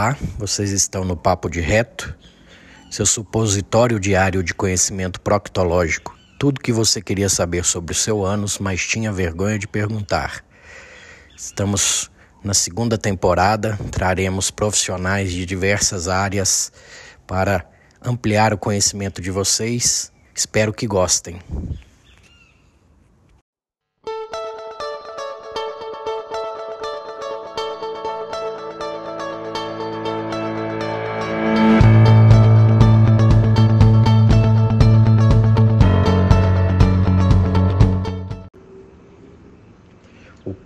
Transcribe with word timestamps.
Olá, 0.00 0.16
vocês 0.38 0.70
estão 0.70 1.04
no 1.04 1.14
Papo 1.14 1.50
de 1.50 1.60
Reto, 1.60 2.16
seu 2.90 3.04
supositório 3.04 4.00
diário 4.00 4.42
de 4.42 4.54
conhecimento 4.54 5.20
proctológico. 5.20 6.16
Tudo 6.38 6.58
que 6.58 6.72
você 6.72 7.02
queria 7.02 7.28
saber 7.28 7.66
sobre 7.66 7.92
o 7.92 7.94
seu 7.94 8.24
ânus, 8.24 8.58
mas 8.58 8.80
tinha 8.80 9.12
vergonha 9.12 9.58
de 9.58 9.68
perguntar. 9.68 10.42
Estamos 11.36 12.10
na 12.42 12.54
segunda 12.54 12.96
temporada, 12.96 13.78
traremos 13.90 14.50
profissionais 14.50 15.30
de 15.30 15.44
diversas 15.44 16.08
áreas 16.08 16.72
para 17.26 17.68
ampliar 18.02 18.54
o 18.54 18.58
conhecimento 18.58 19.20
de 19.20 19.30
vocês. 19.30 20.10
Espero 20.34 20.72
que 20.72 20.86
gostem. 20.86 21.38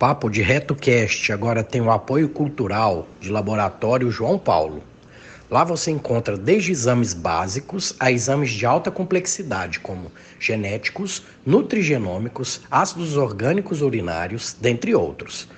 O 0.04 0.06
Papo 0.06 0.28
de 0.28 0.42
RetoCast 0.42 1.32
agora 1.32 1.64
tem 1.64 1.80
o 1.80 1.90
apoio 1.90 2.28
cultural 2.28 3.08
de 3.18 3.30
Laboratório 3.30 4.10
João 4.10 4.38
Paulo. 4.38 4.84
Lá 5.50 5.64
você 5.64 5.90
encontra 5.90 6.36
desde 6.36 6.72
exames 6.72 7.14
básicos 7.14 7.96
a 7.98 8.12
exames 8.12 8.50
de 8.50 8.66
alta 8.66 8.90
complexidade, 8.90 9.80
como 9.80 10.12
genéticos, 10.38 11.22
nutrigenômicos, 11.46 12.60
ácidos 12.70 13.16
orgânicos 13.16 13.80
urinários, 13.80 14.54
dentre 14.60 14.94
outros. 14.94 15.48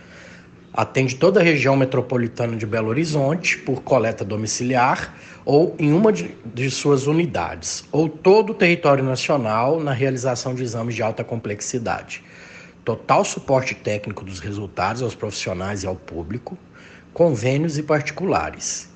Atende 0.73 1.17
toda 1.17 1.41
a 1.41 1.43
região 1.43 1.77
metropolitana 1.77 2.57
de 2.57 2.67
Belo 2.67 2.91
Horizonte 2.91 3.59
por 3.59 3.83
coleta 3.83 4.25
domiciliar 4.25 5.13
ou 5.45 5.75
em 5.77 5.93
uma 5.93 6.13
de, 6.13 6.37
de 6.55 6.71
suas 6.71 7.09
unidades, 7.09 7.85
ou 7.91 8.09
todo 8.09 8.51
o 8.51 8.55
território 8.55 9.03
nacional 9.03 9.81
na 9.81 9.93
realização 9.93 10.55
de 10.55 10.63
exames 10.63 10.95
de 10.95 11.03
alta 11.03 11.25
complexidade 11.25 12.23
total 12.87 13.23
suporte 13.25 13.75
técnico 13.75 14.25
dos 14.25 14.39
resultados 14.39 15.03
aos 15.03 15.17
profissionais 15.17 15.83
e 15.83 15.89
ao 15.89 15.97
público, 15.97 16.57
convênios 17.13 17.77
e 17.77 17.83
particulares. 17.83 18.89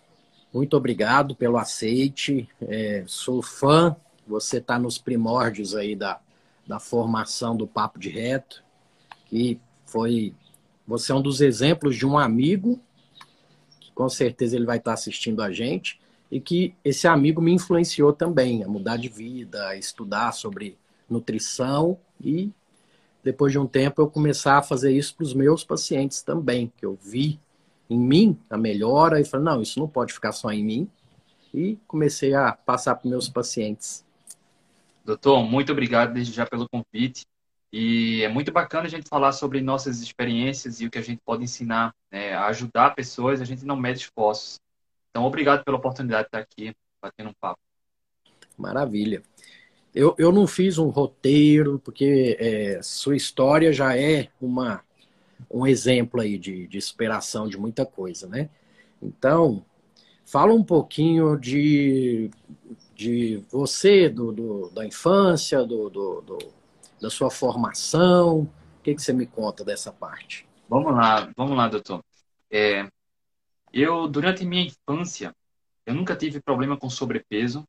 muito 0.53 0.77
obrigado 0.77 1.35
pelo 1.35 1.57
aceite. 1.57 2.47
É, 2.61 3.03
sou 3.07 3.41
fã, 3.41 3.95
você 4.27 4.57
está 4.57 4.77
nos 4.77 4.99
primórdios 4.99 5.75
aí 5.75 5.95
da, 5.95 6.19
da 6.67 6.79
formação 6.79 7.57
do 7.57 7.65
Papo 7.65 7.97
de 7.97 8.09
Reto, 8.09 8.63
que 9.25 9.59
foi. 9.87 10.35
Você 10.87 11.11
é 11.11 11.15
um 11.15 11.21
dos 11.21 11.41
exemplos 11.41 11.95
de 11.95 12.05
um 12.05 12.15
amigo, 12.15 12.79
que 13.79 13.91
com 13.91 14.07
certeza 14.07 14.55
ele 14.55 14.67
vai 14.67 14.77
estar 14.77 14.93
assistindo 14.93 15.41
a 15.41 15.51
gente 15.51 15.99
e 16.31 16.39
que 16.39 16.75
esse 16.83 17.07
amigo 17.07 17.41
me 17.41 17.53
influenciou 17.53 18.11
também 18.11 18.63
a 18.63 18.67
mudar 18.67 18.97
de 18.97 19.09
vida, 19.09 19.67
a 19.67 19.75
estudar 19.75 20.31
sobre 20.31 20.77
nutrição 21.09 21.97
e 22.19 22.51
depois 23.23 23.51
de 23.51 23.57
um 23.57 23.65
tempo 23.65 24.01
eu 24.01 24.07
começar 24.07 24.57
a 24.57 24.61
fazer 24.61 24.91
isso 24.91 25.15
para 25.15 25.23
os 25.23 25.33
meus 25.33 25.63
pacientes 25.63 26.21
também, 26.21 26.71
que 26.77 26.85
eu 26.85 26.97
vi 27.01 27.39
em 27.89 27.97
mim 27.97 28.39
a 28.49 28.57
melhora 28.57 29.19
e 29.19 29.25
falei, 29.25 29.45
não, 29.45 29.61
isso 29.61 29.79
não 29.79 29.87
pode 29.87 30.13
ficar 30.13 30.31
só 30.31 30.51
em 30.51 30.63
mim. 30.63 30.89
E 31.53 31.79
comecei 31.87 32.33
a 32.33 32.51
passar 32.51 32.95
para 32.95 33.09
meus 33.09 33.29
pacientes. 33.29 34.05
Doutor, 35.03 35.43
muito 35.43 35.71
obrigado 35.71 36.13
desde 36.13 36.33
já 36.33 36.45
pelo 36.45 36.67
convite. 36.69 37.25
E 37.71 38.21
é 38.23 38.29
muito 38.29 38.51
bacana 38.51 38.85
a 38.85 38.89
gente 38.89 39.07
falar 39.09 39.31
sobre 39.31 39.61
nossas 39.61 40.01
experiências 40.01 40.79
e 40.79 40.85
o 40.85 40.91
que 40.91 40.97
a 40.97 41.01
gente 41.01 41.21
pode 41.25 41.43
ensinar, 41.43 41.93
né? 42.11 42.33
ajudar 42.35 42.95
pessoas, 42.95 43.41
a 43.41 43.45
gente 43.45 43.65
não 43.65 43.75
mede 43.75 43.99
esforços. 43.99 44.59
Então, 45.15 45.23
obrigado 45.23 45.63
pela 45.63 45.77
oportunidade 45.77 46.23
de 46.23 46.27
estar 46.27 46.39
aqui 46.39 46.75
batendo 47.01 47.29
um 47.29 47.33
papo. 47.39 47.57
Maravilha. 48.57 49.23
Eu, 49.93 50.13
eu 50.17 50.29
não 50.29 50.45
fiz 50.45 50.77
um 50.77 50.89
roteiro, 50.89 51.79
porque 51.79 52.35
é, 52.37 52.81
sua 52.83 53.15
história 53.15 53.71
já 53.71 53.97
é 53.97 54.27
uma, 54.41 54.83
um 55.49 55.65
exemplo 55.65 56.19
aí 56.19 56.37
de, 56.37 56.67
de 56.67 56.77
inspiração 56.77 57.47
de 57.47 57.57
muita 57.57 57.85
coisa, 57.85 58.27
né? 58.27 58.49
Então, 59.01 59.63
fala 60.25 60.53
um 60.53 60.61
pouquinho 60.61 61.37
de, 61.39 62.29
de 62.93 63.41
você, 63.49 64.09
do, 64.09 64.33
do 64.33 64.69
da 64.71 64.85
infância, 64.85 65.63
do, 65.63 65.89
do, 65.89 66.21
do, 66.23 66.37
da 66.99 67.09
sua 67.09 67.31
formação. 67.31 68.39
O 68.41 68.83
que, 68.83 68.93
que 68.93 69.01
você 69.01 69.13
me 69.13 69.25
conta 69.25 69.63
dessa 69.63 69.93
parte? 69.93 70.45
Vamos 70.67 70.93
lá, 70.93 71.31
vamos 71.37 71.55
lá, 71.55 71.69
doutor. 71.69 72.03
É, 72.51 72.85
eu, 73.81 74.07
durante 74.07 74.45
minha 74.45 74.63
infância, 74.63 75.35
eu 75.85 75.93
nunca 75.93 76.15
tive 76.15 76.41
problema 76.41 76.77
com 76.77 76.89
sobrepeso. 76.89 77.67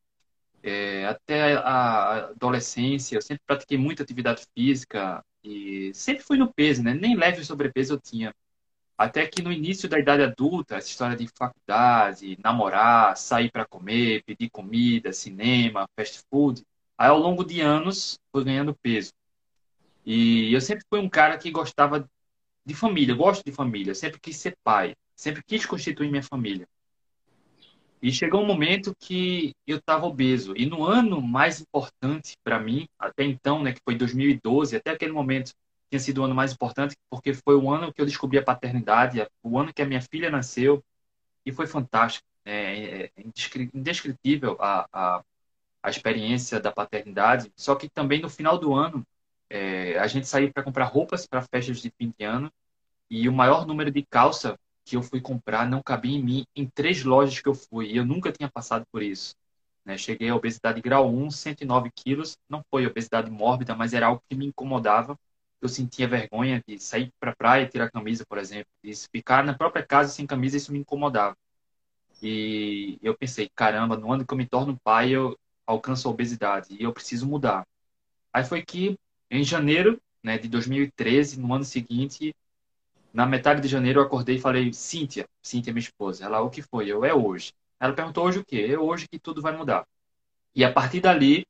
É, 0.62 1.06
até 1.06 1.54
a 1.56 2.28
adolescência, 2.28 3.16
eu 3.16 3.22
sempre 3.22 3.42
pratiquei 3.46 3.78
muita 3.78 4.02
atividade 4.02 4.46
física 4.54 5.24
e 5.42 5.92
sempre 5.94 6.24
fui 6.24 6.38
no 6.38 6.52
peso, 6.52 6.82
né? 6.82 6.94
Nem 6.94 7.16
leve 7.16 7.44
sobrepeso 7.44 7.94
eu 7.94 8.00
tinha. 8.00 8.34
Até 8.98 9.26
que 9.26 9.42
no 9.42 9.52
início 9.52 9.88
da 9.88 9.98
idade 9.98 10.22
adulta, 10.22 10.76
essa 10.76 10.88
história 10.88 11.16
de 11.16 11.28
faculdade, 11.28 12.38
namorar, 12.42 13.16
sair 13.16 13.50
para 13.50 13.66
comer, 13.66 14.22
pedir 14.24 14.48
comida, 14.50 15.12
cinema, 15.12 15.88
fast 15.96 16.22
food, 16.30 16.62
aí 16.96 17.08
ao 17.08 17.18
longo 17.18 17.44
de 17.44 17.60
anos 17.60 18.18
fui 18.32 18.44
ganhando 18.44 18.74
peso. 18.74 19.12
E 20.04 20.52
eu 20.54 20.60
sempre 20.60 20.84
fui 20.88 21.00
um 21.00 21.08
cara 21.08 21.36
que 21.36 21.50
gostava 21.50 22.08
de 22.64 22.74
família, 22.74 23.14
gosto 23.14 23.44
de 23.44 23.52
família, 23.52 23.94
sempre 23.94 24.20
quis 24.20 24.36
ser 24.36 24.56
pai 24.64 24.94
sempre 25.16 25.42
quis 25.42 25.64
constituir 25.64 26.10
minha 26.10 26.22
família. 26.22 26.68
E 28.02 28.12
chegou 28.12 28.42
um 28.42 28.46
momento 28.46 28.94
que 28.98 29.54
eu 29.66 29.78
estava 29.78 30.06
obeso. 30.06 30.54
E 30.56 30.66
no 30.66 30.84
ano 30.84 31.20
mais 31.20 31.60
importante 31.60 32.36
para 32.44 32.60
mim, 32.60 32.86
até 32.98 33.24
então, 33.24 33.62
né, 33.62 33.72
que 33.72 33.80
foi 33.82 33.96
2012, 33.96 34.76
até 34.76 34.90
aquele 34.90 35.12
momento 35.12 35.52
tinha 35.88 35.98
sido 35.98 36.20
o 36.20 36.24
ano 36.24 36.34
mais 36.34 36.52
importante, 36.52 36.94
porque 37.08 37.32
foi 37.32 37.56
o 37.56 37.70
ano 37.70 37.92
que 37.92 38.00
eu 38.00 38.06
descobri 38.06 38.38
a 38.38 38.44
paternidade, 38.44 39.26
o 39.42 39.58
ano 39.58 39.72
que 39.72 39.80
a 39.80 39.86
minha 39.86 40.02
filha 40.02 40.30
nasceu, 40.30 40.84
e 41.44 41.52
foi 41.52 41.66
fantástico. 41.66 42.26
É, 42.44 43.06
é 43.06 43.10
indescritível 43.74 44.56
a, 44.60 44.86
a, 44.92 45.24
a 45.82 45.90
experiência 45.90 46.60
da 46.60 46.70
paternidade. 46.70 47.50
Só 47.56 47.74
que 47.74 47.88
também 47.88 48.20
no 48.20 48.28
final 48.28 48.58
do 48.58 48.74
ano, 48.74 49.04
é, 49.48 49.98
a 49.98 50.06
gente 50.06 50.28
saiu 50.28 50.52
para 50.52 50.62
comprar 50.62 50.84
roupas 50.84 51.26
para 51.26 51.42
festas 51.42 51.80
de 51.80 51.90
fim 51.98 52.12
de 52.16 52.24
ano, 52.24 52.52
e 53.10 53.28
o 53.28 53.32
maior 53.32 53.66
número 53.66 53.90
de 53.90 54.04
calça 54.04 54.58
que 54.86 54.96
eu 54.96 55.02
fui 55.02 55.20
comprar 55.20 55.68
não 55.68 55.82
cabia 55.82 56.16
em 56.16 56.22
mim 56.22 56.46
em 56.54 56.64
três 56.66 57.02
lojas 57.02 57.40
que 57.40 57.48
eu 57.48 57.54
fui. 57.54 57.88
E 57.88 57.96
eu 57.96 58.06
nunca 58.06 58.30
tinha 58.30 58.48
passado 58.48 58.84
por 58.92 59.02
isso. 59.02 59.34
Né? 59.84 59.98
Cheguei 59.98 60.28
à 60.28 60.36
obesidade 60.36 60.80
grau 60.80 61.12
1, 61.12 61.30
109 61.30 61.90
quilos. 61.92 62.38
Não 62.48 62.62
foi 62.70 62.86
obesidade 62.86 63.28
mórbida, 63.28 63.74
mas 63.74 63.92
era 63.92 64.06
algo 64.06 64.22
que 64.28 64.36
me 64.36 64.46
incomodava. 64.46 65.18
Eu 65.60 65.68
sentia 65.68 66.06
vergonha 66.06 66.62
de 66.66 66.78
sair 66.78 67.12
para 67.18 67.32
a 67.32 67.36
praia 67.36 67.64
e 67.64 67.68
tirar 67.68 67.86
a 67.86 67.90
camisa, 67.90 68.24
por 68.28 68.38
exemplo. 68.38 68.68
E 68.84 68.94
ficar 68.94 69.44
na 69.44 69.54
própria 69.54 69.84
casa 69.84 70.12
sem 70.12 70.24
camisa, 70.24 70.56
isso 70.56 70.72
me 70.72 70.78
incomodava. 70.78 71.36
E 72.22 72.98
eu 73.02 73.16
pensei, 73.16 73.50
caramba, 73.54 73.96
no 73.96 74.12
ano 74.12 74.24
que 74.24 74.32
eu 74.32 74.38
me 74.38 74.46
torno 74.46 74.78
pai, 74.84 75.10
eu 75.10 75.36
alcanço 75.66 76.06
a 76.06 76.10
obesidade 76.12 76.76
e 76.78 76.84
eu 76.84 76.92
preciso 76.92 77.26
mudar. 77.26 77.66
Aí 78.32 78.44
foi 78.44 78.62
que, 78.62 78.96
em 79.30 79.42
janeiro 79.42 80.00
né, 80.22 80.38
de 80.38 80.48
2013, 80.48 81.40
no 81.40 81.52
ano 81.52 81.64
seguinte, 81.64 82.34
na 83.16 83.24
metade 83.24 83.62
de 83.62 83.68
janeiro 83.68 83.98
eu 83.98 84.04
acordei 84.04 84.36
e 84.36 84.38
falei, 84.38 84.70
Cíntia, 84.74 85.26
Cíntia 85.40 85.72
minha 85.72 85.80
esposa. 85.80 86.22
Ela, 86.22 86.42
o 86.42 86.50
que 86.50 86.60
foi? 86.60 86.86
Eu, 86.86 87.02
é 87.02 87.14
hoje. 87.14 87.54
Ela 87.80 87.94
perguntou 87.94 88.26
hoje 88.26 88.40
o 88.40 88.44
quê? 88.44 88.68
É 88.70 88.78
hoje 88.78 89.08
que 89.08 89.18
tudo 89.18 89.40
vai 89.40 89.56
mudar. 89.56 89.86
E 90.54 90.62
a 90.62 90.70
partir 90.70 91.00
dali, 91.00 91.46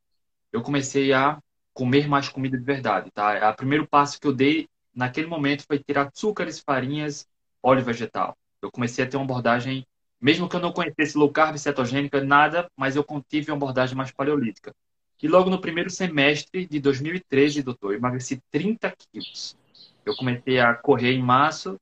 eu 0.52 0.62
comecei 0.62 1.12
a 1.12 1.38
comer 1.74 2.06
mais 2.06 2.28
comida 2.28 2.56
de 2.56 2.62
verdade, 2.62 3.10
tá? 3.10 3.50
O 3.50 3.56
primeiro 3.56 3.84
passo 3.84 4.20
que 4.20 4.28
eu 4.28 4.32
dei 4.32 4.68
naquele 4.94 5.26
momento 5.26 5.64
foi 5.66 5.80
tirar 5.80 6.06
açúcares, 6.06 6.60
farinhas, 6.60 7.26
óleo 7.60 7.82
vegetal. 7.82 8.36
Eu 8.62 8.70
comecei 8.70 9.04
a 9.04 9.08
ter 9.08 9.16
uma 9.16 9.24
abordagem, 9.24 9.84
mesmo 10.20 10.48
que 10.48 10.54
eu 10.54 10.60
não 10.60 10.72
conhecesse 10.72 11.18
low 11.18 11.32
carb, 11.32 11.58
cetogênica, 11.58 12.22
nada, 12.22 12.70
mas 12.76 12.94
eu 12.94 13.04
tive 13.28 13.50
uma 13.50 13.56
abordagem 13.56 13.96
mais 13.96 14.12
paleolítica. 14.12 14.72
E 15.20 15.26
logo 15.26 15.50
no 15.50 15.60
primeiro 15.60 15.90
semestre 15.90 16.64
de 16.64 16.78
2013, 16.78 17.60
doutor, 17.60 17.92
eu 17.92 17.98
emagreci 17.98 18.40
30 18.52 18.94
quilos. 18.96 19.56
Eu 20.06 20.16
comecei 20.16 20.60
a 20.60 20.74
correr 20.74 21.12
em 21.12 21.22
março 21.22 21.78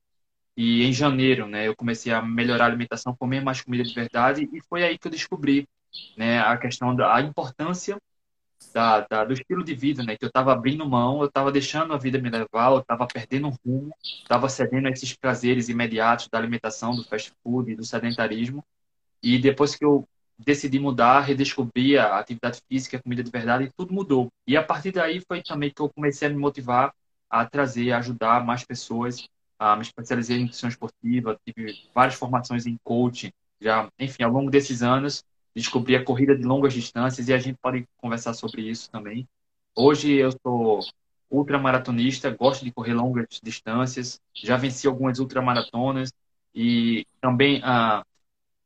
e 0.57 0.83
em 0.83 0.93
janeiro, 0.93 1.47
né, 1.47 1.67
eu 1.67 1.75
comecei 1.75 2.11
a 2.13 2.21
melhorar 2.21 2.65
a 2.65 2.67
alimentação, 2.67 3.15
comer 3.15 3.41
mais 3.41 3.61
comida 3.61 3.83
de 3.83 3.93
verdade 3.93 4.49
e 4.53 4.61
foi 4.69 4.83
aí 4.83 4.97
que 4.97 5.07
eu 5.07 5.11
descobri, 5.11 5.67
né, 6.17 6.39
a 6.39 6.57
questão 6.57 6.95
da 6.95 7.15
a 7.15 7.21
importância 7.21 7.97
da, 8.73 9.01
da, 9.01 9.23
do 9.23 9.33
estilo 9.33 9.63
de 9.63 9.73
vida, 9.73 10.03
né? 10.03 10.17
Que 10.17 10.25
eu 10.25 10.27
estava 10.27 10.51
abrindo 10.51 10.87
mão, 10.87 11.21
eu 11.21 11.27
estava 11.27 11.51
deixando 11.51 11.93
a 11.93 11.97
vida 11.97 12.19
me 12.19 12.29
levar, 12.29 12.71
eu 12.71 12.79
estava 12.79 13.07
perdendo 13.07 13.47
um 13.47 13.55
rumo, 13.65 13.93
estava 14.03 14.49
cedendo 14.49 14.87
a 14.87 14.91
esses 14.91 15.15
prazeres 15.15 15.69
imediatos 15.69 16.27
da 16.27 16.37
alimentação, 16.37 16.95
do 16.95 17.03
fast 17.03 17.31
food, 17.43 17.75
do 17.75 17.85
sedentarismo. 17.85 18.63
E 19.23 19.39
depois 19.39 19.75
que 19.75 19.85
eu 19.85 20.07
decidi 20.37 20.79
mudar, 20.79 21.21
redescobri 21.21 21.97
a 21.97 22.19
atividade 22.19 22.61
física, 22.67 22.97
a 22.97 23.01
comida 23.01 23.23
de 23.23 23.31
verdade, 23.31 23.65
e 23.65 23.71
tudo 23.71 23.93
mudou. 23.93 24.29
E 24.45 24.57
a 24.57 24.63
partir 24.63 24.91
daí 24.91 25.21
foi 25.25 25.41
também 25.41 25.71
que 25.71 25.81
eu 25.81 25.89
comecei 25.89 26.27
a 26.27 26.31
me 26.31 26.37
motivar 26.37 26.93
a 27.29 27.45
trazer, 27.45 27.91
a 27.91 27.99
ajudar 27.99 28.45
mais 28.45 28.63
pessoas. 28.63 29.27
A 29.57 29.75
me 29.75 29.83
especializei 29.83 30.37
em 30.37 30.41
nutrição 30.41 30.69
esportiva, 30.69 31.39
tive 31.45 31.73
várias 31.93 32.15
formações 32.15 32.65
em 32.65 32.77
coaching, 32.83 33.31
já, 33.59 33.89
enfim, 33.97 34.23
ao 34.23 34.31
longo 34.31 34.51
desses 34.51 34.83
anos 34.83 35.23
descobri 35.55 35.95
a 35.95 36.03
corrida 36.03 36.35
de 36.35 36.43
longas 36.43 36.73
distâncias 36.73 37.29
e 37.29 37.33
a 37.33 37.37
gente 37.37 37.57
pode 37.61 37.87
conversar 37.97 38.33
sobre 38.33 38.61
isso 38.61 38.91
também. 38.91 39.27
Hoje 39.73 40.11
eu 40.11 40.31
sou 40.45 40.81
ultramaratonista, 41.31 42.29
gosto 42.29 42.65
de 42.65 42.71
correr 42.71 42.93
longas 42.93 43.39
distâncias, 43.41 44.19
já 44.33 44.57
venci 44.57 44.85
algumas 44.85 45.17
ultramaratonas 45.19 46.11
e 46.53 47.05
também 47.21 47.61
ah, 47.63 48.03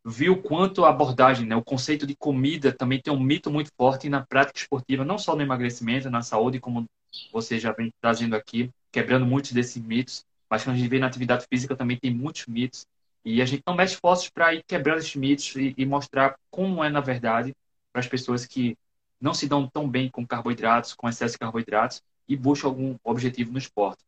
vi 0.03 0.29
o 0.29 0.41
quanto 0.41 0.83
a 0.83 0.89
abordagem, 0.89 1.45
né, 1.45 1.55
o 1.55 1.63
conceito 1.63 2.07
de 2.07 2.15
comida 2.15 2.71
também 2.71 3.01
tem 3.01 3.13
um 3.13 3.19
mito 3.19 3.51
muito 3.51 3.71
forte 3.77 4.09
na 4.09 4.25
prática 4.25 4.59
esportiva, 4.59 5.05
não 5.05 5.17
só 5.17 5.35
no 5.35 5.41
emagrecimento, 5.41 6.09
na 6.09 6.21
saúde, 6.21 6.59
como 6.59 6.85
você 7.31 7.59
já 7.59 7.71
vem 7.71 7.93
trazendo 8.01 8.35
aqui, 8.35 8.69
quebrando 8.91 9.25
muitos 9.25 9.51
desses 9.51 9.81
mitos, 9.81 10.25
mas 10.49 10.63
quando 10.63 10.75
a 10.75 10.79
gente 10.79 10.89
vê 10.89 10.99
na 10.99 11.07
atividade 11.07 11.45
física 11.47 11.75
também 11.75 11.97
tem 11.97 12.13
muitos 12.13 12.45
mitos 12.47 12.85
e 13.23 13.41
a 13.41 13.45
gente 13.45 13.63
não 13.65 13.75
mexe 13.75 13.93
esforços 13.93 14.29
para 14.29 14.53
ir 14.53 14.63
quebrando 14.65 14.99
esses 14.99 15.15
mitos 15.15 15.55
e, 15.55 15.73
e 15.77 15.85
mostrar 15.85 16.35
como 16.49 16.83
é, 16.83 16.89
na 16.89 17.01
verdade, 17.01 17.53
para 17.91 17.99
as 17.99 18.07
pessoas 18.07 18.45
que 18.45 18.77
não 19.19 19.33
se 19.33 19.47
dão 19.47 19.67
tão 19.67 19.87
bem 19.89 20.09
com 20.09 20.25
carboidratos, 20.25 20.93
com 20.93 21.09
excesso 21.09 21.33
de 21.33 21.39
carboidratos 21.39 22.01
e 22.27 22.35
buscam 22.35 22.67
algum 22.67 22.95
objetivo 23.03 23.51
no 23.51 23.57
esporte. 23.57 24.03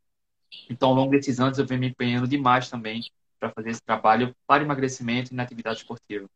Então, 0.69 0.89
ao 0.89 0.95
longo 0.95 1.11
desses 1.11 1.39
anos, 1.39 1.57
eu 1.57 1.65
venho 1.65 1.81
me 1.81 1.89
empenhando 1.89 2.27
demais 2.27 2.69
também 2.69 3.01
para 3.39 3.49
fazer 3.49 3.71
esse 3.71 3.81
trabalho 3.81 4.35
para 4.47 4.63
emagrecimento 4.63 5.33
e 5.33 5.35
na 5.35 5.43
atividade 5.43 5.79
esportiva. 5.79 6.29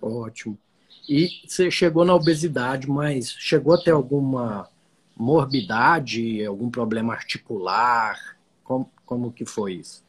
Ótimo. 0.00 0.58
E 1.08 1.28
você 1.46 1.70
chegou 1.70 2.04
na 2.04 2.14
obesidade, 2.14 2.88
mas 2.88 3.30
chegou 3.32 3.74
a 3.74 3.78
ter 3.82 3.90
alguma 3.90 4.68
morbidade, 5.20 6.44
algum 6.44 6.70
problema 6.70 7.12
articular? 7.12 8.36
Como, 8.64 8.90
como 9.04 9.32
que 9.32 9.44
foi 9.44 9.74
isso? 9.74 10.02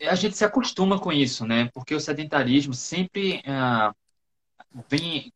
a 0.00 0.14
gente 0.14 0.36
se 0.36 0.44
acostuma 0.44 0.98
com 0.98 1.12
isso, 1.12 1.44
né? 1.44 1.70
Porque 1.74 1.94
o 1.94 2.00
sedentarismo 2.00 2.72
sempre 2.72 3.42
ah, 3.44 3.92
vem 4.88 5.32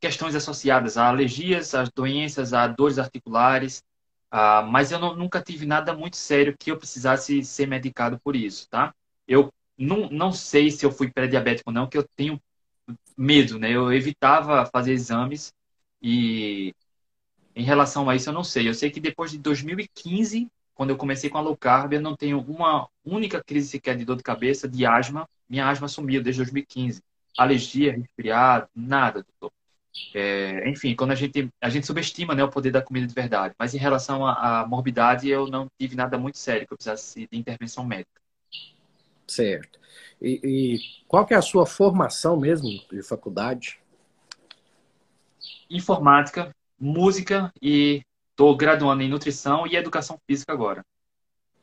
questões 0.00 0.34
associadas 0.34 0.96
a 0.96 1.06
alergias, 1.08 1.74
a 1.74 1.84
doenças, 1.94 2.52
a 2.52 2.66
dores 2.66 2.98
articulares, 2.98 3.82
ah, 4.30 4.62
mas 4.62 4.90
eu 4.90 4.98
não, 4.98 5.14
nunca 5.14 5.40
tive 5.40 5.66
nada 5.66 5.94
muito 5.94 6.16
sério 6.16 6.56
que 6.58 6.72
eu 6.72 6.78
precisasse 6.78 7.44
ser 7.44 7.66
medicado 7.68 8.18
por 8.20 8.34
isso, 8.34 8.68
tá? 8.68 8.92
Eu 9.28 9.52
não, 9.78 10.08
não 10.10 10.32
sei 10.32 10.70
se 10.70 10.84
eu 10.84 10.90
fui 10.90 11.10
pré-diabético 11.10 11.70
ou 11.70 11.74
não, 11.74 11.86
que 11.88 11.96
eu 11.98 12.06
tenho 12.16 12.40
medo, 13.16 13.58
né? 13.58 13.70
Eu 13.70 13.92
evitava 13.92 14.66
fazer 14.66 14.92
exames 14.92 15.52
e 16.02 16.74
em 17.54 17.64
relação 17.64 18.08
a 18.08 18.16
isso 18.16 18.28
eu 18.28 18.34
não 18.34 18.44
sei. 18.44 18.68
Eu 18.68 18.74
sei 18.74 18.90
que 18.90 19.00
depois 19.00 19.30
de 19.30 19.38
2015 19.38 20.48
quando 20.74 20.90
eu 20.90 20.96
comecei 20.96 21.28
com 21.28 21.38
a 21.38 21.40
low 21.40 21.56
carb, 21.56 21.92
eu 21.92 22.00
não 22.00 22.16
tenho 22.16 22.40
uma 22.40 22.88
única 23.04 23.42
crise 23.42 23.68
sequer 23.68 23.96
de 23.96 24.04
dor 24.04 24.16
de 24.16 24.22
cabeça, 24.22 24.68
de 24.68 24.86
asma. 24.86 25.28
Minha 25.48 25.68
asma 25.68 25.86
sumiu 25.86 26.22
desde 26.22 26.42
2015. 26.42 27.02
Alergia, 27.36 27.92
resfriado, 27.92 28.68
nada, 28.74 29.22
doutor. 29.22 29.52
É, 30.14 30.68
enfim, 30.68 30.96
quando 30.96 31.10
a 31.10 31.14
gente, 31.14 31.50
a 31.60 31.68
gente 31.68 31.86
subestima 31.86 32.34
né, 32.34 32.42
o 32.42 32.50
poder 32.50 32.70
da 32.70 32.80
comida 32.80 33.06
de 33.06 33.14
verdade. 33.14 33.54
Mas 33.58 33.74
em 33.74 33.78
relação 33.78 34.26
à, 34.26 34.66
morbidade, 34.66 35.28
eu 35.28 35.46
não 35.46 35.66
tive 35.78 35.94
nada 35.94 36.16
muito 36.16 36.38
sério 36.38 36.66
que 36.66 36.72
eu 36.72 36.76
precisasse 36.76 37.28
de 37.30 37.38
intervenção 37.38 37.84
médica. 37.84 38.20
Certo. 39.28 39.78
E, 40.20 40.40
e 40.42 40.78
qual 41.06 41.26
que 41.26 41.34
é 41.34 41.36
a 41.36 41.42
sua 41.42 41.66
formação 41.66 42.36
mesmo 42.36 42.68
de 42.90 43.02
faculdade? 43.02 43.78
Informática, 45.68 46.54
música 46.82 47.52
e 47.62 48.02
Estou 48.32 48.56
graduando 48.56 49.02
em 49.02 49.10
nutrição 49.10 49.66
e 49.66 49.76
educação 49.76 50.18
física 50.26 50.52
agora. 50.52 50.84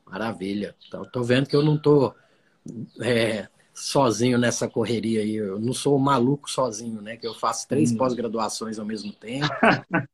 Maravilha. 0.06 0.74
Então, 0.86 1.04
tô 1.04 1.22
vendo 1.22 1.48
que 1.48 1.56
eu 1.56 1.62
não 1.64 1.76
tô 1.76 2.14
é, 3.00 3.48
sozinho 3.74 4.38
nessa 4.38 4.68
correria 4.68 5.20
aí. 5.20 5.34
Eu 5.34 5.58
não 5.58 5.72
sou 5.72 5.98
maluco 5.98 6.48
sozinho, 6.48 7.02
né? 7.02 7.16
Que 7.16 7.26
eu 7.26 7.34
faço 7.34 7.66
três 7.66 7.90
hum. 7.90 7.96
pós-graduações 7.96 8.78
ao 8.78 8.86
mesmo 8.86 9.12
tempo. 9.12 9.48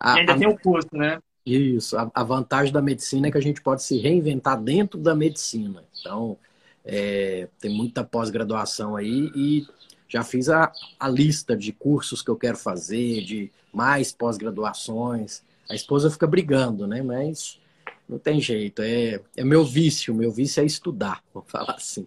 a, 0.00 0.14
ainda 0.14 0.32
a, 0.34 0.38
tem 0.38 0.48
o 0.48 0.58
curso, 0.58 0.88
né? 0.92 1.20
Isso. 1.46 1.96
A, 1.96 2.10
a, 2.12 2.24
vantagem 2.24 2.72
da 2.72 2.82
medicina 2.82 3.28
é 3.28 3.30
que 3.30 3.38
a 3.38 3.42
gente 3.42 3.62
pode 3.62 3.82
se 3.84 3.98
reinventar 3.98 4.60
dentro 4.60 4.98
da 4.98 5.14
medicina. 5.14 5.84
Então, 6.00 6.36
é, 6.84 7.48
tem 7.60 7.70
muita 7.70 8.02
pós-graduação 8.02 8.96
aí 8.96 9.30
e 9.34 9.66
já 10.08 10.24
fiz 10.24 10.48
a, 10.48 10.72
a 10.98 11.08
lista 11.08 11.56
de 11.56 11.72
cursos 11.72 12.22
que 12.22 12.30
eu 12.30 12.36
quero 12.36 12.56
fazer, 12.56 13.22
de 13.22 13.52
mais 13.72 14.10
pós-graduações. 14.10 15.44
A 15.68 15.74
esposa 15.74 16.10
fica 16.10 16.26
brigando, 16.26 16.86
né? 16.86 17.02
Mas 17.02 17.60
não 18.08 18.18
tem 18.18 18.40
jeito. 18.40 18.80
É, 18.82 19.20
é 19.36 19.44
meu 19.44 19.64
vício. 19.64 20.14
Meu 20.14 20.32
vício 20.32 20.62
é 20.62 20.66
estudar, 20.66 21.22
vamos 21.32 21.50
falar 21.50 21.74
assim. 21.74 22.06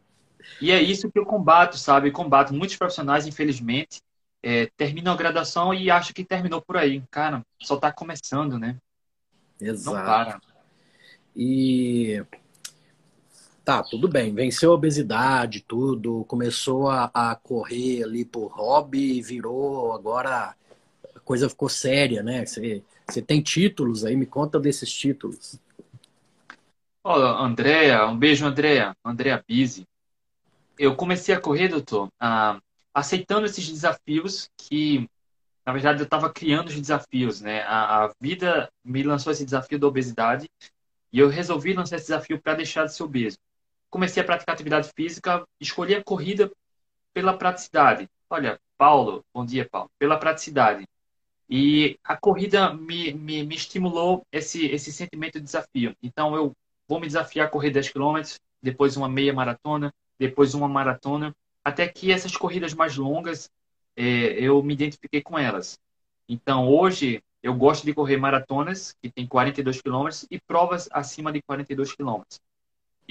E 0.60 0.72
é 0.72 0.82
isso 0.82 1.12
que 1.12 1.20
eu 1.20 1.26
combato, 1.26 1.78
sabe? 1.78 2.10
Eu 2.10 2.14
combato 2.14 2.54
muitos 2.54 2.76
profissionais, 2.76 3.28
infelizmente, 3.28 4.02
é, 4.42 4.66
terminam 4.76 5.14
a 5.14 5.18
graduação 5.18 5.74
e 5.74 5.92
acham 5.92 6.14
que 6.14 6.26
terminou 6.26 6.62
por 6.62 6.78
aí. 6.78 7.04
Cara, 7.12 7.44
só 7.62 7.76
está 7.76 7.92
começando, 7.92 8.58
né? 8.58 8.78
Exato. 9.60 9.96
Não 9.96 10.04
para. 10.04 10.42
E 11.36 12.24
tá, 13.64 13.84
tudo 13.84 14.08
bem, 14.08 14.34
venceu 14.34 14.72
a 14.72 14.76
obesidade, 14.76 15.62
tudo, 15.62 16.26
começou 16.26 16.90
a, 16.90 17.12
a 17.14 17.36
correr 17.36 18.04
ali 18.04 18.26
por 18.26 18.48
hobby, 18.48 19.22
virou, 19.22 19.94
agora 19.94 20.56
a 21.16 21.20
coisa 21.20 21.50
ficou 21.50 21.70
séria, 21.70 22.24
né? 22.24 22.46
Você 22.46 22.84
você 23.12 23.22
tem 23.22 23.42
títulos 23.42 24.06
aí? 24.06 24.16
Me 24.16 24.26
conta 24.26 24.58
desses 24.58 24.92
títulos. 24.92 25.60
Olá, 27.04 27.42
Andréa. 27.42 28.08
Um 28.08 28.18
beijo, 28.18 28.46
Andréa. 28.46 28.96
Andréa 29.04 29.44
Bise. 29.46 29.86
Eu 30.80 30.96
comecei 30.96 31.36
a 31.36 31.42
correr, 31.42 31.68
doutor, 31.68 32.10
aceitando 32.94 33.46
esses 33.46 33.68
desafios 33.68 34.50
que, 34.58 35.10
na 35.66 35.74
verdade, 35.74 36.00
eu 36.00 36.06
estava 36.06 36.32
criando 36.32 36.70
os 36.70 36.80
desafios, 36.80 37.42
né? 37.42 37.64
A, 37.64 38.06
a, 38.06 38.14
vida 38.20 38.72
me 38.84 39.04
lançou 39.04 39.34
esse 39.34 39.44
desafio 39.44 39.78
da 39.78 39.88
obesidade 39.88 40.50
e 41.12 41.20
eu 41.20 41.28
resolvi 41.28 41.74
lançar 41.74 41.98
esse 41.98 42.06
desafio 42.06 42.42
para 42.42 42.56
deixar 42.56 42.86
de 42.86 42.96
ser 42.96 43.04
obeso. 43.04 43.38
Comecei 43.92 44.24
a 44.24 44.26
praticar 44.26 44.54
atividade 44.56 44.90
física, 44.96 45.46
escolhi 45.60 45.94
a 45.94 46.04
corrida 46.04 46.50
pela 47.14 47.38
praticidade. 47.38 48.08
Olha, 48.30 48.58
Paulo, 48.78 49.24
bom 49.34 49.46
dia, 49.46 49.68
Paulo. 49.70 49.92
Pela 50.00 50.18
praticidade. 50.18 50.88
E 51.50 52.00
a 52.02 52.16
corrida 52.16 52.74
me, 52.74 53.14
me, 53.14 53.44
me 53.44 53.56
estimulou 53.56 54.26
esse, 54.32 54.66
esse 54.68 54.94
sentimento 54.94 55.34
de 55.34 55.44
desafio. 55.44 55.94
Então, 56.02 56.34
eu 56.34 56.56
vou 56.88 57.02
me 57.02 57.06
desafiar 57.06 57.48
a 57.48 57.50
correr 57.50 57.72
10 57.72 57.90
km, 57.90 58.22
depois 58.64 58.96
uma 58.96 59.10
meia 59.10 59.34
maratona, 59.34 59.94
depois 60.18 60.54
uma 60.54 60.70
maratona, 60.70 61.36
até 61.62 61.86
que 61.86 62.14
essas 62.14 62.36
corridas 62.38 62.74
mais 62.74 62.96
longas 62.96 63.50
é, 63.98 64.04
eu 64.40 64.64
me 64.64 64.74
identifiquei 64.74 65.22
com 65.22 65.38
elas. 65.38 65.78
Então, 66.30 66.66
hoje, 66.70 67.22
eu 67.44 67.54
gosto 67.54 67.86
de 67.86 67.94
correr 67.94 68.16
maratonas, 68.16 68.96
que 69.02 69.10
tem 69.12 69.28
42 69.28 69.82
km, 69.82 70.08
e 70.32 70.40
provas 70.40 70.88
acima 70.94 71.34
de 71.34 71.42
42 71.42 71.94
km. 71.94 72.22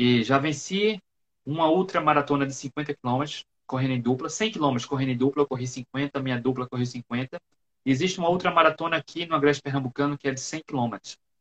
E 0.00 0.25
já 0.25 0.38
venci 0.38 0.99
uma 1.45 1.69
ultra 1.69 2.00
maratona 2.00 2.47
de 2.47 2.54
50 2.54 2.95
km, 2.95 3.45
correndo 3.66 3.92
em 3.92 4.00
dupla, 4.00 4.28
100 4.28 4.52
km 4.52 4.76
correndo 4.88 5.11
em 5.11 5.16
dupla, 5.16 5.42
eu 5.42 5.47
corri 5.47 5.66
50, 5.66 6.21
minha 6.21 6.40
dupla 6.40 6.66
correu 6.69 6.87
50, 6.87 7.38
Existe 7.85 8.19
uma 8.19 8.28
outra 8.28 8.50
maratona 8.50 8.97
aqui 8.97 9.26
no 9.26 9.35
Agreste 9.35 9.62
Pernambucano 9.62 10.16
que 10.16 10.28
é 10.28 10.33
de 10.33 10.40
100 10.40 10.62
km, 10.66 10.97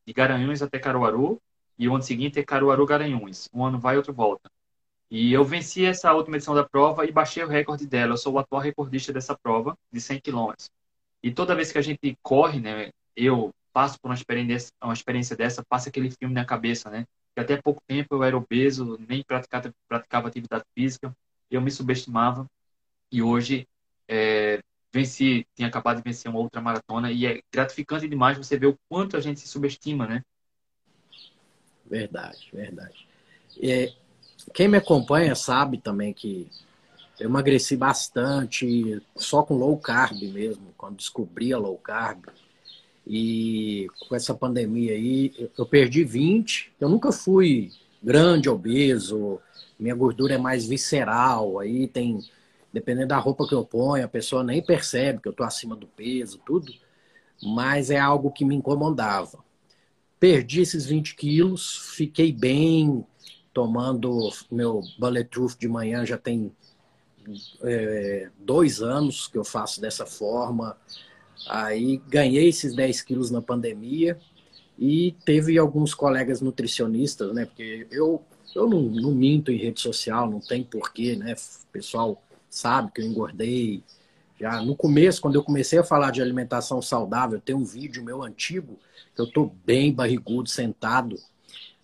de 0.05 0.13
Garanhuns 0.13 0.61
até 0.61 0.79
Caruaru, 0.79 1.41
e 1.77 1.87
o 1.87 1.93
ano 1.93 2.03
seguinte 2.03 2.39
é 2.39 2.43
Caruaru-Garanhuns. 2.43 3.49
Um 3.53 3.63
ano 3.65 3.79
vai, 3.79 3.97
outro 3.97 4.13
volta. 4.13 4.49
E 5.11 5.33
eu 5.33 5.43
venci 5.43 5.85
essa 5.85 6.13
última 6.13 6.37
edição 6.37 6.55
da 6.55 6.63
prova 6.63 7.05
e 7.05 7.11
baixei 7.11 7.43
o 7.43 7.47
recorde 7.47 7.85
dela. 7.87 8.13
Eu 8.13 8.17
sou 8.17 8.33
o 8.33 8.39
atual 8.39 8.61
recordista 8.61 9.11
dessa 9.13 9.37
prova, 9.37 9.77
de 9.91 9.99
100 9.99 10.21
km. 10.21 10.53
E 11.23 11.31
toda 11.31 11.55
vez 11.55 11.71
que 11.71 11.77
a 11.77 11.81
gente 11.81 12.17
corre, 12.21 12.59
né, 12.59 12.91
eu 13.15 13.53
passo 13.73 13.99
por 13.99 14.09
uma 14.09 14.15
experiência, 14.15 14.71
uma 14.81 14.93
experiência 14.93 15.35
dessa, 15.35 15.63
passa 15.63 15.89
aquele 15.89 16.11
filme 16.11 16.33
na 16.33 16.45
cabeça, 16.45 16.89
né? 16.89 17.05
Até 17.41 17.61
pouco 17.61 17.81
tempo 17.87 18.15
eu 18.15 18.23
era 18.23 18.37
obeso, 18.37 18.97
nem 19.07 19.23
praticava, 19.23 19.73
praticava 19.87 20.27
atividade 20.27 20.63
física, 20.75 21.15
eu 21.49 21.61
me 21.61 21.71
subestimava 21.71 22.45
e 23.11 23.21
hoje 23.21 23.67
é, 24.07 24.59
venci, 24.93 25.45
tinha 25.55 25.67
acabado 25.67 25.97
de 25.97 26.03
vencer 26.03 26.29
uma 26.29 26.39
outra 26.39 26.61
maratona 26.61 27.11
e 27.11 27.25
é 27.25 27.41
gratificante 27.51 28.07
demais 28.07 28.37
você 28.37 28.57
ver 28.57 28.67
o 28.67 28.77
quanto 28.89 29.17
a 29.17 29.19
gente 29.19 29.39
se 29.39 29.47
subestima, 29.47 30.07
né? 30.07 30.23
Verdade, 31.85 32.49
verdade. 32.53 33.07
É, 33.61 33.91
quem 34.53 34.67
me 34.67 34.77
acompanha 34.77 35.33
sabe 35.35 35.79
também 35.79 36.13
que 36.13 36.49
eu 37.19 37.27
emagreci 37.27 37.75
bastante, 37.75 39.01
só 39.15 39.43
com 39.43 39.55
low 39.55 39.77
carb 39.77 40.21
mesmo, 40.31 40.73
quando 40.77 40.97
descobri 40.97 41.51
a 41.51 41.57
low 41.57 41.77
carb. 41.77 42.25
E 43.09 43.87
com 44.07 44.15
essa 44.15 44.35
pandemia 44.35 44.93
aí, 44.93 45.49
eu 45.57 45.65
perdi 45.65 46.03
20. 46.03 46.71
Eu 46.79 46.87
nunca 46.87 47.11
fui 47.11 47.71
grande, 48.03 48.47
obeso, 48.47 49.39
minha 49.79 49.95
gordura 49.95 50.35
é 50.35 50.37
mais 50.37 50.67
visceral, 50.67 51.59
aí 51.59 51.87
tem 51.87 52.19
dependendo 52.71 53.07
da 53.07 53.17
roupa 53.17 53.47
que 53.47 53.55
eu 53.55 53.65
ponho, 53.65 54.05
a 54.05 54.07
pessoa 54.07 54.43
nem 54.43 54.61
percebe 54.61 55.21
que 55.21 55.27
eu 55.27 55.31
estou 55.31 55.45
acima 55.45 55.75
do 55.75 55.87
peso, 55.87 56.39
tudo, 56.45 56.71
mas 57.41 57.89
é 57.89 57.97
algo 57.97 58.31
que 58.31 58.45
me 58.45 58.55
incomodava. 58.55 59.43
Perdi 60.19 60.61
esses 60.61 60.85
20 60.85 61.15
quilos, 61.15 61.93
fiquei 61.95 62.31
bem, 62.31 63.03
tomando 63.53 64.29
meu 64.51 64.83
Bulletproof 64.99 65.57
de 65.57 65.67
manhã 65.67 66.05
já 66.05 66.17
tem 66.17 66.51
é, 67.63 68.29
dois 68.37 68.81
anos 68.81 69.27
que 69.27 69.37
eu 69.37 69.43
faço 69.43 69.81
dessa 69.81 70.05
forma. 70.05 70.77
Aí 71.47 72.01
ganhei 72.07 72.49
esses 72.49 72.75
10 72.75 73.01
quilos 73.01 73.31
na 73.31 73.41
pandemia 73.41 74.19
e 74.77 75.15
teve 75.25 75.57
alguns 75.57 75.93
colegas 75.93 76.41
nutricionistas, 76.41 77.33
né? 77.33 77.45
Porque 77.45 77.87
eu, 77.91 78.23
eu 78.55 78.69
não, 78.69 78.81
não 78.81 79.11
minto 79.11 79.51
em 79.51 79.57
rede 79.57 79.79
social, 79.81 80.29
não 80.29 80.39
tem 80.39 80.63
porquê, 80.63 81.15
né? 81.15 81.33
O 81.33 81.67
pessoal 81.71 82.21
sabe 82.49 82.91
que 82.91 83.01
eu 83.01 83.05
engordei. 83.05 83.83
Já 84.39 84.61
no 84.61 84.75
começo, 84.75 85.21
quando 85.21 85.35
eu 85.35 85.43
comecei 85.43 85.79
a 85.79 85.83
falar 85.83 86.11
de 86.11 86.21
alimentação 86.21 86.81
saudável, 86.81 87.41
tem 87.41 87.55
um 87.55 87.65
vídeo 87.65 88.03
meu 88.03 88.23
antigo 88.23 88.79
que 89.13 89.21
eu 89.21 89.27
tô 89.27 89.51
bem 89.65 89.93
barrigudo, 89.93 90.47
sentado. 90.47 91.17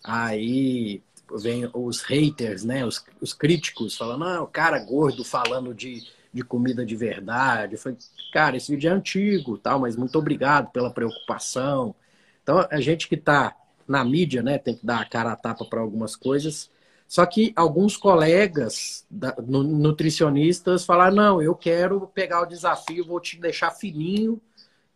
Aí 0.02 1.02
vem 1.38 1.68
os 1.74 2.00
haters, 2.02 2.64
né? 2.64 2.86
Os, 2.86 3.04
os 3.20 3.34
críticos 3.34 3.96
falando, 3.96 4.24
não, 4.24 4.44
o 4.44 4.48
cara 4.48 4.78
gordo 4.78 5.24
falando 5.24 5.74
de, 5.74 6.06
de 6.36 6.44
comida 6.44 6.84
de 6.84 6.94
verdade. 6.94 7.76
Falei, 7.76 7.98
cara, 8.32 8.56
esse 8.56 8.70
vídeo 8.70 8.90
é 8.90 8.92
antigo, 8.92 9.58
tal, 9.58 9.80
mas 9.80 9.96
muito 9.96 10.16
obrigado 10.18 10.70
pela 10.70 10.90
preocupação. 10.90 11.94
Então, 12.42 12.66
a 12.70 12.80
gente 12.80 13.08
que 13.08 13.16
está 13.16 13.56
na 13.88 14.04
mídia, 14.04 14.42
né, 14.42 14.58
tem 14.58 14.76
que 14.76 14.84
dar 14.84 15.00
a 15.00 15.04
cara 15.04 15.32
a 15.32 15.36
tapa 15.36 15.64
para 15.64 15.80
algumas 15.80 16.14
coisas. 16.14 16.70
Só 17.08 17.24
que 17.24 17.52
alguns 17.54 17.96
colegas 17.96 19.06
da, 19.10 19.34
nutricionistas 19.38 20.84
falaram: 20.84 21.16
não, 21.16 21.42
eu 21.42 21.54
quero 21.54 22.06
pegar 22.08 22.42
o 22.42 22.46
desafio, 22.46 23.06
vou 23.06 23.20
te 23.20 23.40
deixar 23.40 23.70
fininho 23.70 24.40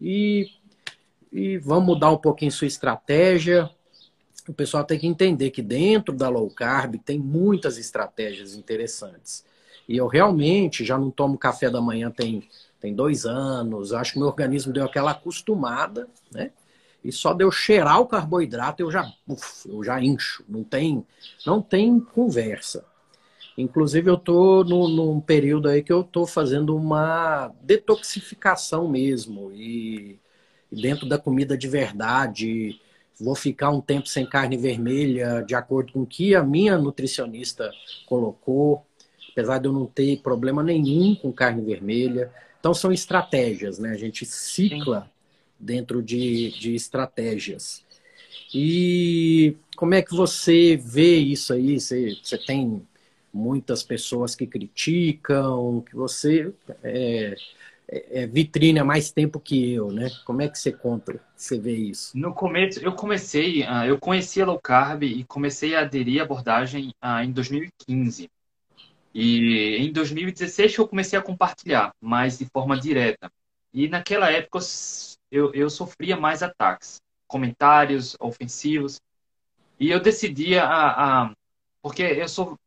e, 0.00 0.48
e 1.32 1.58
vamos 1.58 1.86
mudar 1.86 2.10
um 2.10 2.18
pouquinho 2.18 2.50
sua 2.50 2.66
estratégia. 2.66 3.70
O 4.48 4.52
pessoal 4.52 4.84
tem 4.84 4.98
que 4.98 5.06
entender 5.06 5.50
que 5.50 5.62
dentro 5.62 6.14
da 6.14 6.28
low 6.28 6.50
carb 6.50 6.96
tem 7.04 7.18
muitas 7.18 7.78
estratégias 7.78 8.54
interessantes. 8.54 9.44
E 9.90 9.96
eu 9.96 10.06
realmente 10.06 10.84
já 10.84 10.96
não 10.96 11.10
tomo 11.10 11.36
café 11.36 11.68
da 11.68 11.80
manhã 11.80 12.12
tem, 12.12 12.48
tem 12.78 12.94
dois 12.94 13.26
anos. 13.26 13.92
Acho 13.92 14.12
que 14.12 14.20
meu 14.20 14.28
organismo 14.28 14.72
deu 14.72 14.84
aquela 14.84 15.10
acostumada, 15.10 16.08
né? 16.30 16.52
E 17.02 17.10
só 17.10 17.32
de 17.32 17.42
eu 17.42 17.50
cheirar 17.50 18.00
o 18.00 18.06
carboidrato 18.06 18.80
eu 18.80 18.88
já, 18.88 19.12
uf, 19.26 19.68
eu 19.68 19.82
já 19.82 20.00
incho. 20.00 20.44
Não 20.48 20.62
tem, 20.62 21.04
não 21.44 21.60
tem 21.60 21.98
conversa. 21.98 22.84
Inclusive 23.58 24.08
eu 24.08 24.16
tô 24.16 24.62
no, 24.62 24.86
num 24.86 25.20
período 25.20 25.68
aí 25.68 25.82
que 25.82 25.92
eu 25.92 26.04
tô 26.04 26.24
fazendo 26.24 26.76
uma 26.76 27.52
detoxificação 27.60 28.88
mesmo 28.88 29.50
e, 29.50 30.20
e 30.70 30.80
dentro 30.80 31.04
da 31.04 31.18
comida 31.18 31.58
de 31.58 31.66
verdade. 31.66 32.80
Vou 33.18 33.34
ficar 33.34 33.70
um 33.70 33.80
tempo 33.80 34.06
sem 34.06 34.24
carne 34.24 34.56
vermelha, 34.56 35.42
de 35.44 35.56
acordo 35.56 35.92
com 35.92 36.02
o 36.02 36.06
que 36.06 36.32
a 36.36 36.44
minha 36.44 36.78
nutricionista 36.78 37.72
colocou, 38.06 38.86
apesar 39.32 39.58
de 39.58 39.68
eu 39.68 39.72
não 39.72 39.86
ter 39.86 40.20
problema 40.22 40.62
nenhum 40.62 41.14
com 41.14 41.32
carne 41.32 41.62
vermelha. 41.62 42.32
Então 42.58 42.74
são 42.74 42.92
estratégias, 42.92 43.78
né? 43.78 43.90
A 43.90 43.96
gente 43.96 44.26
cicla 44.26 45.02
Sim 45.02 45.20
dentro 45.60 46.02
de, 46.02 46.50
de 46.58 46.74
estratégias. 46.74 47.84
E 48.52 49.56
como 49.76 49.94
é 49.94 50.02
que 50.02 50.14
você 50.14 50.76
vê 50.76 51.16
isso 51.16 51.52
aí? 51.52 51.78
Você, 51.78 52.16
você 52.20 52.38
tem 52.38 52.82
muitas 53.32 53.82
pessoas 53.82 54.34
que 54.34 54.46
criticam, 54.46 55.84
que 55.88 55.94
você 55.94 56.52
é, 56.82 57.36
é, 57.88 58.22
é 58.22 58.26
vitrine 58.26 58.80
há 58.80 58.84
mais 58.84 59.12
tempo 59.12 59.38
que 59.38 59.72
eu, 59.72 59.92
né? 59.92 60.10
Como 60.24 60.42
é 60.42 60.48
que 60.48 60.58
você 60.58 60.72
conta, 60.72 61.20
você 61.36 61.58
vê 61.58 61.76
isso? 61.76 62.16
No 62.18 62.34
começo, 62.34 62.80
eu 62.80 62.92
comecei, 62.92 63.62
ah, 63.62 63.86
eu 63.86 63.98
conheci 63.98 64.40
a 64.40 64.46
low 64.46 64.58
carb 64.58 65.04
e 65.04 65.22
comecei 65.24 65.76
a 65.76 65.82
aderir 65.82 66.20
à 66.20 66.24
abordagem 66.24 66.92
ah, 67.00 67.24
em 67.24 67.30
2015. 67.30 68.28
E 69.14 69.76
em 69.78 69.92
2016 69.92 70.76
eu 70.78 70.88
comecei 70.88 71.18
a 71.18 71.22
compartilhar, 71.22 71.92
mas 72.00 72.38
de 72.38 72.46
forma 72.46 72.78
direta. 72.78 73.30
E 73.72 73.88
naquela 73.88 74.30
época 74.30 74.60
eu, 75.30 75.52
eu 75.54 75.70
sofria 75.70 76.16
mais 76.16 76.42
ataques, 76.42 77.00
comentários 77.26 78.16
ofensivos. 78.20 79.00
E 79.78 79.90
eu 79.90 80.00
decidi 80.00 80.58
a, 80.58 81.24
a 81.24 81.32
porque 81.82 82.02
eu 82.02 82.28
sou, 82.28 82.58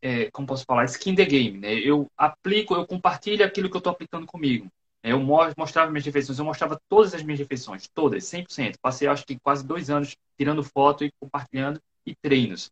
é, 0.00 0.30
como 0.30 0.46
posso 0.46 0.64
falar, 0.64 0.84
skin 0.86 1.14
the 1.14 1.24
game, 1.24 1.58
né? 1.58 1.74
Eu 1.74 2.10
aplico, 2.16 2.74
eu 2.74 2.86
compartilho 2.86 3.44
aquilo 3.44 3.68
que 3.68 3.76
eu 3.76 3.78
estou 3.78 3.92
aplicando 3.92 4.26
comigo. 4.26 4.68
Eu 5.02 5.20
mostrava 5.56 5.90
minhas 5.90 6.06
refeições, 6.06 6.38
eu 6.38 6.44
mostrava 6.44 6.80
todas 6.88 7.12
as 7.12 7.22
minhas 7.22 7.40
refeições, 7.40 7.88
todas, 7.92 8.24
100%. 8.24 8.76
Passei, 8.80 9.08
acho 9.08 9.26
que 9.26 9.38
quase 9.40 9.66
dois 9.66 9.90
anos 9.90 10.16
tirando 10.38 10.62
foto 10.62 11.04
e 11.04 11.12
compartilhando 11.20 11.80
e 12.06 12.14
treinos. 12.14 12.70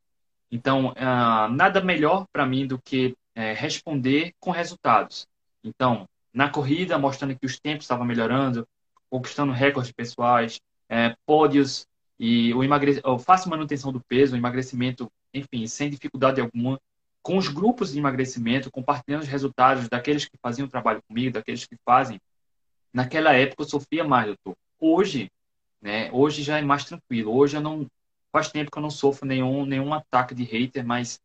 Então, 0.50 0.90
uh, 0.90 1.52
nada 1.52 1.80
melhor 1.80 2.26
para 2.32 2.46
mim 2.46 2.66
do 2.66 2.80
que 2.80 3.16
é, 3.34 3.52
responder 3.52 4.32
com 4.40 4.50
resultados. 4.50 5.26
Então, 5.62 6.08
na 6.32 6.48
corrida, 6.48 6.98
mostrando 6.98 7.38
que 7.38 7.46
os 7.46 7.58
tempos 7.58 7.84
estavam 7.84 8.04
melhorando, 8.04 8.66
conquistando 9.08 9.52
recordes 9.52 9.92
pessoais, 9.92 10.60
é, 10.88 11.16
pódios 11.26 11.86
e 12.18 12.52
o 12.54 12.62
emagre... 12.62 13.00
fácil 13.24 13.50
manutenção 13.50 13.92
do 13.92 14.00
peso, 14.00 14.36
emagrecimento, 14.36 15.10
enfim, 15.32 15.66
sem 15.66 15.90
dificuldade 15.90 16.40
alguma, 16.40 16.80
com 17.22 17.36
os 17.36 17.48
grupos 17.48 17.92
de 17.92 17.98
emagrecimento, 17.98 18.70
compartilhando 18.70 19.22
os 19.22 19.28
resultados 19.28 19.88
daqueles 19.88 20.24
que 20.24 20.36
faziam 20.42 20.68
trabalho 20.68 21.02
comigo, 21.08 21.32
daqueles 21.32 21.66
que 21.66 21.76
fazem. 21.84 22.20
Naquela 22.92 23.34
época 23.34 23.62
eu 23.62 23.68
sofria 23.68 24.04
mais, 24.04 24.26
doutor. 24.26 24.56
Hoje, 24.78 25.30
né, 25.80 26.10
hoje 26.12 26.42
já 26.42 26.58
é 26.58 26.62
mais 26.62 26.84
tranquilo. 26.84 27.34
Hoje 27.34 27.56
eu 27.56 27.60
não 27.60 27.86
faz 28.32 28.48
tempo 28.48 28.70
que 28.70 28.78
eu 28.78 28.82
não 28.82 28.90
sofro 28.90 29.26
nenhum 29.26 29.64
nenhum 29.66 29.92
ataque 29.92 30.34
de 30.34 30.44
hater, 30.44 30.84
mas 30.84 31.20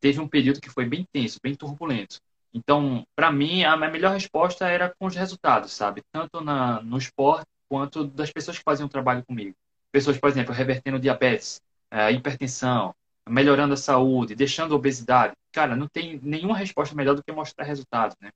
teve 0.00 0.20
um 0.20 0.28
período 0.28 0.60
que 0.60 0.70
foi 0.70 0.84
bem 0.84 1.06
tenso, 1.12 1.38
bem 1.42 1.54
turbulento. 1.54 2.20
Então, 2.52 3.06
para 3.14 3.30
mim, 3.30 3.62
a 3.64 3.76
melhor 3.76 4.12
resposta 4.12 4.66
era 4.66 4.92
com 4.98 5.06
os 5.06 5.14
resultados, 5.14 5.72
sabe? 5.72 6.02
Tanto 6.12 6.40
na, 6.40 6.82
no 6.82 6.96
esporte 6.96 7.46
quanto 7.68 8.04
das 8.04 8.32
pessoas 8.32 8.58
que 8.58 8.64
faziam 8.64 8.88
trabalho 8.88 9.24
comigo. 9.24 9.54
Pessoas, 9.92 10.18
por 10.18 10.28
exemplo, 10.28 10.54
revertendo 10.54 10.98
diabetes, 10.98 11.60
é, 11.90 12.10
hipertensão, 12.10 12.94
melhorando 13.28 13.74
a 13.74 13.76
saúde, 13.76 14.34
deixando 14.34 14.72
a 14.72 14.76
obesidade. 14.76 15.34
Cara, 15.52 15.76
não 15.76 15.86
tem 15.86 16.18
nenhuma 16.22 16.56
resposta 16.56 16.94
melhor 16.94 17.14
do 17.14 17.22
que 17.22 17.32
mostrar 17.32 17.64
resultados, 17.64 18.16
né? 18.20 18.30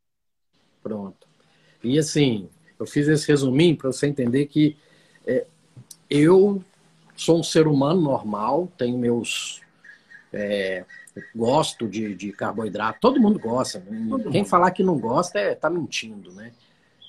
Pronto. 0.83 1.27
E 1.83 1.99
assim, 1.99 2.49
eu 2.79 2.87
fiz 2.87 3.09
esse 3.09 3.29
resuminho 3.29 3.77
para 3.77 3.91
você 3.93 4.07
entender 4.07 4.47
que 4.47 4.77
é, 5.27 5.47
eu 6.09 6.63
sou 7.17 7.41
um 7.41 7.43
ser 7.43 7.67
humano 7.67 8.01
normal, 8.01 8.71
tenho 8.77 8.99
meus 8.99 9.61
é, 10.33 10.85
gosto 11.35 11.89
de, 11.89 12.15
de 12.15 12.33
carboidrato, 12.33 12.99
todo 13.01 13.21
mundo 13.21 13.39
gosta. 13.39 13.81
Todo 13.81 14.31
Quem 14.31 14.41
mundo. 14.43 14.49
falar 14.49 14.71
que 14.71 14.83
não 14.83 14.99
gosta 14.99 15.39
é 15.39 15.55
tá 15.55 15.69
mentindo, 15.69 16.33
né? 16.33 16.53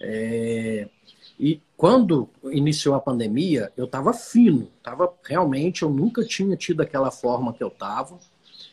É, 0.01 0.87
e 1.39 1.61
quando 1.77 2.29
iniciou 2.51 2.95
a 2.95 2.99
pandemia, 2.99 3.71
eu 3.75 3.85
estava 3.85 4.13
fino, 4.13 4.69
tava 4.81 5.11
realmente, 5.23 5.83
eu 5.83 5.89
nunca 5.89 6.23
tinha 6.23 6.55
tido 6.55 6.81
aquela 6.81 7.11
forma 7.11 7.53
que 7.53 7.63
eu 7.63 7.69
tava. 7.69 8.19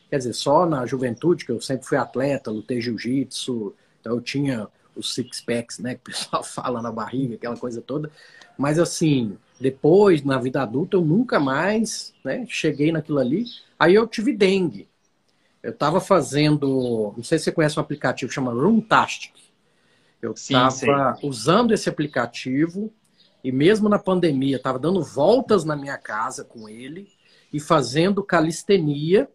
Quer 0.09 0.19
dizer, 0.19 0.33
só 0.33 0.67
na 0.67 0.85
juventude, 0.87 1.45
que 1.45 1.53
eu 1.53 1.61
sempre 1.61 1.87
fui 1.87 1.97
atleta, 1.97 2.51
lutei 2.51 2.81
jiu-jitsu, 2.81 3.75
então 4.01 4.17
eu 4.17 4.21
tinha 4.21 4.69
os 4.97 5.15
six 5.15 5.41
packs, 5.41 5.79
né, 5.79 5.95
que 5.95 6.01
o 6.01 6.05
pessoal 6.05 6.43
fala 6.45 6.83
na 6.83 6.91
barriga, 6.91 7.37
aquela 7.37 7.57
coisa 7.57 7.81
toda. 7.81 8.11
Mas 8.59 8.79
assim, 8.79 9.39
depois, 9.61 10.23
na 10.23 10.39
vida 10.39 10.63
adulta, 10.63 10.97
eu 10.97 11.01
nunca 11.01 11.39
mais 11.39 12.13
né, 12.25 12.45
cheguei 12.49 12.91
naquilo 12.91 13.19
ali. 13.19 13.45
Aí 13.79 13.95
eu 13.95 14.07
tive 14.07 14.33
dengue. 14.33 14.90
Eu 15.63 15.73
estava 15.73 16.01
fazendo, 16.01 17.13
não 17.17 17.23
sei 17.23 17.39
se 17.39 17.45
você 17.45 17.53
conhece 17.53 17.79
um 17.79 17.83
aplicativo 17.83 18.33
chama 18.33 18.53
Roomtastic. 18.53 19.33
Eu 20.23 20.33
estava 20.33 21.19
usando 21.23 21.73
esse 21.73 21.89
aplicativo 21.89 22.93
e 23.43 23.51
mesmo 23.51 23.89
na 23.89 23.99
pandemia 23.99 24.57
estava 24.57 24.79
dando 24.79 25.03
voltas 25.03 25.65
na 25.65 25.77
minha 25.77 25.97
casa 25.97 26.45
com 26.45 26.69
ele 26.69 27.09
e 27.53 27.59
fazendo 27.59 28.23
calistenia 28.23 29.29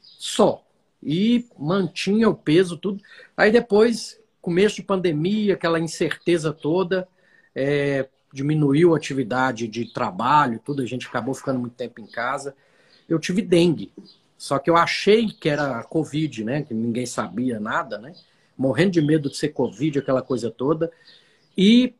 só. 0.00 0.64
E 1.02 1.46
mantinha 1.58 2.28
o 2.28 2.34
peso, 2.34 2.76
tudo. 2.76 3.02
Aí 3.36 3.50
depois, 3.50 4.20
começo 4.40 4.76
de 4.76 4.82
pandemia, 4.82 5.54
aquela 5.54 5.80
incerteza 5.80 6.52
toda, 6.52 7.08
é, 7.54 8.08
diminuiu 8.32 8.94
a 8.94 8.96
atividade 8.96 9.66
de 9.66 9.92
trabalho, 9.92 10.60
tudo, 10.64 10.82
a 10.82 10.86
gente 10.86 11.06
acabou 11.06 11.34
ficando 11.34 11.58
muito 11.58 11.74
tempo 11.74 12.00
em 12.00 12.06
casa. 12.06 12.54
Eu 13.08 13.18
tive 13.18 13.42
dengue. 13.42 13.92
Só 14.42 14.58
que 14.58 14.68
eu 14.68 14.76
achei 14.76 15.28
que 15.28 15.48
era 15.48 15.84
Covid, 15.84 16.42
né? 16.42 16.62
Que 16.64 16.74
ninguém 16.74 17.06
sabia 17.06 17.60
nada, 17.60 17.96
né? 17.96 18.12
Morrendo 18.58 18.90
de 18.90 19.00
medo 19.00 19.30
de 19.30 19.36
ser 19.36 19.50
Covid, 19.50 20.00
aquela 20.00 20.20
coisa 20.20 20.50
toda. 20.50 20.90
E 21.56 21.94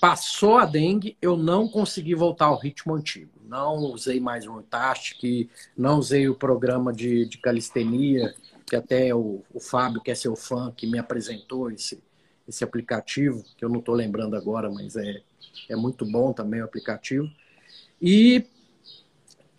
passou 0.00 0.58
a 0.58 0.64
dengue, 0.64 1.16
eu 1.20 1.36
não 1.36 1.66
consegui 1.66 2.14
voltar 2.14 2.44
ao 2.44 2.56
ritmo 2.56 2.94
antigo. 2.94 3.32
Não 3.44 3.78
usei 3.78 4.20
mais 4.20 4.46
o 4.46 4.56
Antastic, 4.56 5.50
não 5.76 5.98
usei 5.98 6.28
o 6.28 6.36
programa 6.36 6.92
de, 6.92 7.26
de 7.26 7.38
calistenia, 7.38 8.32
que 8.64 8.76
até 8.76 9.12
o, 9.12 9.42
o 9.52 9.58
Fábio, 9.58 10.00
que 10.00 10.12
é 10.12 10.14
seu 10.14 10.36
fã, 10.36 10.72
que 10.76 10.86
me 10.86 11.00
apresentou 11.00 11.68
esse, 11.68 12.00
esse 12.46 12.62
aplicativo, 12.62 13.42
que 13.56 13.64
eu 13.64 13.68
não 13.68 13.80
estou 13.80 13.96
lembrando 13.96 14.36
agora, 14.36 14.70
mas 14.70 14.94
é, 14.94 15.20
é 15.68 15.74
muito 15.74 16.06
bom 16.06 16.32
também 16.32 16.62
o 16.62 16.64
aplicativo. 16.64 17.28
E 18.00 18.46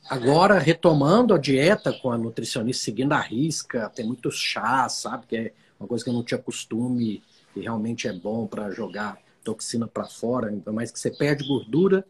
agora, 0.10 0.60
retomando 0.60 1.34
a 1.34 1.38
dieta 1.38 1.94
com 1.94 2.12
a 2.12 2.18
nutricionista, 2.18 2.84
seguindo 2.84 3.14
a 3.14 3.20
risca, 3.20 3.90
tem 3.90 4.06
muitos 4.06 4.36
chás, 4.36 4.94
sabe? 4.94 5.26
Que 5.28 5.36
é 5.36 5.54
uma 5.80 5.88
coisa 5.88 6.04
que 6.04 6.10
eu 6.10 6.14
não 6.14 6.24
tinha 6.24 6.38
costume 6.38 7.24
e 7.56 7.62
realmente 7.62 8.08
é 8.08 8.14
bom 8.14 8.48
para 8.48 8.72
jogar 8.72 9.18
toxina 9.44 9.88
para 9.88 10.06
fora, 10.06 10.50
ainda 10.50 10.72
mais 10.72 10.92
que 10.92 11.00
você 11.00 11.12
perde 11.12 11.46
gordura, 11.46 12.06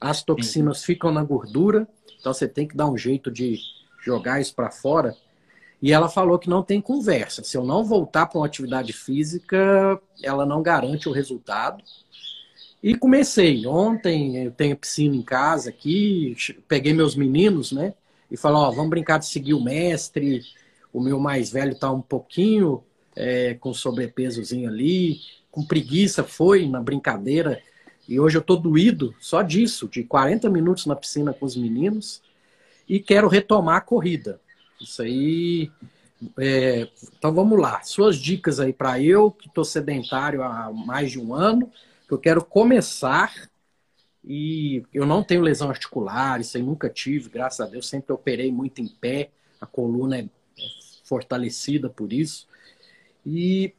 as 0.00 0.22
toxinas 0.22 0.78
Sim. 0.78 0.86
ficam 0.86 1.12
na 1.12 1.22
gordura, 1.22 1.86
então 2.18 2.32
você 2.32 2.48
tem 2.48 2.66
que 2.66 2.76
dar 2.76 2.88
um 2.88 2.96
jeito 2.96 3.30
de 3.30 3.58
jogar 4.04 4.40
isso 4.40 4.54
para 4.54 4.70
fora. 4.70 5.14
E 5.80 5.92
ela 5.92 6.08
falou 6.08 6.38
que 6.38 6.48
não 6.48 6.62
tem 6.62 6.80
conversa. 6.80 7.42
Se 7.42 7.56
eu 7.56 7.64
não 7.64 7.84
voltar 7.84 8.26
para 8.26 8.38
uma 8.38 8.46
atividade 8.46 8.92
física, 8.92 10.00
ela 10.22 10.46
não 10.46 10.62
garante 10.62 11.08
o 11.08 11.12
resultado. 11.12 11.82
E 12.82 12.94
comecei. 12.94 13.66
Ontem 13.66 14.44
eu 14.44 14.50
tenho 14.50 14.76
piscina 14.76 15.14
em 15.14 15.22
casa 15.22 15.70
aqui, 15.70 16.36
peguei 16.66 16.92
meus 16.92 17.14
meninos, 17.14 17.70
né? 17.72 17.94
E 18.30 18.36
falei, 18.36 18.58
ó, 18.58 18.70
vamos 18.70 18.90
brincar 18.90 19.18
de 19.18 19.26
seguir 19.26 19.54
o 19.54 19.62
mestre. 19.62 20.42
O 20.92 21.00
meu 21.00 21.20
mais 21.20 21.50
velho 21.52 21.72
está 21.72 21.90
um 21.92 22.02
pouquinho 22.02 22.82
é, 23.14 23.54
com 23.54 23.72
sobrepesozinho 23.72 24.68
ali 24.68 25.20
com 25.52 25.62
preguiça, 25.62 26.24
foi 26.24 26.66
na 26.66 26.80
brincadeira. 26.80 27.62
E 28.08 28.18
hoje 28.18 28.38
eu 28.38 28.42
tô 28.42 28.56
doído 28.56 29.14
só 29.20 29.42
disso, 29.42 29.86
de 29.86 30.02
40 30.02 30.48
minutos 30.48 30.86
na 30.86 30.96
piscina 30.96 31.32
com 31.32 31.44
os 31.44 31.54
meninos. 31.54 32.22
E 32.88 32.98
quero 32.98 33.28
retomar 33.28 33.76
a 33.76 33.80
corrida. 33.82 34.40
Isso 34.80 35.02
aí. 35.02 35.70
É... 36.38 36.88
então 37.16 37.32
vamos 37.32 37.60
lá. 37.60 37.82
Suas 37.82 38.16
dicas 38.16 38.58
aí 38.58 38.72
para 38.72 39.00
eu, 39.00 39.30
que 39.30 39.46
estou 39.46 39.64
sedentário 39.64 40.42
há 40.42 40.72
mais 40.72 41.12
de 41.12 41.20
um 41.20 41.34
ano, 41.34 41.70
que 42.12 42.28
eu 42.28 42.34
quero 42.34 42.44
começar. 42.44 43.32
E 44.24 44.84
eu 44.92 45.04
não 45.04 45.24
tenho 45.24 45.42
lesão 45.42 45.68
articular, 45.68 46.40
isso 46.40 46.56
aí 46.56 46.62
nunca 46.62 46.88
tive, 46.88 47.28
graças 47.28 47.60
a 47.60 47.68
Deus. 47.68 47.88
Sempre 47.88 48.12
operei 48.12 48.52
muito 48.52 48.80
em 48.80 48.86
pé, 48.86 49.30
a 49.60 49.66
coluna 49.66 50.18
é 50.18 50.28
fortalecida 51.04 51.90
por 51.90 52.12
isso. 52.12 52.46
E 53.26 53.74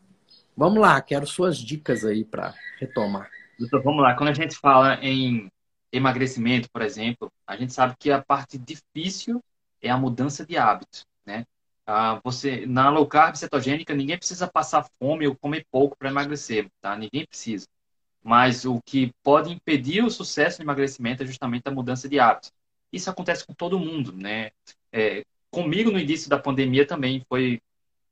Vamos 0.56 0.80
lá, 0.80 1.02
quero 1.02 1.26
suas 1.26 1.58
dicas 1.58 2.06
aí 2.06 2.24
para 2.24 2.54
retomar. 2.80 3.30
Doutor, 3.58 3.82
vamos 3.82 4.04
lá. 4.04 4.16
Quando 4.16 4.30
a 4.30 4.34
gente 4.34 4.56
fala 4.56 4.96
em 5.04 5.52
emagrecimento, 5.92 6.70
por 6.72 6.84
exemplo, 6.84 7.32
a 7.48 7.58
gente 7.58 7.74
sabe 7.74 7.96
que 7.98 8.12
a 8.12 8.22
parte 8.22 8.58
difícil 8.58 9.44
é 9.82 9.90
a 9.90 9.98
mudança 9.98 10.46
de 10.46 10.56
hábito, 10.56 11.02
né? 11.26 11.44
Ah, 11.88 12.22
você 12.24 12.66
na 12.68 12.90
low 12.90 13.06
carb 13.08 13.36
cetogênica 13.36 13.94
ninguém 13.94 14.18
precisa 14.18 14.48
passar 14.48 14.88
fome 15.00 15.28
ou 15.28 15.36
comer 15.36 15.66
pouco 15.72 15.98
para 15.98 16.10
emagrecer, 16.10 16.70
tá? 16.80 16.96
Ninguém 16.96 17.26
precisa. 17.26 17.66
Mas 18.24 18.66
o 18.66 18.82
que 18.82 19.14
pode 19.22 19.52
impedir 19.52 20.04
o 20.04 20.10
sucesso 20.10 20.60
do 20.60 20.64
emagrecimento 20.64 21.24
é 21.24 21.26
justamente 21.26 21.64
a 21.68 21.72
mudança 21.72 22.08
de 22.08 22.20
hábito. 22.20 22.52
Isso 22.92 23.10
acontece 23.10 23.46
com 23.46 23.54
todo 23.54 23.80
mundo, 23.80 24.14
né? 24.14 24.52
É, 24.92 25.24
comigo 25.52 25.92
no 25.92 26.00
início 26.00 26.30
da 26.30 26.40
pandemia 26.40 26.86
também 26.86 27.24
foi 27.28 27.62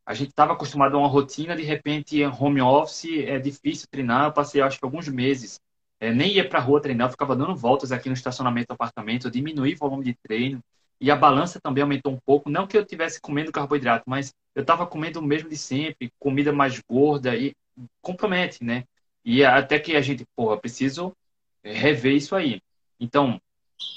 a 0.05 0.13
gente 0.13 0.29
estava 0.29 0.53
acostumado 0.53 0.95
a 0.95 0.99
uma 0.99 1.07
rotina, 1.07 1.55
de 1.55 1.63
repente, 1.63 2.23
home 2.25 2.61
office, 2.61 3.23
é 3.25 3.39
difícil 3.39 3.87
treinar. 3.89 4.25
Eu 4.25 4.33
passei, 4.33 4.61
acho 4.61 4.79
que, 4.79 4.85
alguns 4.85 5.07
meses. 5.07 5.59
É, 5.99 6.11
nem 6.11 6.33
ia 6.33 6.47
para 6.47 6.59
a 6.59 6.61
rua 6.61 6.81
treinar, 6.81 7.07
eu 7.07 7.11
ficava 7.11 7.35
dando 7.35 7.55
voltas 7.55 7.91
aqui 7.91 8.09
no 8.09 8.15
estacionamento 8.15 8.67
do 8.69 8.73
apartamento, 8.73 9.27
eu 9.27 9.31
diminuí 9.31 9.73
o 9.75 9.77
volume 9.77 10.03
de 10.03 10.15
treino. 10.15 10.59
E 10.99 11.11
a 11.11 11.15
balança 11.15 11.59
também 11.61 11.83
aumentou 11.83 12.11
um 12.11 12.19
pouco. 12.25 12.49
Não 12.49 12.67
que 12.67 12.75
eu 12.75 12.81
estivesse 12.81 13.21
comendo 13.21 13.51
carboidrato, 13.51 14.03
mas 14.07 14.33
eu 14.55 14.61
estava 14.61 14.85
comendo 14.85 15.19
o 15.19 15.23
mesmo 15.23 15.47
de 15.49 15.57
sempre, 15.57 16.11
comida 16.19 16.51
mais 16.51 16.81
gorda 16.89 17.35
e 17.35 17.55
compromete, 18.01 18.63
né? 18.63 18.83
E 19.23 19.43
até 19.43 19.79
que 19.79 19.95
a 19.95 20.01
gente, 20.01 20.25
porra, 20.35 20.57
preciso 20.57 21.15
rever 21.63 22.15
isso 22.15 22.35
aí. 22.35 22.61
Então, 22.99 23.39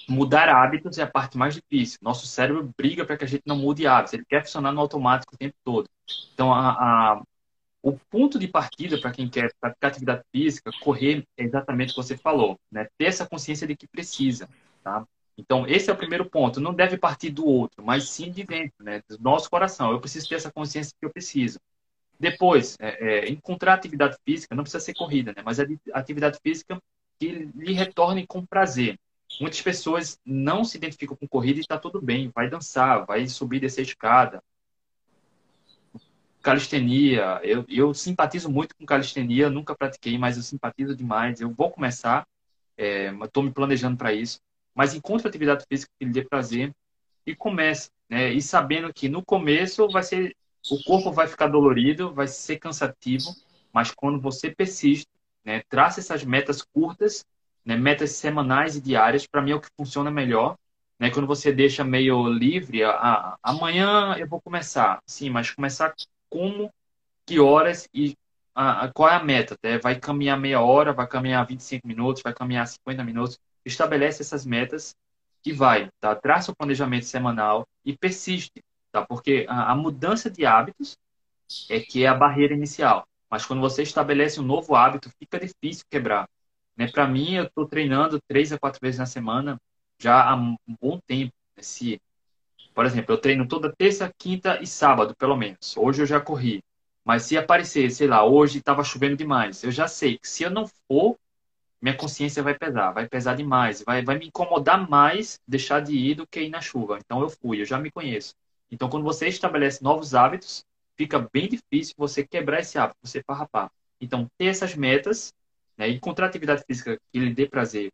mudar 0.08 0.48
hábitos 0.48 0.98
é 0.98 1.02
a 1.02 1.10
parte 1.10 1.36
mais 1.36 1.54
difícil. 1.54 1.98
Nosso 2.02 2.26
cérebro 2.26 2.70
briga 2.76 3.04
para 3.04 3.16
que 3.16 3.24
a 3.24 3.28
gente 3.28 3.42
não 3.46 3.56
mude 3.56 3.86
hábitos. 3.86 4.14
Ele 4.14 4.24
quer 4.24 4.42
funcionar 4.42 4.72
no 4.72 4.80
automático 4.80 5.34
o 5.34 5.38
tempo 5.38 5.54
todo. 5.64 5.88
Então, 6.32 6.52
a, 6.52 6.70
a, 6.70 7.22
o 7.82 7.98
ponto 8.10 8.38
de 8.38 8.48
partida 8.48 8.98
para 8.98 9.12
quem 9.12 9.28
quer 9.28 9.52
praticar 9.60 9.90
atividade 9.90 10.22
física, 10.32 10.70
correr, 10.82 11.26
é 11.36 11.44
exatamente 11.44 11.92
o 11.92 11.94
que 11.94 12.02
você 12.02 12.16
falou, 12.16 12.58
né? 12.70 12.88
Ter 12.98 13.06
essa 13.06 13.26
consciência 13.26 13.66
de 13.66 13.76
que 13.76 13.86
precisa, 13.86 14.48
tá? 14.82 15.06
Então, 15.36 15.66
esse 15.66 15.90
é 15.90 15.92
o 15.92 15.96
primeiro 15.96 16.24
ponto. 16.24 16.60
Não 16.60 16.72
deve 16.72 16.96
partir 16.96 17.30
do 17.30 17.44
outro, 17.44 17.84
mas 17.84 18.08
sim 18.08 18.30
de 18.30 18.44
dentro, 18.44 18.84
né? 18.84 19.02
Do 19.08 19.18
nosso 19.18 19.50
coração. 19.50 19.90
Eu 19.90 20.00
preciso 20.00 20.28
ter 20.28 20.36
essa 20.36 20.52
consciência 20.52 20.94
que 20.98 21.04
eu 21.04 21.10
preciso. 21.10 21.58
Depois, 22.18 22.76
é, 22.80 23.26
é, 23.26 23.28
encontrar 23.28 23.74
atividade 23.74 24.16
física, 24.24 24.54
não 24.54 24.62
precisa 24.62 24.84
ser 24.84 24.94
corrida, 24.94 25.32
né? 25.36 25.42
Mas 25.44 25.58
é 25.58 25.66
atividade 25.92 26.38
física 26.42 26.80
que 27.18 27.50
lhe 27.54 27.72
retorne 27.72 28.26
com 28.26 28.44
prazer. 28.44 28.98
Muitas 29.40 29.60
pessoas 29.60 30.18
não 30.24 30.64
se 30.64 30.76
identificam 30.76 31.16
com 31.16 31.26
corrida 31.26 31.58
e 31.58 31.60
está 31.60 31.78
tudo 31.78 32.00
bem. 32.00 32.30
Vai 32.34 32.48
dançar, 32.48 33.04
vai 33.04 33.26
subir, 33.26 33.60
descer 33.60 33.80
a 33.80 33.84
escada. 33.84 34.42
Calistenia. 36.40 37.40
Eu, 37.42 37.64
eu 37.68 37.92
simpatizo 37.92 38.48
muito 38.48 38.76
com 38.76 38.86
calistenia. 38.86 39.50
Nunca 39.50 39.74
pratiquei, 39.74 40.16
mas 40.16 40.36
eu 40.36 40.42
simpatizo 40.42 40.94
demais. 40.94 41.40
Eu 41.40 41.50
vou 41.52 41.70
começar. 41.70 42.26
Estou 42.76 43.42
é, 43.42 43.46
me 43.46 43.52
planejando 43.52 43.96
para 43.96 44.12
isso. 44.12 44.40
Mas 44.74 44.94
encontre 44.94 45.26
atividade 45.26 45.64
física 45.68 45.90
que 45.98 46.04
lhe 46.04 46.12
dê 46.12 46.22
prazer 46.22 46.72
e 47.26 47.34
comece. 47.34 47.90
Né? 48.08 48.32
E 48.32 48.40
sabendo 48.40 48.92
que 48.92 49.08
no 49.08 49.24
começo 49.24 49.88
vai 49.88 50.02
ser 50.02 50.36
o 50.70 50.82
corpo 50.84 51.12
vai 51.12 51.26
ficar 51.26 51.48
dolorido, 51.48 52.12
vai 52.12 52.26
ser 52.26 52.58
cansativo, 52.58 53.34
mas 53.72 53.90
quando 53.90 54.20
você 54.20 54.50
persiste, 54.50 55.08
né, 55.44 55.62
traça 55.68 56.00
essas 56.00 56.24
metas 56.24 56.62
curtas 56.62 57.24
né, 57.64 57.76
metas 57.76 58.12
semanais 58.12 58.76
e 58.76 58.80
diárias, 58.80 59.26
para 59.26 59.40
mim 59.40 59.52
é 59.52 59.54
o 59.54 59.60
que 59.60 59.68
funciona 59.76 60.10
melhor. 60.10 60.56
Né, 60.98 61.10
quando 61.10 61.26
você 61.26 61.52
deixa 61.52 61.82
meio 61.82 62.28
livre, 62.28 62.84
a, 62.84 63.36
amanhã 63.42 64.14
eu 64.18 64.28
vou 64.28 64.40
começar. 64.40 65.00
Sim, 65.06 65.30
mas 65.30 65.50
começar 65.50 65.94
como, 66.30 66.70
que 67.26 67.40
horas 67.40 67.88
e 67.92 68.16
a, 68.54 68.84
a, 68.84 68.92
qual 68.92 69.08
é 69.08 69.14
a 69.16 69.24
meta? 69.24 69.56
Né? 69.62 69.78
Vai 69.78 69.98
caminhar 69.98 70.38
meia 70.38 70.60
hora, 70.60 70.92
vai 70.92 71.06
caminhar 71.06 71.44
25 71.46 71.86
minutos, 71.86 72.22
vai 72.22 72.32
caminhar 72.32 72.66
50 72.66 73.02
minutos. 73.02 73.38
Estabelece 73.64 74.22
essas 74.22 74.44
metas 74.44 74.94
e 75.44 75.52
vai, 75.52 75.90
tá? 76.00 76.14
Traça 76.14 76.52
o 76.52 76.56
planejamento 76.56 77.06
semanal 77.06 77.66
e 77.84 77.96
persiste, 77.96 78.62
tá? 78.94 79.04
Porque 79.04 79.44
a, 79.48 79.72
a 79.72 79.74
mudança 79.74 80.30
de 80.30 80.46
hábitos 80.46 80.96
é 81.68 81.80
que 81.80 82.04
é 82.04 82.06
a 82.06 82.14
barreira 82.14 82.54
inicial. 82.54 83.04
Mas 83.28 83.44
quando 83.44 83.60
você 83.60 83.82
estabelece 83.82 84.40
um 84.40 84.44
novo 84.44 84.76
hábito, 84.76 85.10
fica 85.18 85.38
difícil 85.38 85.84
quebrar. 85.90 86.28
Né? 86.76 86.88
Para 86.90 87.06
mim, 87.08 87.34
eu 87.34 87.44
estou 87.44 87.66
treinando 87.66 88.20
três 88.28 88.52
a 88.52 88.58
quatro 88.58 88.78
vezes 88.80 89.00
na 89.00 89.06
semana 89.06 89.58
já 89.98 90.22
há 90.22 90.36
um 90.36 90.56
bom 90.80 91.00
tempo. 91.06 91.32
Por 92.72 92.86
exemplo, 92.86 93.14
eu 93.14 93.18
treino 93.18 93.48
toda 93.48 93.74
terça, 93.76 94.12
quinta 94.16 94.60
e 94.62 94.66
sábado, 94.66 95.14
pelo 95.16 95.36
menos. 95.36 95.76
Hoje 95.76 96.02
eu 96.02 96.06
já 96.06 96.20
corri. 96.20 96.62
Mas 97.04 97.24
se 97.24 97.36
aparecer, 97.36 97.90
sei 97.90 98.06
lá, 98.06 98.24
hoje 98.24 98.58
estava 98.58 98.84
chovendo 98.84 99.16
demais, 99.16 99.62
eu 99.62 99.70
já 99.70 99.86
sei 99.86 100.18
que 100.18 100.28
se 100.28 100.42
eu 100.42 100.50
não 100.50 100.66
for, 100.88 101.16
minha 101.82 101.96
consciência 101.96 102.42
vai 102.42 102.56
pesar, 102.56 102.92
vai 102.92 103.06
pesar 103.06 103.34
demais, 103.36 103.82
vai, 103.84 104.02
vai 104.02 104.18
me 104.18 104.26
incomodar 104.28 104.88
mais 104.88 105.38
deixar 105.46 105.80
de 105.80 105.94
ir 105.96 106.14
do 106.14 106.26
que 106.26 106.40
ir 106.40 106.48
na 106.48 106.60
chuva. 106.60 106.98
Então 107.04 107.20
eu 107.20 107.28
fui, 107.28 107.60
eu 107.60 107.66
já 107.66 107.78
me 107.78 107.90
conheço. 107.90 108.34
Então 108.74 108.88
quando 108.88 109.04
você 109.04 109.28
estabelece 109.28 109.84
novos 109.84 110.16
hábitos, 110.16 110.64
fica 110.96 111.28
bem 111.32 111.48
difícil 111.48 111.94
você 111.96 112.26
quebrar 112.26 112.58
esse 112.58 112.76
hábito, 112.76 112.98
você 113.00 113.22
farrapar. 113.22 113.70
Então 114.00 114.28
ter 114.36 114.46
essas 114.46 114.74
metas 114.74 115.32
né? 115.78 115.88
encontrar 115.88 116.26
atividade 116.26 116.64
física 116.66 116.98
que 117.12 117.20
lhe 117.20 117.32
dê 117.32 117.46
prazer, 117.46 117.92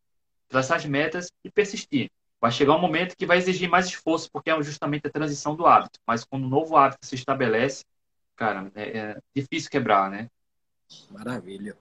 traçar 0.48 0.78
as 0.78 0.86
metas 0.86 1.30
e 1.44 1.50
persistir. 1.50 2.10
Vai 2.40 2.50
chegar 2.50 2.74
um 2.74 2.80
momento 2.80 3.14
que 3.14 3.26
vai 3.26 3.36
exigir 3.36 3.68
mais 3.68 3.86
esforço, 3.86 4.30
porque 4.32 4.48
é 4.48 4.62
justamente 4.62 5.06
a 5.06 5.10
transição 5.10 5.54
do 5.54 5.66
hábito. 5.66 6.00
Mas 6.06 6.24
quando 6.24 6.46
um 6.46 6.48
novo 6.48 6.74
hábito 6.74 7.04
se 7.04 7.14
estabelece, 7.14 7.84
cara, 8.34 8.72
é, 8.74 8.98
é 8.98 9.18
difícil 9.36 9.70
quebrar, 9.70 10.10
né? 10.10 10.30
Maravilha. 11.10 11.76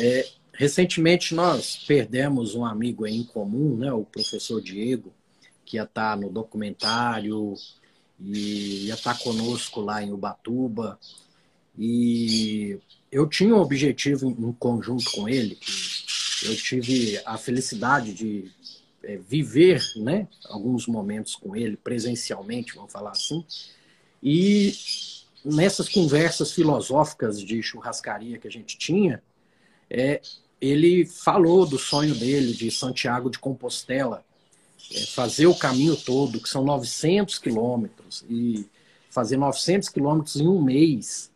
É, 0.00 0.28
recentemente 0.52 1.32
nós 1.32 1.76
perdemos 1.76 2.56
um 2.56 2.64
amigo 2.64 3.06
em 3.06 3.22
comum, 3.22 3.76
né, 3.76 3.92
o 3.92 4.04
professor 4.04 4.60
Diego, 4.60 5.14
que 5.64 5.76
ia 5.76 5.84
estar 5.84 6.16
no 6.16 6.28
documentário 6.28 7.54
e 8.20 8.86
ia 8.86 8.94
estar 8.94 9.14
tá 9.14 9.20
conosco 9.22 9.80
lá 9.80 10.02
em 10.02 10.12
Ubatuba. 10.12 10.98
E 11.78 12.78
eu 13.10 13.26
tinha 13.28 13.54
um 13.54 13.60
objetivo 13.60 14.28
em 14.28 14.52
conjunto 14.52 15.10
com 15.12 15.28
ele, 15.28 15.58
eu 16.44 16.56
tive 16.56 17.20
a 17.24 17.36
felicidade 17.38 18.12
de 18.12 18.50
é, 19.02 19.16
viver 19.16 19.82
né, 19.96 20.28
alguns 20.46 20.86
momentos 20.86 21.36
com 21.36 21.54
ele 21.54 21.76
presencialmente, 21.76 22.74
vamos 22.74 22.92
falar 22.92 23.12
assim. 23.12 23.44
E 24.22 24.74
nessas 25.44 25.88
conversas 25.88 26.52
filosóficas 26.52 27.40
de 27.40 27.62
churrascaria 27.62 28.38
que 28.38 28.48
a 28.48 28.50
gente 28.50 28.76
tinha, 28.76 29.22
é, 29.88 30.20
ele 30.60 31.06
falou 31.06 31.64
do 31.64 31.78
sonho 31.78 32.14
dele 32.14 32.52
de 32.52 32.70
Santiago 32.70 33.30
de 33.30 33.38
Compostela, 33.38 34.24
fazer 35.08 35.46
o 35.46 35.54
caminho 35.54 35.96
todo, 35.96 36.40
que 36.40 36.48
são 36.48 36.64
900 36.64 37.38
quilômetros, 37.38 38.24
e 38.28 38.66
fazer 39.10 39.36
900 39.36 39.88
quilômetros 39.88 40.36
em 40.36 40.46
um 40.46 40.60
mês. 40.62 41.32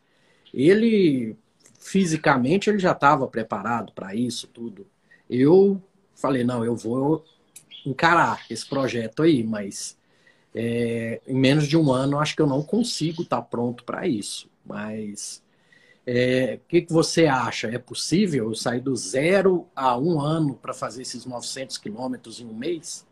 Ele, 0.52 1.36
fisicamente, 1.78 2.68
ele 2.68 2.78
já 2.78 2.92
estava 2.92 3.26
preparado 3.26 3.92
para 3.92 4.14
isso 4.14 4.46
tudo. 4.48 4.86
Eu 5.28 5.80
falei, 6.14 6.44
não, 6.44 6.64
eu 6.64 6.76
vou 6.76 7.24
encarar 7.86 8.44
esse 8.50 8.66
projeto 8.66 9.22
aí, 9.22 9.42
mas 9.42 9.96
é, 10.54 11.20
em 11.26 11.34
menos 11.34 11.66
de 11.66 11.76
um 11.76 11.92
ano 11.92 12.18
acho 12.18 12.34
que 12.34 12.42
eu 12.42 12.46
não 12.46 12.62
consigo 12.62 13.22
estar 13.22 13.40
tá 13.40 13.42
pronto 13.42 13.84
para 13.84 14.06
isso. 14.06 14.48
Mas 14.64 15.42
é, 16.06 16.58
o 16.62 16.68
que, 16.68 16.82
que 16.82 16.92
você 16.92 17.26
acha? 17.26 17.68
É 17.68 17.78
possível 17.78 18.48
eu 18.48 18.54
sair 18.54 18.80
do 18.80 18.94
zero 18.94 19.66
a 19.74 19.96
um 19.96 20.20
ano 20.20 20.54
para 20.54 20.74
fazer 20.74 21.02
esses 21.02 21.24
900 21.24 21.78
quilômetros 21.78 22.40
em 22.40 22.46
um 22.46 22.54
mês? 22.54 23.06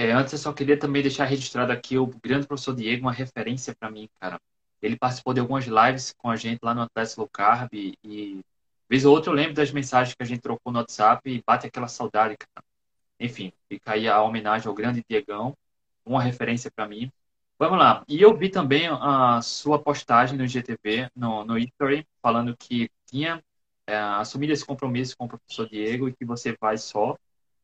É, 0.00 0.12
antes 0.12 0.32
eu 0.32 0.38
só 0.38 0.50
queria 0.50 0.78
também 0.78 1.02
deixar 1.02 1.26
registrado 1.26 1.70
aqui 1.72 1.98
o 1.98 2.06
grande 2.06 2.46
professor 2.46 2.74
Diego, 2.74 3.02
uma 3.02 3.12
referência 3.12 3.76
para 3.78 3.90
mim, 3.90 4.08
cara. 4.18 4.40
Ele 4.80 4.96
participou 4.96 5.34
de 5.34 5.40
algumas 5.40 5.66
lives 5.66 6.14
com 6.16 6.30
a 6.30 6.36
gente 6.36 6.58
lá 6.62 6.74
no 6.74 6.80
Atlético 6.80 7.20
Low 7.20 7.28
Carb 7.30 7.68
e 7.74 8.40
vez 8.88 9.04
ou 9.04 9.14
outra 9.14 9.30
eu 9.30 9.34
lembro 9.36 9.52
das 9.52 9.70
mensagens 9.70 10.14
que 10.14 10.22
a 10.22 10.26
gente 10.26 10.40
trocou 10.40 10.72
no 10.72 10.78
WhatsApp 10.78 11.20
e 11.30 11.42
bate 11.46 11.66
aquela 11.66 11.86
saudade, 11.86 12.34
cara. 12.38 12.64
Enfim, 13.20 13.52
fica 13.68 13.92
aí 13.92 14.08
a 14.08 14.22
homenagem 14.22 14.68
ao 14.68 14.74
grande 14.74 15.04
Diegão, 15.06 15.54
uma 16.02 16.22
referência 16.22 16.70
para 16.74 16.88
mim. 16.88 17.12
Vamos 17.58 17.78
lá. 17.78 18.02
E 18.08 18.22
eu 18.22 18.34
vi 18.34 18.48
também 18.48 18.88
a 18.88 19.42
sua 19.42 19.78
postagem 19.78 20.38
no 20.38 20.48
GTV, 20.48 21.10
no, 21.14 21.44
no 21.44 21.58
History, 21.58 22.06
falando 22.22 22.56
que 22.56 22.90
tinha 23.04 23.44
é, 23.86 23.98
assumido 23.98 24.54
esse 24.54 24.64
compromisso 24.64 25.14
com 25.14 25.26
o 25.26 25.28
professor 25.28 25.68
Diego 25.68 26.08
e 26.08 26.14
que 26.14 26.24
você 26.24 26.56
vai 26.58 26.78
só. 26.78 27.18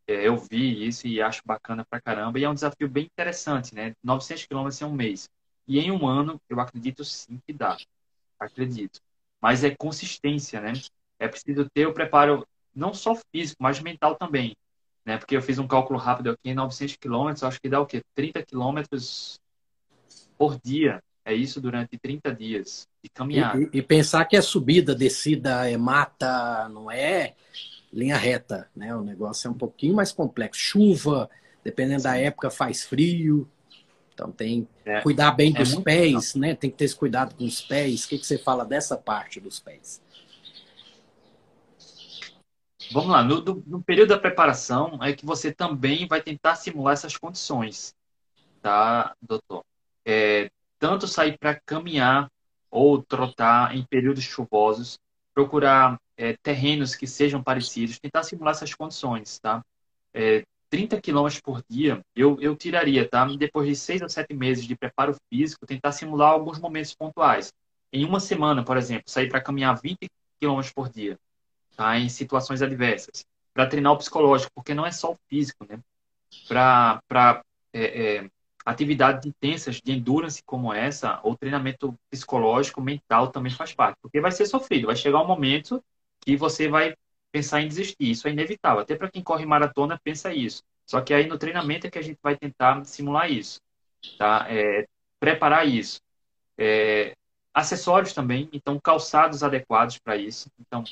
É, 0.07 0.29
eu 0.29 0.37
vi 0.37 0.87
isso 0.87 1.07
e 1.07 1.21
acho 1.21 1.43
bacana 1.45 1.85
pra 1.89 2.01
caramba. 2.01 2.39
E 2.39 2.45
é 2.45 2.49
um 2.49 2.55
desafio 2.55 2.89
bem 2.89 3.05
interessante, 3.05 3.75
né? 3.75 3.95
900 4.03 4.47
quilômetros 4.47 4.81
em 4.81 4.85
um 4.85 4.93
mês. 4.93 5.29
E 5.67 5.79
em 5.81 5.91
um 5.91 6.07
ano, 6.07 6.41
eu 6.49 6.61
acredito 6.61 7.05
sim 7.05 7.41
que 7.47 7.53
dá. 7.53 7.77
Acredito. 8.39 9.01
Mas 9.41 9.65
é 9.65 9.75
consistência, 9.75 10.61
né? 10.61 10.73
É 11.19 11.27
preciso 11.27 11.69
ter 11.71 11.87
o 11.87 11.95
preparo 11.95 12.47
não 12.75 12.95
só 12.95 13.15
físico, 13.33 13.63
mas 13.63 13.81
mental 13.81 14.17
também 14.17 14.55
né? 15.07 15.17
Porque 15.17 15.37
eu 15.37 15.41
fiz 15.41 15.59
um 15.59 15.69
cálculo 15.69 15.99
rápido 15.99 16.31
aqui, 16.31 16.53
900 16.53 16.97
quilômetros, 16.97 17.45
acho 17.45 17.61
que 17.61 17.69
dá 17.69 17.81
o 17.81 17.87
quê? 17.87 18.03
30 18.15 18.43
quilômetros 18.43 19.41
por 20.37 20.59
dia. 20.61 21.01
É 21.25 21.33
isso 21.33 21.61
durante 21.61 21.99
30 21.99 22.33
dias 22.33 22.87
de 23.03 23.11
caminhada. 23.11 23.59
E, 23.59 23.79
e, 23.79 23.83
pensar 23.83 24.25
que 24.27 24.37
é 24.37 24.41
subida, 24.41 24.95
descida, 24.95 25.69
é 25.69 25.77
mata, 25.77 26.69
não 26.69 26.91
é 26.91 27.35
linha 27.93 28.17
reta, 28.17 28.69
né? 28.75 28.95
O 28.95 29.03
negócio 29.03 29.49
é 29.49 29.51
um 29.51 29.55
pouquinho 29.55 29.95
mais 29.95 30.13
complexo. 30.13 30.61
Chuva, 30.61 31.31
dependendo 31.65 32.03
da 32.03 32.17
época, 32.17 32.51
faz 32.51 32.85
frio. 32.85 33.49
Então 34.15 34.33
tem 34.33 34.67
é, 34.85 35.01
cuidar 35.03 35.33
bem 35.33 35.53
é 35.55 35.59
dos 35.59 35.75
pés, 35.77 36.35
né? 36.35 36.55
Tem 36.55 36.71
que 36.71 36.77
ter 36.77 36.87
esse 36.87 36.97
cuidado 36.97 37.35
com 37.35 37.45
os 37.45 37.61
pés. 37.61 38.05
O 38.05 38.09
que, 38.09 38.19
que 38.19 38.27
você 38.27 38.39
fala 38.39 38.65
dessa 38.65 38.97
parte 38.97 39.41
dos 39.41 39.61
pés? 39.61 40.01
Vamos 42.93 43.11
lá, 43.11 43.23
no, 43.23 43.43
no, 43.67 43.83
período 43.83 44.11
da 44.11 44.19
preparação 44.19 45.03
é 45.03 45.13
que 45.13 45.27
você 45.27 45.53
também 45.53 46.07
vai 46.07 46.23
tentar 46.23 46.55
simular 46.55 46.93
essas 46.93 47.17
condições, 47.17 47.93
tá, 48.63 49.15
doutor? 49.21 49.65
É, 50.05 50.49
tanto 50.79 51.09
sair 51.09 51.37
para 51.37 51.61
caminhar 51.67 52.31
ou 52.71 53.03
trotar 53.03 53.75
em 53.75 53.85
períodos 53.85 54.23
chuvosos, 54.23 54.99
procurar 55.37 56.01
é, 56.17 56.35
terrenos 56.43 56.95
que 56.95 57.07
sejam 57.07 57.43
parecidos, 57.43 57.99
tentar 57.99 58.23
simular 58.23 58.53
essas 58.53 58.73
condições, 58.73 59.39
tá? 59.39 59.63
É, 60.15 60.43
30 60.71 60.99
quilômetros 60.99 61.43
por 61.43 61.63
dia, 61.69 62.01
eu, 62.15 62.41
eu 62.41 62.57
tiraria, 62.57 63.07
tá? 63.07 63.27
Depois 63.37 63.69
de 63.69 63.77
seis 63.77 64.01
ou 64.01 64.09
sete 64.09 64.33
meses 64.33 64.65
de 64.65 64.75
preparo 64.75 65.15
físico, 65.29 65.67
tentar 65.67 65.93
simular 65.93 66.31
alguns 66.31 66.59
momentos 66.59 66.95
pontuais. 66.95 67.53
Em 67.93 68.05
uma 68.07 68.19
semana, 68.19 68.65
por 68.65 68.79
exemplo, 68.79 69.05
sair 69.07 69.29
para 69.29 69.43
caminhar 69.43 69.79
20 69.79 70.09
quilômetros 70.41 70.73
por 70.73 70.89
dia 70.89 71.19
tá? 71.77 71.99
em 71.99 72.09
situações 72.09 72.63
adversas, 72.63 73.27
para 73.53 73.67
treinar 73.69 73.93
o 73.93 73.99
psicológico, 73.99 74.51
porque 74.55 74.75
não 74.75 74.87
é 74.87 74.91
só 74.91 75.13
o 75.13 75.19
físico, 75.29 75.67
né? 75.69 75.79
Para 76.49 77.43
é, 77.73 78.17
é, 78.17 78.31
atividades 78.67 79.25
intensas 79.25 79.81
de 79.81 79.93
endurance 79.93 80.43
como 80.45 80.75
essa, 80.75 81.21
o 81.23 81.37
treinamento 81.37 81.95
psicológico, 82.11 82.81
mental 82.81 83.29
também 83.29 83.53
faz 83.53 83.73
parte, 83.73 83.97
porque 84.03 84.21
vai 84.21 84.33
ser 84.33 84.45
sofrido, 84.47 84.89
vai 84.89 84.97
chegar 84.97 85.23
um 85.23 85.27
momento 85.27 85.83
que 86.21 86.37
você 86.37 86.69
vai 86.69 86.97
pensar 87.31 87.63
em 87.63 87.69
desistir, 87.69 88.11
isso 88.11 88.27
é 88.27 88.33
inevitável, 88.33 88.81
até 88.81 88.97
para 88.97 89.09
quem 89.09 89.23
corre 89.23 89.47
maratona 89.47 90.01
pensa 90.03 90.35
isso. 90.35 90.65
Só 90.85 91.01
que 91.01 91.15
aí 91.15 91.27
no 91.27 91.39
treinamento 91.39 91.87
é 91.87 91.91
que 91.91 91.99
a 91.99 92.03
gente 92.03 92.19
vai 92.21 92.37
tentar 92.37 92.85
simular 92.85 93.31
isso, 93.31 93.61
tá? 94.19 94.47
É, 94.49 94.87
preparar 95.21 95.67
isso. 95.67 96.01
É, 96.59 97.15
acessórios 97.55 98.13
também, 98.13 98.49
então 98.53 98.81
calçados 98.81 99.45
adequados 99.45 99.99
para 99.99 100.17
isso. 100.17 100.51
Então, 100.59 100.83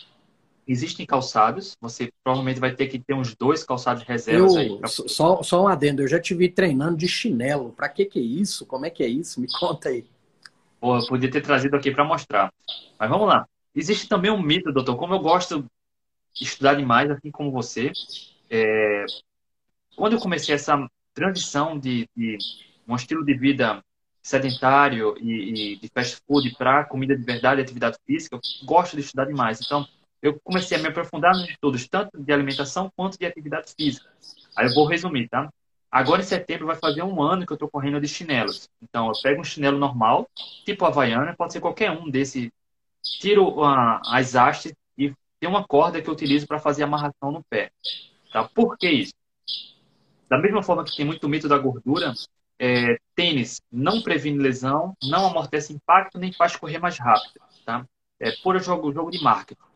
Existem 0.66 1.04
calçados, 1.04 1.76
você 1.78 2.10
provavelmente 2.22 2.58
vai 2.58 2.74
ter 2.74 2.86
que 2.86 2.98
ter 2.98 3.12
uns 3.12 3.34
dois 3.34 3.62
calçados 3.62 4.02
reservas 4.02 4.54
eu, 4.54 4.60
aí. 4.60 4.78
Pra... 4.78 4.88
Só, 4.88 5.42
só 5.42 5.64
um 5.64 5.68
adendo, 5.68 6.02
eu 6.02 6.08
já 6.08 6.18
te 6.18 6.34
vi 6.34 6.48
treinando 6.48 6.96
de 6.96 7.06
chinelo. 7.06 7.72
Para 7.72 7.88
que 7.88 8.06
que 8.06 8.18
é 8.18 8.22
isso? 8.22 8.64
Como 8.64 8.86
é 8.86 8.90
que 8.90 9.02
é 9.02 9.06
isso? 9.06 9.40
Me 9.40 9.46
conta 9.58 9.90
aí. 9.90 10.06
Pô, 10.80 10.96
eu 10.96 11.06
podia 11.06 11.30
ter 11.30 11.42
trazido 11.42 11.76
aqui 11.76 11.90
para 11.90 12.04
mostrar. 12.04 12.52
Mas 12.98 13.10
vamos 13.10 13.28
lá. 13.28 13.46
Existe 13.74 14.08
também 14.08 14.30
um 14.30 14.40
mito, 14.40 14.72
doutor, 14.72 14.96
como 14.96 15.14
eu 15.14 15.18
gosto 15.18 15.66
de 16.34 16.44
estudar 16.44 16.74
demais, 16.74 17.10
assim 17.10 17.30
como 17.30 17.50
você. 17.50 17.92
É... 18.48 19.04
Quando 19.96 20.14
eu 20.14 20.20
comecei 20.20 20.54
essa 20.54 20.88
transição 21.12 21.78
de, 21.78 22.08
de 22.16 22.38
um 22.88 22.96
estilo 22.96 23.24
de 23.24 23.34
vida 23.34 23.82
sedentário 24.22 25.14
e, 25.20 25.74
e 25.74 25.76
de 25.76 25.88
fast 25.88 26.18
food 26.26 26.54
para 26.56 26.84
comida 26.84 27.14
de 27.14 27.22
verdade 27.22 27.60
e 27.60 27.64
atividade 27.64 27.98
física, 28.06 28.36
eu 28.36 28.66
gosto 28.66 28.96
de 28.96 29.02
estudar 29.02 29.26
demais. 29.26 29.60
Então, 29.60 29.86
eu 30.24 30.40
comecei 30.42 30.78
a 30.78 30.80
me 30.80 30.88
aprofundar 30.88 31.34
nos 31.34 31.46
estudos, 31.50 31.86
tanto 31.86 32.18
de 32.18 32.32
alimentação 32.32 32.90
quanto 32.96 33.18
de 33.18 33.26
atividade 33.26 33.74
física. 33.76 34.08
Aí 34.56 34.66
eu 34.66 34.74
vou 34.74 34.86
resumir, 34.86 35.28
tá? 35.28 35.52
Agora 35.90 36.22
em 36.22 36.24
setembro 36.24 36.66
vai 36.66 36.76
fazer 36.76 37.02
um 37.02 37.22
ano 37.22 37.44
que 37.44 37.52
eu 37.52 37.56
estou 37.56 37.68
correndo 37.68 38.00
de 38.00 38.08
chinelos. 38.08 38.70
Então 38.82 39.08
eu 39.08 39.12
pego 39.22 39.42
um 39.42 39.44
chinelo 39.44 39.78
normal, 39.78 40.26
tipo 40.64 40.86
Havaiana, 40.86 41.36
pode 41.36 41.52
ser 41.52 41.60
qualquer 41.60 41.90
um 41.90 42.10
desse. 42.10 42.50
Tiro 43.20 43.62
as 43.62 44.34
hastes 44.34 44.72
e 44.96 45.12
tem 45.38 45.46
uma 45.46 45.62
corda 45.62 46.00
que 46.00 46.08
eu 46.08 46.14
utilizo 46.14 46.46
para 46.46 46.58
fazer 46.58 46.84
amarração 46.84 47.30
no 47.30 47.44
pé. 47.44 47.70
Tá? 48.32 48.44
Por 48.44 48.78
que 48.78 48.88
isso? 48.88 49.12
Da 50.26 50.38
mesma 50.38 50.62
forma 50.62 50.84
que 50.84 50.96
tem 50.96 51.04
muito 51.04 51.28
mito 51.28 51.46
da 51.46 51.58
gordura, 51.58 52.14
é, 52.58 52.96
tênis 53.14 53.60
não 53.70 54.00
previne 54.00 54.38
lesão, 54.38 54.96
não 55.02 55.26
amortece 55.26 55.74
impacto, 55.74 56.18
nem 56.18 56.32
faz 56.32 56.56
correr 56.56 56.78
mais 56.78 56.98
rápido. 56.98 57.42
Tá? 57.66 57.84
É 58.18 58.32
puro 58.42 58.58
jogo, 58.58 58.90
jogo 58.90 59.10
de 59.10 59.22
marketing 59.22 59.73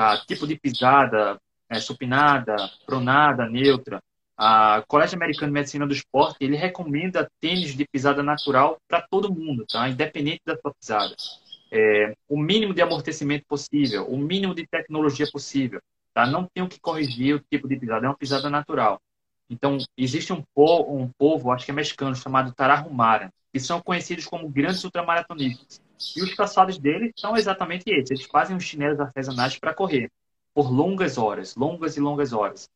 tá? 0.00 0.16
tipo 0.26 0.46
de 0.46 0.58
pisada, 0.58 1.38
é, 1.68 1.78
supinada, 1.78 2.56
pronada, 2.86 3.46
neutra. 3.46 4.02
A 4.36 4.82
Colégio 4.88 5.16
Americano 5.16 5.48
de 5.48 5.52
Medicina 5.52 5.86
do 5.86 5.92
Esporte, 5.92 6.38
ele 6.40 6.56
recomenda 6.56 7.30
tênis 7.38 7.76
de 7.76 7.86
pisada 7.86 8.22
natural 8.22 8.78
para 8.88 9.02
todo 9.02 9.32
mundo, 9.32 9.66
tá? 9.70 9.86
independente 9.90 10.40
da 10.46 10.56
sua 10.56 10.72
pisada. 10.72 11.14
É, 11.70 12.14
o 12.26 12.38
mínimo 12.38 12.72
de 12.72 12.80
amortecimento 12.80 13.44
possível, 13.46 14.06
o 14.06 14.16
mínimo 14.16 14.54
de 14.54 14.66
tecnologia 14.66 15.26
possível. 15.30 15.80
Tá? 16.14 16.24
Não 16.24 16.46
tem 16.46 16.64
o 16.64 16.68
que 16.68 16.80
corrigir 16.80 17.36
o 17.36 17.44
tipo 17.50 17.68
de 17.68 17.76
pisada, 17.76 18.06
é 18.06 18.08
uma 18.08 18.16
pisada 18.16 18.48
natural. 18.48 18.98
Então, 19.50 19.76
existe 19.98 20.32
um 20.32 20.42
povo, 20.54 20.96
um 20.96 21.10
povo 21.18 21.50
acho 21.50 21.66
que 21.66 21.72
é 21.72 21.74
mexicano, 21.74 22.16
chamado 22.16 22.54
Tarahumara, 22.54 23.30
que 23.52 23.60
são 23.60 23.82
conhecidos 23.82 24.24
como 24.24 24.48
grandes 24.48 24.82
ultramaratonistas. 24.82 25.82
E 26.16 26.22
os 26.22 26.34
calçados 26.34 26.78
deles 26.78 27.12
são 27.16 27.36
exatamente 27.36 27.84
esses. 27.86 28.10
Eles 28.10 28.24
fazem 28.26 28.56
os 28.56 28.64
chinelos 28.64 29.00
artesanais 29.00 29.58
para 29.58 29.74
correr 29.74 30.10
por 30.54 30.70
longas 30.70 31.18
horas, 31.18 31.54
longas 31.54 31.96
e 31.96 32.00
longas 32.00 32.32
horas. 32.32 32.68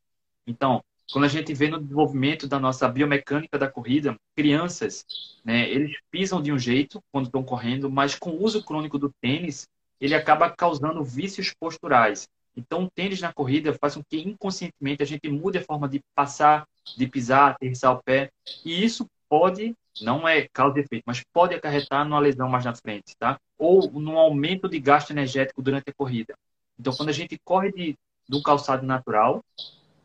Então, 0.47 0.81
quando 1.11 1.25
a 1.25 1.29
gente 1.29 1.53
vê 1.53 1.67
no 1.67 1.79
desenvolvimento 1.79 2.47
da 2.47 2.59
nossa 2.59 2.87
biomecânica 2.87 3.57
da 3.57 3.69
corrida, 3.69 4.15
crianças, 4.35 5.05
né, 5.43 5.69
eles 5.69 5.97
pisam 6.09 6.41
de 6.41 6.51
um 6.51 6.57
jeito 6.57 7.01
quando 7.11 7.25
estão 7.25 7.43
correndo, 7.43 7.89
mas 7.89 8.15
com 8.15 8.31
o 8.31 8.43
uso 8.43 8.63
crônico 8.63 8.97
do 8.97 9.11
tênis, 9.21 9.67
ele 9.99 10.15
acaba 10.15 10.49
causando 10.49 11.03
vícios 11.03 11.53
posturais. 11.59 12.27
Então, 12.55 12.85
o 12.85 12.89
tênis 12.89 13.19
na 13.21 13.33
corrida 13.33 13.73
faz 13.73 13.95
com 13.95 14.03
que 14.03 14.17
inconscientemente 14.17 15.03
a 15.03 15.05
gente 15.05 15.29
mude 15.29 15.57
a 15.57 15.63
forma 15.63 15.89
de 15.89 16.01
passar 16.15 16.65
de 16.95 17.07
pisar, 17.07 17.51
aterrissar 17.51 17.93
o 17.93 18.03
pé. 18.03 18.29
E 18.63 18.83
isso 18.83 19.09
pode, 19.27 19.75
não 20.01 20.27
é 20.27 20.47
causa 20.51 20.79
e 20.79 20.81
efeito, 20.81 21.03
mas 21.05 21.23
pode 21.33 21.55
acarretar 21.55 22.05
numa 22.05 22.19
lesão 22.19 22.49
mais 22.49 22.65
na 22.65 22.75
frente, 22.75 23.15
tá? 23.17 23.39
Ou 23.57 23.89
num 23.91 24.17
aumento 24.17 24.67
de 24.67 24.79
gasto 24.79 25.11
energético 25.11 25.61
durante 25.61 25.89
a 25.89 25.93
corrida. 25.93 26.35
Então, 26.79 26.93
quando 26.93 27.09
a 27.09 27.13
gente 27.13 27.39
corre 27.43 27.71
de, 27.71 27.97
um 28.31 28.41
calçado 28.41 28.85
natural, 28.85 29.43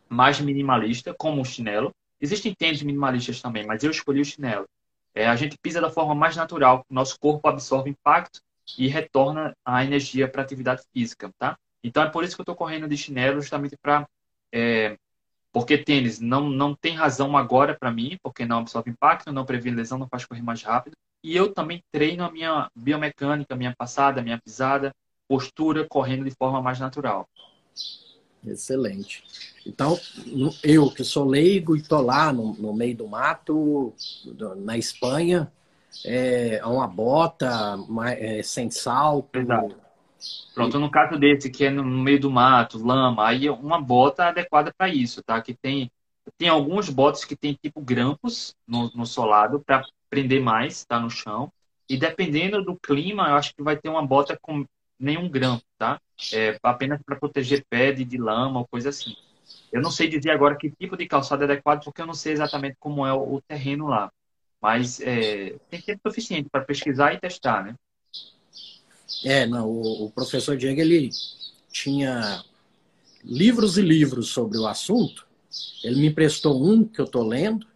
mais 0.09 0.41
minimalista, 0.41 1.15
como 1.15 1.41
o 1.41 1.45
chinelo, 1.45 1.93
existem 2.21 2.55
tênis 2.55 2.83
minimalistas 2.83 3.41
também, 3.41 3.67
mas 3.67 3.83
eu 3.83 3.91
escolhi 3.91 4.21
o 4.21 4.25
chinelo. 4.25 4.67
É, 5.15 5.27
a 5.27 5.35
gente 5.35 5.59
pisa 5.59 5.81
da 5.81 5.91
forma 5.91 6.15
mais 6.15 6.37
natural, 6.37 6.85
nosso 6.89 7.19
corpo 7.19 7.49
absorve 7.49 7.91
impacto 7.91 8.41
e 8.79 8.87
retorna 8.87 9.57
a 9.65 9.85
energia 9.85 10.29
para 10.29 10.43
atividade 10.43 10.83
física, 10.93 11.31
tá? 11.39 11.57
Então 11.83 12.03
é 12.03 12.11
por 12.11 12.23
isso 12.23 12.37
que 12.37 12.41
eu 12.41 12.45
estou 12.45 12.55
correndo 12.55 12.87
de 12.87 12.97
chinelo, 12.97 13.41
justamente 13.41 13.77
para 13.77 14.07
é, 14.53 14.97
porque 15.53 15.79
tênis 15.79 16.21
não, 16.21 16.49
não 16.49 16.75
tem 16.75 16.95
razão 16.95 17.37
agora 17.37 17.77
para 17.79 17.91
mim, 17.91 18.17
porque 18.23 18.47
não 18.47 18.59
absorve 18.59 18.91
impacto, 18.91 19.33
não 19.33 19.45
previne 19.45 19.77
lesão, 19.77 19.99
não 19.99 20.09
faz 20.09 20.25
correr 20.25 20.43
mais 20.43 20.63
rápido. 20.63 20.95
E 21.23 21.37
eu 21.37 21.53
também 21.53 21.83
treino 21.93 22.25
a 22.25 22.31
minha 22.31 22.69
biomecânica, 22.75 23.55
a 23.55 23.57
minha 23.57 23.75
passada, 23.77 24.21
a 24.21 24.25
minha 24.25 24.41
pisada, 24.41 24.93
postura, 25.29 25.87
correndo 25.89 26.25
de 26.25 26.31
forma 26.31 26.63
mais 26.63 26.79
natural. 26.79 27.29
Excelente. 28.47 29.23
Então, 29.67 29.99
eu 30.63 30.91
que 30.91 31.05
sou 31.05 31.27
leigo 31.27 31.77
e 31.77 31.83
tô 31.83 32.01
lá 32.01 32.33
no, 32.33 32.55
no 32.55 32.73
meio 32.73 32.97
do 32.97 33.07
mato, 33.07 33.93
na 34.57 34.79
Espanha, 34.79 35.53
é 36.05 36.61
uma 36.65 36.87
bota 36.87 37.77
é, 38.17 38.43
sem 38.43 38.71
salto. 38.71 39.39
Exato. 39.39 39.77
Pronto, 40.55 40.79
no 40.79 40.91
caso 40.91 41.19
desse, 41.19 41.51
que 41.51 41.65
é 41.65 41.71
no 41.71 41.85
meio 41.85 42.21
do 42.21 42.31
mato, 42.31 42.79
lama, 42.85 43.27
aí 43.27 43.47
é 43.47 43.51
uma 43.53 43.81
bota 43.81 44.27
adequada 44.27 44.73
para 44.77 44.89
isso, 44.89 45.23
tá? 45.23 45.41
Que 45.41 45.55
tem, 45.55 45.91
tem 46.37 46.49
alguns 46.49 46.91
botas 46.91 47.25
que 47.25 47.37
tem 47.37 47.55
tipo 47.55 47.81
grampos 47.81 48.55
no, 48.67 48.91
no 48.95 49.07
solado 49.07 49.61
para 49.61 49.83
prender 50.11 50.43
mais, 50.43 50.85
tá? 50.85 50.99
No 51.01 51.09
chão. 51.09 51.53
E 51.89 51.97
dependendo 51.97 52.63
do 52.63 52.77
clima, 52.77 53.29
eu 53.29 53.37
acho 53.37 53.55
que 53.55 53.63
vai 53.63 53.77
ter 53.77 53.89
uma 53.89 54.07
bota 54.07 54.39
com 54.41 54.65
nenhum 54.99 55.29
grampo, 55.29 55.65
tá? 55.79 56.01
É 56.33 56.59
apenas 56.63 57.01
para 57.03 57.17
proteger 57.17 57.65
pé 57.69 57.93
de, 57.93 58.05
de 58.05 58.19
lama 58.19 58.61
ou 58.61 58.69
coisa 58.69 58.91
assim. 58.91 59.15
Eu 59.73 59.81
não 59.81 59.91
sei 59.91 60.09
dizer 60.09 60.31
agora 60.31 60.57
que 60.57 60.71
tipo 60.71 60.97
de 60.97 61.07
calçado 61.07 61.43
é 61.43 61.47
adequado, 61.47 61.83
porque 61.85 62.03
eu 62.03 62.07
não 62.07 62.15
sei 62.15 62.33
exatamente 62.33 62.77
como 62.79 63.07
é 63.07 63.13
o, 63.13 63.37
o 63.37 63.41
terreno 63.43 63.89
lá. 63.89 64.13
Mas 64.61 65.01
é, 65.01 65.57
tem 65.71 65.81
tempo 65.81 66.01
suficiente 66.07 66.49
para 66.51 66.65
pesquisar 66.65 67.15
e 67.15 67.21
testar, 67.21 67.65
né? 67.65 67.75
É, 69.25 69.47
não, 69.47 69.69
o, 69.69 70.07
o, 70.07 70.11
professor 70.11 70.57
Diego, 70.57 70.81
ele 70.81 71.11
tinha 71.71 72.43
livros 73.25 73.77
e 73.77 73.83
livros 73.83 74.29
sobre 74.29 74.59
o 74.59 74.67
assunto. 74.67 75.27
Ele 75.83 76.01
me 76.01 76.07
emprestou 76.09 76.63
um 76.63 76.85
que 76.85 77.01
eu 77.01 77.05
estou 77.05 77.27
lendo. 77.27 77.67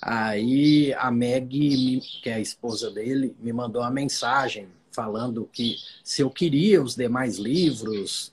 Aí 0.00 0.92
a 0.94 1.10
Meg, 1.10 2.00
que 2.22 2.28
é 2.28 2.34
a 2.34 2.40
esposa 2.40 2.90
dele, 2.90 3.34
me 3.40 3.52
mandou 3.52 3.82
uma 3.82 3.90
mensagem 3.90 4.68
falando 4.90 5.48
que 5.52 5.76
se 6.04 6.22
eu 6.22 6.30
queria 6.30 6.82
os 6.82 6.94
demais 6.94 7.38
livros 7.38 8.32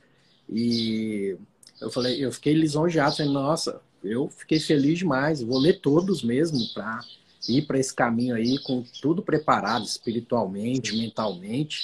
e 0.50 1.38
eu 1.80 1.90
falei, 1.90 2.24
eu 2.24 2.32
fiquei 2.32 2.54
lisonjeado, 2.54 3.16
falei, 3.16 3.32
nossa, 3.32 3.82
eu 4.04 4.30
fiquei 4.30 4.60
feliz 4.60 5.00
demais, 5.00 5.42
vou 5.42 5.58
ler 5.58 5.80
todos 5.80 6.24
mesmo 6.24 6.60
para 6.74 7.00
ir 7.48 7.66
para 7.66 7.80
esse 7.80 7.94
caminho 7.94 8.36
aí 8.36 8.58
com 8.60 8.84
tudo 9.02 9.22
preparado 9.22 9.86
espiritualmente, 9.86 10.96
mentalmente. 10.96 11.82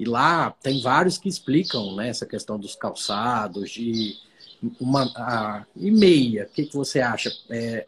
E 0.00 0.04
lá 0.06 0.50
tem 0.62 0.80
vários 0.80 1.18
que 1.18 1.28
explicam 1.28 1.94
né, 1.94 2.08
essa 2.08 2.24
questão 2.24 2.58
dos 2.58 2.74
calçados, 2.74 3.70
de 3.70 4.16
uma 4.80 5.02
a, 5.14 5.66
e 5.76 5.90
meia. 5.90 6.44
O 6.44 6.54
que, 6.54 6.64
que 6.64 6.74
você 6.74 7.00
acha? 7.00 7.30
É, 7.50 7.86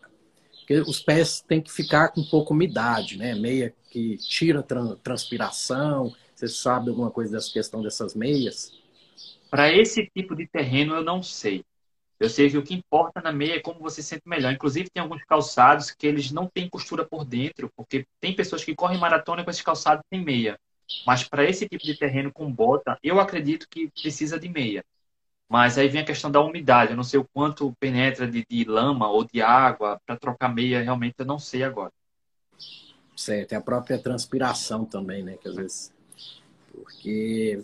os 0.86 1.00
pés 1.00 1.40
têm 1.40 1.62
que 1.62 1.72
ficar 1.72 2.08
com 2.08 2.22
pouca 2.22 2.52
umidade, 2.52 3.16
né? 3.16 3.34
Meia 3.34 3.72
que 3.90 4.18
tira 4.18 4.62
transpiração. 5.02 6.14
Você 6.34 6.48
sabe 6.48 6.90
alguma 6.90 7.10
coisa 7.10 7.32
dessa 7.32 7.50
questão 7.50 7.80
dessas 7.80 8.14
meias? 8.14 8.78
Para 9.50 9.72
esse 9.72 10.06
tipo 10.14 10.36
de 10.36 10.46
terreno, 10.46 10.94
eu 10.94 11.02
não 11.02 11.22
sei. 11.22 11.64
Eu 12.20 12.28
sei 12.28 12.50
que 12.50 12.58
o 12.58 12.62
que 12.62 12.74
importa 12.74 13.22
na 13.22 13.32
meia 13.32 13.54
é 13.54 13.60
como 13.60 13.80
você 13.80 14.02
se 14.02 14.08
sente 14.10 14.28
melhor. 14.28 14.52
Inclusive, 14.52 14.90
tem 14.90 15.02
alguns 15.02 15.24
calçados 15.24 15.90
que 15.90 16.06
eles 16.06 16.30
não 16.30 16.46
têm 16.46 16.68
costura 16.68 17.06
por 17.06 17.24
dentro, 17.24 17.70
porque 17.74 18.04
tem 18.20 18.36
pessoas 18.36 18.62
que 18.62 18.74
correm 18.74 19.00
maratona 19.00 19.42
com 19.42 19.50
esses 19.50 19.62
calçados 19.62 20.04
sem 20.12 20.22
meia. 20.22 20.58
Mas 21.06 21.24
para 21.24 21.44
esse 21.44 21.68
tipo 21.68 21.84
de 21.84 21.96
terreno 21.96 22.32
com 22.32 22.52
bota, 22.52 22.98
eu 23.02 23.20
acredito 23.20 23.68
que 23.68 23.90
precisa 23.90 24.38
de 24.38 24.48
meia. 24.48 24.84
Mas 25.48 25.76
aí 25.76 25.88
vem 25.88 26.00
a 26.00 26.04
questão 26.06 26.30
da 26.30 26.40
umidade. 26.40 26.92
Eu 26.92 26.96
não 26.96 27.04
sei 27.04 27.20
o 27.20 27.28
quanto 27.32 27.74
penetra 27.78 28.26
de, 28.26 28.44
de 28.48 28.64
lama 28.64 29.08
ou 29.08 29.24
de 29.24 29.42
água 29.42 30.00
para 30.06 30.16
trocar 30.16 30.48
meia, 30.48 30.82
realmente 30.82 31.14
eu 31.18 31.26
não 31.26 31.38
sei 31.38 31.62
agora. 31.62 31.92
Certo, 33.14 33.52
é 33.52 33.56
a 33.56 33.60
própria 33.60 33.98
transpiração 33.98 34.84
também, 34.84 35.22
né? 35.22 35.36
Que 35.36 35.48
às 35.48 35.56
vezes. 35.56 35.92
Porque. 36.72 37.62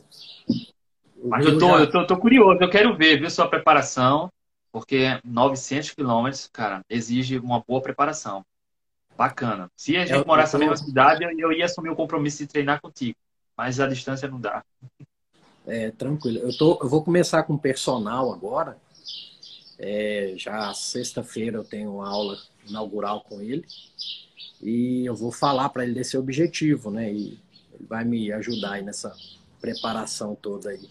Mas 1.25 1.47
eu 1.47 1.59
tô, 1.59 1.69
já... 1.69 1.79
eu 1.81 1.91
tô, 1.91 2.07
tô 2.07 2.17
curioso, 2.19 2.61
eu 2.61 2.71
quero 2.71 2.97
ver, 2.97 3.19
viu, 3.19 3.31
sua 3.31 3.49
preparação, 3.49 4.31
porque 4.71 5.19
900 5.25 5.91
quilômetros, 5.91 6.49
cara, 6.53 6.83
exige 6.89 7.39
uma 7.39 7.61
boa 7.67 7.83
preparação. 7.83 8.45
Bacana. 9.19 9.69
Se 9.77 9.97
a 9.97 10.07
gente 10.07 10.17
eu, 10.17 10.25
morasse 10.25 10.55
eu 10.55 10.61
tô... 10.61 10.65
na 10.65 10.71
mesma 10.71 10.87
cidade, 10.87 11.25
eu 11.25 11.51
ia 11.51 11.65
assumir 11.65 11.89
o 11.89 11.97
compromisso 11.97 12.39
de 12.39 12.47
treinar 12.47 12.81
contigo. 12.81 13.19
Mas 13.57 13.81
a 13.81 13.89
distância 13.89 14.29
não 14.29 14.41
dá. 14.41 14.65
É, 15.67 15.91
tranquilo. 15.91 16.39
Eu, 16.39 16.57
tô, 16.57 16.79
eu 16.81 16.89
vou 16.89 17.03
começar 17.03 17.43
com 17.43 17.59
personal 17.59 18.33
agora. 18.33 18.79
É, 19.77 20.35
já 20.37 20.73
sexta-feira 20.73 21.57
eu 21.59 21.65
tenho 21.65 22.01
aula 22.01 22.39
inaugural 22.69 23.23
com 23.23 23.41
ele. 23.41 23.67
E 24.63 25.05
eu 25.05 25.17
vou 25.17 25.33
falar 25.33 25.69
para 25.71 25.83
ele 25.83 25.95
desse 25.95 26.17
objetivo, 26.17 26.89
né? 26.89 27.13
E 27.13 27.41
ele 27.73 27.87
vai 27.89 28.05
me 28.05 28.31
ajudar 28.31 28.75
aí 28.75 28.83
nessa 28.83 29.13
preparação 29.61 30.37
toda 30.37 30.71
aí. 30.71 30.89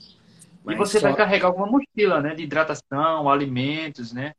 Mas 0.65 0.75
e 0.75 0.77
você 0.77 0.99
só... 0.99 1.07
vai 1.07 1.15
carregar 1.15 1.47
alguma 1.47 1.67
mochila, 1.67 2.19
né? 2.19 2.35
De 2.35 2.43
hidratação, 2.43 3.29
alimentos, 3.29 4.11
né? 4.11 4.33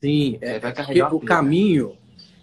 Sim, 0.00 0.38
é, 0.40 0.60
vai 0.60 0.72
carregar 0.72 1.12
o 1.12 1.20
caminho 1.20 1.98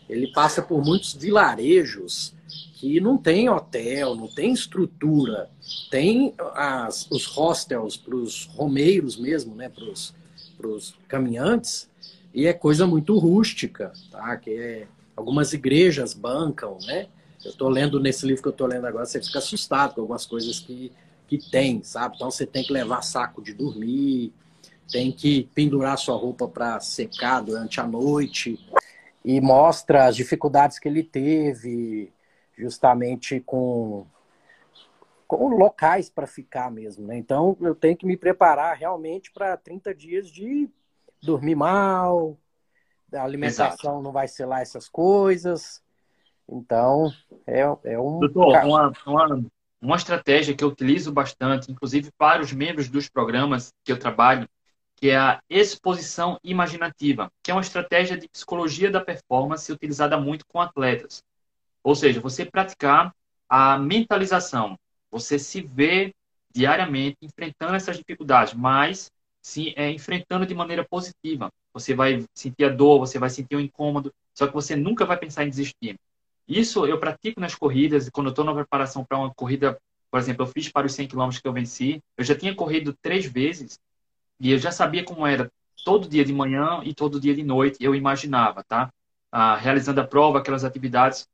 ele 0.10 0.32
passa 0.32 0.62
por 0.62 0.84
muitos 0.84 1.14
vilarejos 1.14 2.34
que 2.80 3.00
não 3.00 3.18
tem 3.18 3.50
hotel, 3.50 4.16
não 4.16 4.28
tem 4.28 4.52
estrutura, 4.52 5.50
tem 5.92 6.34
as, 6.56 7.10
os 7.12 7.26
hostels 7.26 7.96
para 7.96 8.16
os 8.16 8.46
romeiros 8.46 9.18
mesmo, 9.18 9.54
né? 9.54 9.70
Para 9.70 10.68
os 10.68 10.96
caminhantes, 11.08 11.90
e 12.34 12.48
é 12.48 12.54
coisa 12.54 12.88
muito 12.88 13.18
rústica, 13.18 13.94
tá? 14.10 14.36
Que 14.38 14.52
é 14.52 14.88
algumas 15.16 15.54
igrejas 15.54 16.14
bancam, 16.14 16.78
né? 16.86 17.08
Eu 17.44 17.52
estou 17.52 17.70
lendo 17.70 18.00
nesse 18.00 18.26
livro 18.26 18.42
que 18.42 18.48
eu 18.48 18.54
estou 18.54 18.68
lendo 18.68 18.86
agora, 18.86 19.06
você 19.06 19.22
fica 19.22 19.40
assustado 19.40 19.94
com 19.96 20.02
algumas 20.02 20.26
coisas 20.26 20.60
que, 20.60 20.92
que 21.28 21.38
tem, 21.38 21.84
sabe? 21.84 22.16
Então 22.16 22.32
você 22.32 22.46
tem 22.46 22.64
que 22.64 22.74
levar 22.74 23.02
saco 23.02 23.42
de 23.42 23.54
dormir, 23.54 24.34
tem 24.90 25.12
que 25.12 25.50
pendurar 25.54 25.98
sua 25.98 26.16
roupa 26.16 26.48
para 26.48 26.80
secar 26.80 27.42
durante 27.42 27.80
a 27.80 27.86
noite 27.86 28.60
e 29.30 29.40
mostra 29.40 30.08
as 30.08 30.16
dificuldades 30.16 30.80
que 30.80 30.88
ele 30.88 31.04
teve 31.04 32.12
justamente 32.58 33.40
com 33.40 34.08
com 35.28 35.50
locais 35.50 36.10
para 36.10 36.26
ficar 36.26 36.72
mesmo, 36.72 37.06
né? 37.06 37.16
Então 37.16 37.56
eu 37.62 37.76
tenho 37.76 37.96
que 37.96 38.08
me 38.08 38.18
preparar 38.18 38.76
realmente 38.76 39.32
para 39.32 39.56
30 39.56 39.94
dias 39.94 40.28
de 40.28 40.68
dormir 41.22 41.54
mal, 41.54 42.36
a 43.14 43.22
alimentação 43.22 43.92
Exato. 43.92 44.02
não 44.02 44.12
vai 44.12 44.28
ser 44.28 44.48
lá 44.48 44.62
essas 44.62 44.90
coisas. 44.90 45.84
Então, 46.48 47.14
é, 47.46 47.62
é 47.84 48.00
um. 48.00 48.18
Doutor, 48.22 48.66
uma, 48.66 48.92
uma, 49.06 49.46
uma 49.80 49.96
estratégia 49.96 50.56
que 50.56 50.64
eu 50.64 50.70
utilizo 50.70 51.12
bastante, 51.12 51.72
inclusive 51.72 52.10
para 52.18 52.42
os 52.42 52.52
membros 52.52 52.90
dos 52.90 53.08
programas 53.08 53.72
que 53.84 53.92
eu 53.92 54.00
trabalho, 54.00 54.50
que 55.00 55.10
é 55.10 55.18
a 55.18 55.42
exposição 55.50 56.38
imaginativa, 56.44 57.32
que 57.42 57.50
é 57.50 57.54
uma 57.54 57.62
estratégia 57.62 58.18
de 58.18 58.28
psicologia 58.28 58.92
da 58.92 59.00
performance 59.00 59.72
utilizada 59.72 60.20
muito 60.20 60.46
com 60.46 60.60
atletas. 60.60 61.24
Ou 61.82 61.96
seja, 61.96 62.20
você 62.20 62.46
praticar 62.46 63.16
a 63.48 63.80
mentalização, 63.80 64.78
você 65.10 65.40
se 65.40 65.62
vê 65.62 66.14
diariamente 66.54 67.16
enfrentando 67.22 67.76
essas 67.76 67.98
dificuldades, 67.98 68.54
mas 68.54 69.10
sim 69.42 69.74
é, 69.78 69.90
enfrentando 69.90 70.46
de 70.46 70.54
maneira 70.54 70.84
positiva. 70.84 71.50
Você 71.74 71.94
vai 71.94 72.26
sentir 72.36 72.66
a 72.66 72.70
dor, 72.70 73.00
você 73.00 73.18
vai 73.18 73.30
sentir 73.30 73.56
o 73.56 73.62
incômodo, 73.62 74.14
só 74.34 74.48
que 74.48 74.54
você 74.54 74.76
nunca 74.76 75.06
vai 75.06 75.16
pensar 75.16 75.46
em 75.46 75.50
desistir. 75.50 75.98
Isso 76.46 76.86
eu 76.86 77.00
pratico 77.00 77.40
nas 77.40 77.56
corridas, 77.56 78.10
quando 78.10 78.28
eu 78.28 78.32
estou 78.32 78.44
na 78.44 78.54
preparação 78.54 79.06
para 79.06 79.18
uma 79.18 79.34
corrida, 79.34 79.80
por 80.12 80.20
exemplo, 80.20 80.44
eu 80.44 80.52
fiz 80.52 80.68
para 80.68 80.88
os 80.88 80.94
100 80.94 81.08
km 81.08 81.30
que 81.42 81.48
eu 81.48 81.54
venci, 81.54 82.04
eu 82.18 82.24
já 82.26 82.36
tinha 82.36 82.54
corrido 82.54 82.94
três 83.02 83.26
vezes 83.26 83.80
e 84.40 84.52
eu 84.52 84.58
já 84.58 84.72
sabia 84.72 85.04
como 85.04 85.28
era 85.28 85.52
todo 85.84 86.08
dia 86.08 86.24
de 86.24 86.34
manhã 86.34 86.82
e 86.84 86.94
todo 86.94 87.20
dia 87.20 87.36
de 87.36 87.44
noite, 87.44 87.78
eu 87.82 87.96
imaginava, 87.96 88.64
tá? 88.64 88.92
Ah, 89.32 89.56
realizando 89.56 90.02
a 90.02 90.08
prova, 90.08 90.40
aquelas 90.40 90.64
atividades. 90.64 91.28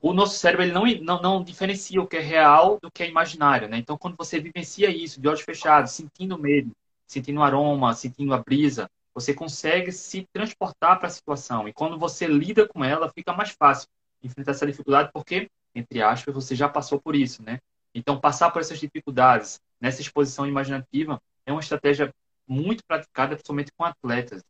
O 0.00 0.12
nosso 0.12 0.38
cérebro 0.38 0.64
ele 0.64 0.72
não, 0.72 0.84
não, 1.02 1.22
não 1.22 1.44
diferencia 1.44 2.00
o 2.00 2.06
que 2.06 2.16
é 2.16 2.20
real 2.20 2.78
do 2.80 2.90
que 2.90 3.02
é 3.02 3.08
imaginário, 3.08 3.68
né? 3.68 3.78
Então, 3.78 3.96
quando 3.96 4.16
você 4.16 4.40
vivencia 4.40 4.90
isso 4.90 5.20
de 5.20 5.28
olhos 5.28 5.42
fechados, 5.42 5.92
sentindo 5.92 6.38
medo, 6.38 6.72
sentindo 7.06 7.40
o 7.40 7.42
aroma, 7.42 7.94
sentindo 7.94 8.34
a 8.34 8.38
brisa, 8.38 8.88
você 9.14 9.34
consegue 9.34 9.92
se 9.92 10.26
transportar 10.32 10.98
para 10.98 11.08
a 11.08 11.10
situação. 11.10 11.68
E 11.68 11.72
quando 11.72 11.98
você 11.98 12.26
lida 12.26 12.66
com 12.66 12.82
ela, 12.84 13.10
fica 13.12 13.32
mais 13.32 13.50
fácil 13.50 13.88
enfrentar 14.22 14.52
essa 14.52 14.66
dificuldade, 14.66 15.10
porque, 15.12 15.48
entre 15.74 16.02
aspas, 16.02 16.34
você 16.34 16.56
já 16.56 16.68
passou 16.68 17.00
por 17.00 17.14
isso, 17.14 17.42
né? 17.42 17.58
Então, 17.94 18.18
passar 18.18 18.50
por 18.50 18.60
essas 18.60 18.80
dificuldades 18.80 19.60
nessa 19.80 20.00
exposição 20.00 20.46
imaginativa 20.46 21.20
é 21.46 21.52
uma 21.52 21.60
estratégia 21.60 22.12
muito 22.46 22.84
praticada, 22.84 23.34
principalmente 23.34 23.72
com 23.76 23.84
atletas. 23.84 24.42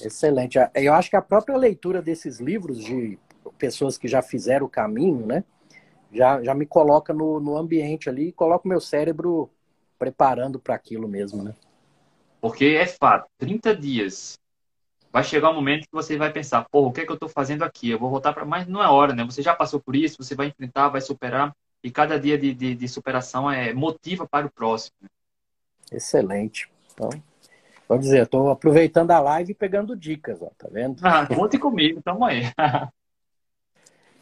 Excelente. 0.00 0.58
Eu 0.74 0.94
acho 0.94 1.08
que 1.08 1.16
a 1.16 1.22
própria 1.22 1.56
leitura 1.56 2.02
desses 2.02 2.40
livros 2.40 2.78
de 2.78 3.18
pessoas 3.58 3.96
que 3.96 4.08
já 4.08 4.22
fizeram 4.22 4.66
o 4.66 4.70
caminho, 4.70 5.24
né? 5.26 5.44
Já, 6.12 6.42
já 6.42 6.54
me 6.54 6.66
coloca 6.66 7.12
no, 7.12 7.40
no 7.40 7.56
ambiente 7.56 8.08
ali 8.08 8.28
e 8.28 8.32
coloca 8.32 8.66
o 8.66 8.68
meu 8.68 8.80
cérebro 8.80 9.50
preparando 9.98 10.58
para 10.58 10.74
aquilo 10.74 11.08
mesmo, 11.08 11.42
né? 11.42 11.54
Porque 12.40 12.66
é 12.66 12.86
fato, 12.86 13.26
30 13.38 13.74
dias. 13.74 14.38
Vai 15.12 15.22
chegar 15.22 15.50
um 15.50 15.54
momento 15.54 15.82
que 15.82 15.92
você 15.92 16.16
vai 16.16 16.32
pensar, 16.32 16.66
pô, 16.70 16.86
o 16.86 16.92
que 16.92 17.00
é 17.00 17.04
que 17.06 17.10
eu 17.10 17.14
estou 17.14 17.28
fazendo 17.28 17.62
aqui? 17.62 17.90
Eu 17.90 17.98
vou 17.98 18.10
voltar 18.10 18.32
para. 18.32 18.44
Mas 18.44 18.66
não 18.66 18.82
é 18.82 18.88
hora, 18.88 19.14
né? 19.14 19.24
Você 19.24 19.42
já 19.42 19.54
passou 19.54 19.80
por 19.80 19.94
isso, 19.94 20.22
você 20.22 20.34
vai 20.34 20.48
enfrentar, 20.48 20.88
vai 20.88 21.00
superar. 21.00 21.54
E 21.82 21.90
cada 21.90 22.18
dia 22.18 22.36
de, 22.36 22.52
de, 22.52 22.74
de 22.74 22.88
superação 22.88 23.50
é 23.50 23.72
motiva 23.72 24.26
para 24.26 24.46
o 24.46 24.52
próximo. 24.52 24.94
Excelente. 25.92 26.70
Então, 26.92 27.10
vou 27.88 27.98
dizer, 27.98 28.24
estou 28.24 28.50
aproveitando 28.50 29.10
a 29.10 29.20
live 29.20 29.52
e 29.52 29.54
pegando 29.54 29.96
dicas, 29.96 30.40
ó, 30.40 30.50
tá 30.56 30.68
vendo? 30.70 31.00
Ah, 31.02 31.26
conte 31.26 31.58
comigo, 31.58 32.00
tamo 32.02 32.24
aí. 32.24 32.42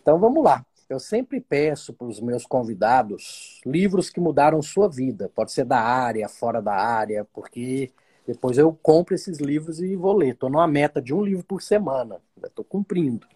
então 0.01 0.19
vamos 0.19 0.43
lá. 0.43 0.65
Eu 0.89 1.01
sempre 1.01 1.41
peço 1.41 1.95
para 1.95 2.07
os 2.07 2.21
meus 2.21 2.45
convidados 2.45 3.61
livros 3.65 4.11
que 4.11 4.21
mudaram 4.21 4.61
sua 4.61 4.89
vida. 4.89 5.31
Pode 5.35 5.51
ser 5.51 5.65
da 5.65 5.81
área, 5.81 6.29
fora 6.29 6.61
da 6.61 6.75
área, 6.75 7.27
porque 7.33 7.91
depois 8.27 8.59
eu 8.59 8.73
compro 8.83 9.15
esses 9.15 9.39
livros 9.39 9.81
e 9.81 9.97
vou 9.97 10.15
ler. 10.15 10.35
Estou 10.35 10.51
numa 10.51 10.67
meta 10.67 11.01
de 11.01 11.15
um 11.15 11.23
livro 11.23 11.45
por 11.45 11.63
semana. 11.63 12.21
Estou 12.45 12.65
cumprindo. 12.65 13.27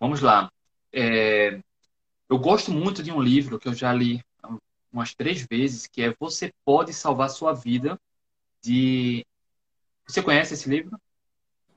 Vamos 0.00 0.20
lá. 0.20 0.50
É... 0.92 1.60
Eu 2.30 2.38
gosto 2.38 2.72
muito 2.72 3.02
de 3.02 3.12
um 3.12 3.20
livro 3.20 3.58
que 3.58 3.68
eu 3.68 3.74
já 3.74 3.92
li 3.92 4.22
umas 4.92 5.14
três 5.14 5.46
vezes, 5.48 5.86
que 5.86 6.02
é 6.02 6.14
Você 6.18 6.52
Pode 6.64 6.92
Salvar 6.92 7.30
Sua 7.30 7.52
Vida, 7.52 7.98
de... 8.62 9.24
Você 10.06 10.22
conhece 10.22 10.54
esse 10.54 10.68
livro? 10.68 10.98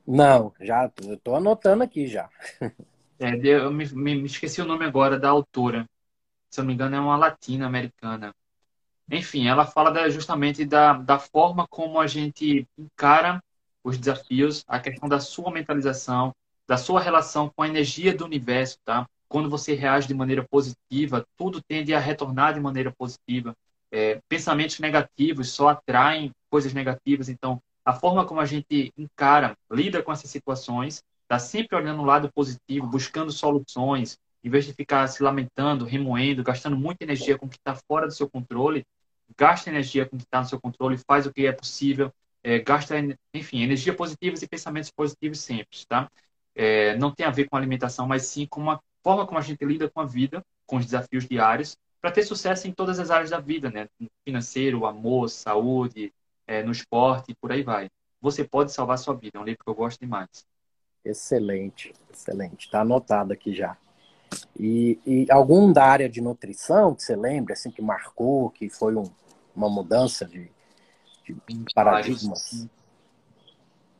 Não, 0.08 0.54
já 0.60 0.86
estou 0.86 1.36
anotando 1.36 1.84
aqui 1.84 2.08
já. 2.08 2.30
É, 3.20 3.36
eu 3.46 3.72
me, 3.72 3.86
me, 3.94 4.26
esqueci 4.26 4.62
o 4.62 4.66
nome 4.66 4.84
agora 4.84 5.20
da 5.20 5.30
autora. 5.30 5.88
Se 6.50 6.60
eu 6.60 6.64
não 6.64 6.70
me 6.70 6.74
engano, 6.74 6.96
é 6.96 7.00
uma 7.00 7.16
latina 7.16 7.68
americana. 7.68 8.34
Enfim, 9.12 9.48
ela 9.48 9.64
fala 9.66 9.92
da, 9.92 10.10
justamente 10.10 10.66
da, 10.66 10.94
da 10.94 11.20
forma 11.20 11.68
como 11.68 12.00
a 12.00 12.08
gente 12.08 12.68
encara 12.76 13.40
os 13.84 13.98
desafios, 13.98 14.64
a 14.68 14.80
questão 14.80 15.08
da 15.08 15.20
sua 15.20 15.52
mentalização, 15.52 16.34
da 16.68 16.78
sua 16.78 17.00
relação 17.00 17.52
com 17.56 17.62
a 17.62 17.68
energia 17.68 18.16
do 18.16 18.26
universo, 18.26 18.80
tá? 18.84 19.08
Quando 19.32 19.50
você 19.50 19.74
reage 19.76 20.10
de 20.10 20.14
maneira 20.14 20.46
positiva, 20.46 21.26
tudo 21.38 21.62
tende 21.62 21.94
a 21.94 22.00
retornar 22.00 22.54
de 22.54 22.60
maneira 22.60 22.92
positiva. 22.92 23.56
É, 23.90 24.20
pensamentos 24.28 24.78
negativos 24.80 25.52
só 25.52 25.70
atraem 25.70 26.32
coisas 26.50 26.74
negativas. 26.74 27.30
Então, 27.30 27.58
a 27.86 27.94
forma 27.94 28.26
como 28.26 28.42
a 28.42 28.46
gente 28.46 28.92
encara, 28.98 29.56
lida 29.72 30.04
com 30.04 30.12
essas 30.12 30.30
situações, 30.30 31.02
está 31.24 31.40
sempre 31.40 31.78
olhando 31.78 32.02
o 32.02 32.06
lado 32.06 32.30
positivo, 32.34 32.86
buscando 32.88 33.32
soluções, 33.32 34.18
em 34.44 34.50
vez 34.50 34.66
de 34.66 34.74
ficar 34.74 35.08
se 35.08 35.24
lamentando, 35.24 35.86
remoendo, 35.86 36.44
gastando 36.44 36.76
muita 36.76 37.06
energia 37.06 37.38
com 37.38 37.46
o 37.46 37.50
que 37.50 37.56
está 37.56 37.74
fora 37.88 38.08
do 38.08 38.14
seu 38.14 38.30
controle, 38.30 38.84
gasta 39.38 39.70
energia 39.70 40.06
com 40.06 40.18
o 40.18 40.20
que 40.20 40.26
está 40.26 40.42
no 40.42 40.50
seu 40.50 40.60
controle, 40.60 40.98
faz 41.08 41.26
o 41.26 41.32
que 41.32 41.48
é 41.48 41.54
possível, 41.54 42.12
é, 42.44 42.60
gasta, 42.60 42.96
enfim, 43.34 43.62
energia 43.62 43.96
positiva 43.96 44.36
e 44.36 44.48
pensamentos 44.48 44.92
positivos 44.92 45.40
sempre, 45.40 45.86
tá? 45.88 46.12
É, 46.54 46.98
não 46.98 47.16
tem 47.16 47.26
a 47.26 47.32
ver 47.32 47.48
com 47.48 47.56
alimentação, 47.56 48.06
mas 48.06 48.24
sim 48.24 48.46
com 48.46 48.60
uma 48.60 48.78
forma 49.04 49.26
como 49.26 49.40
a 49.40 49.42
gente 49.42 49.64
lida 49.66 49.90
com 49.90 50.00
a 50.00 50.06
vida, 50.06 50.44
com 50.66 50.78
os 50.78 50.86
desafios 50.86 51.28
diários, 51.28 51.78
para 52.02 52.12
ter 52.12 52.24
sucesso 52.24 52.68
em 52.68 52.72
todas 52.72 53.00
as 53.00 53.12
áreas 53.12 53.30
da 53.30 53.40
vida, 53.40 53.70
né? 53.70 53.88
Financeiro, 54.26 54.86
amor, 54.86 55.30
saúde, 55.30 56.14
é, 56.48 56.64
no 56.64 56.72
esporte, 56.72 57.36
por 57.40 57.52
aí 57.52 57.64
vai. 57.64 57.90
Você 58.20 58.44
pode 58.44 58.72
salvar 58.72 58.98
sua 58.98 59.16
vida. 59.16 59.38
É 59.38 59.40
um 59.40 59.44
livro 59.44 59.64
que 59.64 59.70
eu 59.70 59.76
gosto 59.76 60.00
demais. 60.00 60.46
Excelente, 61.04 61.94
excelente. 62.12 62.66
Está 62.66 62.82
anotado 62.82 63.34
aqui 63.34 63.54
já. 63.54 63.78
E, 64.58 65.00
e, 65.06 65.28
algum 65.30 65.72
da 65.72 65.84
área 65.84 66.10
de 66.10 66.22
nutrição 66.22 66.96
que 66.96 67.04
você 67.04 67.16
lembra, 67.16 67.54
assim, 67.54 67.72
que 67.72 67.82
marcou, 67.82 68.50
que 68.50 68.70
foi 68.70 68.96
um, 68.96 69.04
uma 69.56 69.70
mudança 69.70 70.26
de, 70.26 70.50
de 71.26 71.36
paradigmas? 71.74 72.68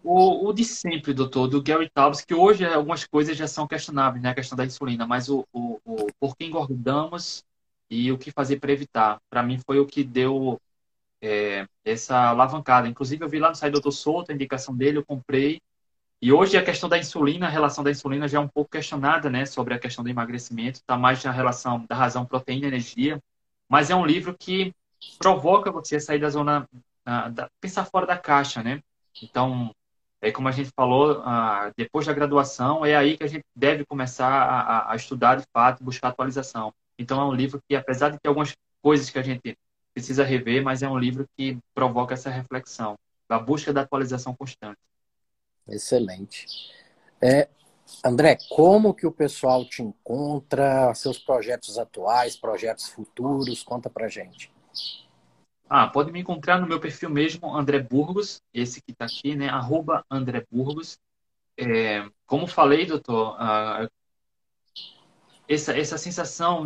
O, 0.04 0.48
o, 0.48 0.54
de 0.54 0.66
sempre, 0.66 1.14
doutor, 1.14 1.48
do 1.48 1.62
Gary 1.62 1.90
Taubes, 1.90 2.22
que 2.22 2.34
hoje 2.34 2.66
algumas 2.66 3.06
coisas 3.06 3.38
já 3.38 3.48
são 3.48 3.68
questionáveis, 3.68 4.22
né? 4.24 4.30
A 4.30 4.36
questão 4.36 4.56
da 4.58 4.66
insulina, 4.66 5.06
mas 5.06 5.30
o, 5.30 5.46
o, 5.54 5.80
o 5.86 6.08
por 6.20 6.36
que 6.36 6.46
engordamos 6.46 7.44
e 7.90 8.12
o 8.12 8.18
que 8.18 8.32
fazer 8.32 8.60
para 8.60 8.72
evitar. 8.72 9.20
Para 9.30 9.44
mim 9.44 9.60
foi 9.60 9.80
o 9.80 9.86
que 9.86 10.04
deu 10.04 10.60
é, 11.22 11.68
essa 11.86 12.30
alavancada. 12.30 12.88
Inclusive, 12.88 13.24
eu 13.24 13.30
vi 13.30 13.40
lá 13.40 13.50
no 13.50 13.56
site 13.56 13.74
do 13.74 13.82
Dr. 13.82 13.92
Souto 13.92 14.32
a 14.32 14.36
indicação 14.36 14.76
dele, 14.76 14.98
eu 14.98 15.06
comprei 15.06 15.62
e 16.22 16.32
hoje 16.32 16.56
a 16.56 16.64
questão 16.64 16.88
da 16.88 17.00
insulina, 17.00 17.48
a 17.48 17.50
relação 17.50 17.84
da 17.84 17.90
insulina 17.90 18.28
já 18.28 18.38
é 18.38 18.42
um 18.42 18.48
pouco 18.48 18.70
questionada, 18.70 19.28
né, 19.28 19.44
sobre 19.46 19.74
a 19.74 19.80
questão 19.80 20.04
do 20.04 20.10
emagrecimento, 20.10 20.78
está 20.78 20.96
mais 20.96 21.24
na 21.24 21.32
relação 21.32 21.84
da 21.90 21.96
razão 21.96 22.26
proteína-energia, 22.26 23.20
mas 23.68 23.90
é 23.90 23.96
um 23.96 24.06
livro 24.06 24.36
que 24.38 24.72
provoca 25.18 25.72
você 25.72 25.96
a 25.96 26.00
sair 26.00 26.20
da 26.20 26.30
zona, 26.30 26.70
da, 27.04 27.50
pensar 27.60 27.86
fora 27.86 28.06
da 28.06 28.18
caixa, 28.18 28.62
né? 28.62 28.84
Então, 29.24 29.74
é 30.22 30.32
como 30.32 30.48
a 30.48 30.52
gente 30.52 30.70
falou, 30.76 31.24
depois 31.76 32.06
da 32.06 32.14
graduação, 32.14 32.86
é 32.86 32.96
aí 32.96 33.18
que 33.18 33.24
a 33.24 33.28
gente 33.28 33.44
deve 33.56 33.84
começar 33.86 34.30
a, 34.30 34.92
a 34.92 34.96
estudar 34.96 35.36
de 35.36 35.46
fato, 35.52 35.84
buscar 35.84 36.10
atualização. 36.10 36.72
Então, 36.98 37.20
é 37.20 37.26
um 37.26 37.34
livro 37.34 37.60
que, 37.68 37.76
apesar 37.76 38.10
de 38.10 38.20
ter 38.20 38.28
algumas 38.28 38.56
coisas 38.82 39.10
que 39.10 39.18
a 39.18 39.24
gente 39.24 39.58
precisa 39.94 40.24
rever, 40.24 40.64
mas 40.64 40.84
é 40.84 40.88
um 40.88 40.98
livro 40.98 41.28
que 41.36 41.58
provoca 41.74 42.14
essa 42.14 42.30
reflexão, 42.30 42.96
da 43.28 43.40
busca 43.40 43.74
da 43.74 43.82
atualização 43.82 44.36
constante. 44.36 44.80
Excelente. 45.68 46.46
É, 47.22 47.48
André, 48.06 48.38
como 48.50 48.94
que 48.94 49.08
o 49.08 49.12
pessoal 49.12 49.66
te 49.66 49.82
encontra, 49.82 50.94
seus 50.94 51.18
projetos 51.18 51.78
atuais, 51.78 52.38
projetos 52.38 52.90
futuros? 52.90 53.64
Conta 53.64 53.90
pra 53.90 54.08
gente. 54.08 54.52
Ah, 55.74 55.88
pode 55.88 56.12
me 56.12 56.20
encontrar 56.20 56.60
no 56.60 56.68
meu 56.68 56.82
perfil 56.82 57.10
mesmo, 57.10 57.56
André 57.56 57.80
Burgos, 57.80 58.42
esse 58.54 58.82
que 58.82 58.92
está 58.92 59.06
aqui, 59.06 59.36
né? 59.38 59.48
Arroba 59.48 60.04
André 60.12 60.46
Burgos. 60.52 60.98
É, 61.58 62.06
como 62.26 62.48
falei, 62.48 62.86
doutor, 62.86 63.36
ah, 63.40 63.88
essa, 65.48 65.78
essa 65.78 65.98
sensação 65.98 66.66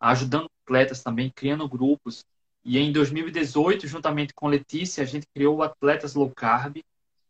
ajudando 0.00 0.48
atletas 0.64 1.02
também, 1.02 1.30
criando 1.30 1.68
grupos. 1.68 2.24
E 2.64 2.78
em 2.78 2.92
2018, 2.92 3.86
juntamente 3.86 4.32
com 4.34 4.48
Letícia, 4.48 5.02
a 5.02 5.06
gente 5.06 5.26
criou 5.34 5.56
o 5.56 5.62
Atletas 5.62 6.14
Low 6.14 6.30
Carb, 6.34 6.76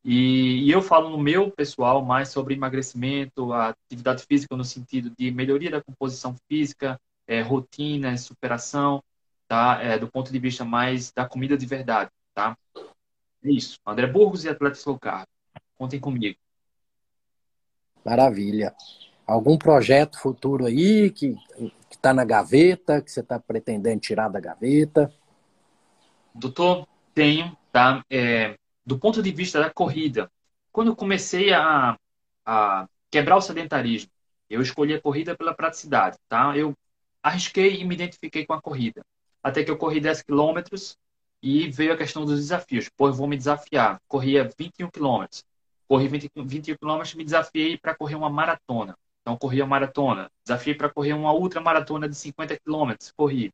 e, 0.03 0.63
e, 0.65 0.71
eu 0.71 0.81
falo 0.81 1.09
no 1.09 1.17
meu 1.19 1.51
pessoal 1.51 2.03
mais 2.03 2.29
sobre 2.29 2.55
emagrecimento, 2.55 3.53
atividade 3.53 4.25
física 4.27 4.55
no 4.55 4.63
sentido 4.63 5.11
de 5.15 5.29
melhoria 5.29 5.69
da 5.69 5.81
composição 5.81 6.35
física, 6.47 6.99
é, 7.27 7.41
rotina, 7.41 8.17
superação, 8.17 9.03
tá? 9.47 9.79
É, 9.81 9.99
do 9.99 10.09
ponto 10.09 10.31
de 10.31 10.39
vista 10.39 10.65
mais 10.65 11.11
da 11.11 11.27
comida 11.27 11.55
de 11.55 11.67
verdade, 11.67 12.09
tá? 12.33 12.57
É 13.43 13.51
isso. 13.51 13.79
André 13.85 14.07
Burgos 14.07 14.43
e 14.43 14.49
Atletas 14.49 14.83
Low 14.85 14.97
Carb. 14.97 15.27
Contem 15.77 15.99
comigo. 15.99 16.37
Maravilha. 18.03 18.75
Algum 19.25 19.57
projeto 19.57 20.19
futuro 20.19 20.65
aí 20.65 21.11
que 21.11 21.37
está 21.91 22.11
na 22.11 22.25
gaveta, 22.25 23.01
que 23.01 23.11
você 23.11 23.19
está 23.19 23.39
pretendendo 23.39 24.01
tirar 24.01 24.29
da 24.29 24.39
gaveta? 24.39 25.13
Doutor, 26.33 26.87
tenho, 27.13 27.55
tá? 27.71 28.03
É, 28.09 28.57
do 28.85 28.97
ponto 28.99 29.21
de 29.21 29.31
vista 29.31 29.59
da 29.59 29.69
corrida, 29.69 30.31
quando 30.71 30.89
eu 30.89 30.95
comecei 30.95 31.53
a, 31.53 31.97
a 32.45 32.87
quebrar 33.09 33.37
o 33.37 33.41
sedentarismo, 33.41 34.11
eu 34.49 34.61
escolhi 34.61 34.93
a 34.93 35.01
corrida 35.01 35.35
pela 35.35 35.53
praticidade, 35.53 36.17
tá? 36.27 36.55
Eu 36.57 36.75
arrisquei 37.23 37.79
e 37.81 37.85
me 37.85 37.95
identifiquei 37.95 38.45
com 38.45 38.53
a 38.53 38.61
corrida. 38.61 39.01
Até 39.43 39.63
que 39.63 39.71
eu 39.71 39.77
corri 39.77 39.99
10 39.99 40.21
quilômetros 40.23 40.97
e 41.41 41.69
veio 41.69 41.93
a 41.93 41.97
questão 41.97 42.25
dos 42.25 42.39
desafios. 42.39 42.89
Eu 42.99 43.13
vou 43.13 43.27
me 43.27 43.37
desafiar. 43.37 43.99
Corria 44.07 44.49
21 44.57 44.89
quilômetros. 44.89 45.43
Corri 45.87 46.07
20, 46.07 46.31
21 46.35 46.77
quilômetros 46.77 47.15
me 47.15 47.23
desafiei 47.23 47.77
para 47.77 47.95
correr 47.95 48.15
uma 48.15 48.29
maratona. 48.29 48.95
Então, 49.21 49.37
corri 49.37 49.61
a 49.61 49.65
maratona. 49.65 50.31
Desafiei 50.45 50.75
para 50.75 50.89
correr 50.89 51.13
uma 51.13 51.33
ultra 51.33 51.61
maratona 51.61 52.07
de 52.07 52.15
50 52.15 52.57
quilômetros. 52.59 53.11
Corri. 53.11 53.51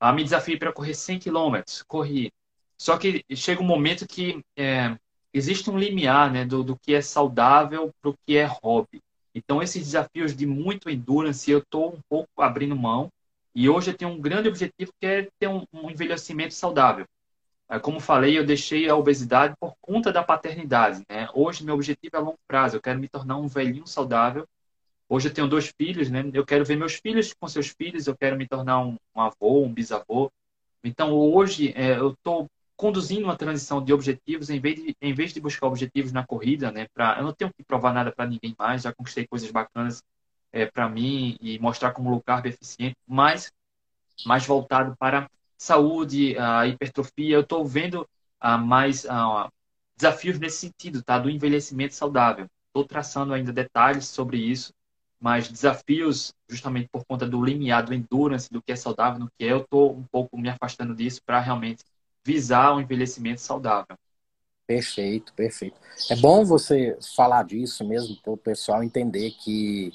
Ah, 0.00 0.12
me 0.12 0.22
desafiei 0.24 0.58
para 0.58 0.72
correr 0.72 0.94
100 0.94 1.18
quilômetros. 1.18 1.82
Corri. 1.82 2.32
Só 2.78 2.96
que 2.96 3.24
chega 3.34 3.60
um 3.60 3.66
momento 3.66 4.06
que 4.06 4.40
é, 4.56 4.96
existe 5.34 5.68
um 5.68 5.78
limiar 5.78 6.32
né, 6.32 6.44
do, 6.44 6.62
do 6.62 6.76
que 6.76 6.94
é 6.94 7.02
saudável 7.02 7.92
para 8.00 8.10
o 8.10 8.14
que 8.24 8.36
é 8.36 8.44
hobby. 8.44 9.00
Então, 9.34 9.62
esses 9.62 9.84
desafios 9.84 10.34
de 10.34 10.46
muito 10.46 10.88
endurance, 10.88 11.50
eu 11.50 11.58
estou 11.58 11.94
um 11.94 12.00
pouco 12.08 12.40
abrindo 12.40 12.76
mão 12.76 13.10
e 13.54 13.68
hoje 13.68 13.90
eu 13.90 13.96
tenho 13.96 14.12
um 14.12 14.20
grande 14.20 14.48
objetivo 14.48 14.92
que 15.00 15.06
é 15.06 15.28
ter 15.38 15.48
um, 15.48 15.64
um 15.72 15.90
envelhecimento 15.90 16.54
saudável. 16.54 17.04
Como 17.82 18.00
falei, 18.00 18.38
eu 18.38 18.46
deixei 18.46 18.88
a 18.88 18.96
obesidade 18.96 19.54
por 19.60 19.74
conta 19.80 20.10
da 20.10 20.22
paternidade. 20.22 21.04
Né? 21.08 21.28
Hoje, 21.34 21.62
meu 21.62 21.74
objetivo 21.74 22.16
é 22.16 22.18
a 22.18 22.22
longo 22.22 22.38
prazo. 22.46 22.76
Eu 22.76 22.80
quero 22.80 22.98
me 22.98 23.08
tornar 23.08 23.36
um 23.36 23.46
velhinho 23.46 23.86
saudável. 23.86 24.46
Hoje 25.06 25.28
eu 25.28 25.34
tenho 25.34 25.46
dois 25.46 25.72
filhos, 25.76 26.10
né? 26.10 26.24
Eu 26.32 26.46
quero 26.46 26.64
ver 26.64 26.76
meus 26.76 26.94
filhos 26.94 27.34
com 27.38 27.46
seus 27.46 27.68
filhos. 27.68 28.06
Eu 28.06 28.16
quero 28.16 28.36
me 28.36 28.46
tornar 28.48 28.80
um, 28.80 28.96
um 29.14 29.20
avô, 29.20 29.64
um 29.64 29.72
bisavô. 29.72 30.30
Então, 30.82 31.12
hoje, 31.12 31.74
é, 31.76 31.98
eu 31.98 32.12
estou 32.12 32.46
conduzindo 32.78 33.24
uma 33.24 33.36
transição 33.36 33.84
de 33.84 33.92
objetivos 33.92 34.48
em 34.48 34.60
vez 34.60 34.76
de, 34.76 34.96
em 35.02 35.12
vez 35.12 35.34
de 35.34 35.40
buscar 35.40 35.66
objetivos 35.66 36.12
na 36.12 36.24
corrida, 36.24 36.70
né? 36.70 36.86
Pra, 36.94 37.16
eu 37.18 37.24
não 37.24 37.32
tenho 37.32 37.52
que 37.52 37.64
provar 37.64 37.92
nada 37.92 38.12
para 38.12 38.24
ninguém 38.24 38.54
mais. 38.56 38.82
Já 38.82 38.94
conquistei 38.94 39.26
coisas 39.26 39.50
bacanas 39.50 40.00
é, 40.52 40.64
para 40.64 40.88
mim 40.88 41.36
e 41.40 41.58
mostrar 41.58 41.90
como 41.92 42.08
low 42.08 42.22
carb 42.22 42.46
eficiente, 42.46 42.96
mas 43.06 43.52
mais 44.24 44.46
voltado 44.46 44.96
para 44.96 45.28
saúde, 45.56 46.38
a 46.38 46.68
hipertrofia. 46.68 47.34
Eu 47.34 47.40
estou 47.40 47.64
vendo 47.66 48.08
uh, 48.42 48.58
mais 48.58 49.04
uh, 49.04 49.50
desafios 49.96 50.38
nesse 50.38 50.58
sentido, 50.58 51.02
tá? 51.02 51.18
Do 51.18 51.28
envelhecimento 51.28 51.94
saudável. 51.94 52.46
Estou 52.68 52.84
traçando 52.84 53.34
ainda 53.34 53.52
detalhes 53.52 54.06
sobre 54.06 54.36
isso, 54.36 54.72
mas 55.20 55.48
desafios 55.48 56.32
justamente 56.48 56.88
por 56.92 57.04
conta 57.04 57.26
do 57.26 57.44
limiar, 57.44 57.84
do 57.84 57.92
endurance, 57.92 58.48
do 58.52 58.62
que 58.62 58.70
é 58.70 58.76
saudável, 58.76 59.18
no 59.18 59.28
que 59.36 59.44
é, 59.44 59.50
eu 59.50 59.62
estou 59.62 59.96
um 59.96 60.04
pouco 60.04 60.38
me 60.38 60.48
afastando 60.48 60.94
disso 60.94 61.20
para 61.26 61.40
realmente 61.40 61.82
visar 62.28 62.74
um 62.74 62.80
envelhecimento 62.80 63.40
saudável. 63.40 63.96
Perfeito, 64.66 65.32
perfeito. 65.32 65.80
É 66.10 66.16
bom 66.16 66.44
você 66.44 66.98
falar 67.16 67.42
disso 67.42 67.82
mesmo 67.88 68.16
para 68.20 68.32
o 68.34 68.36
pessoal 68.36 68.82
entender 68.82 69.30
que 69.30 69.90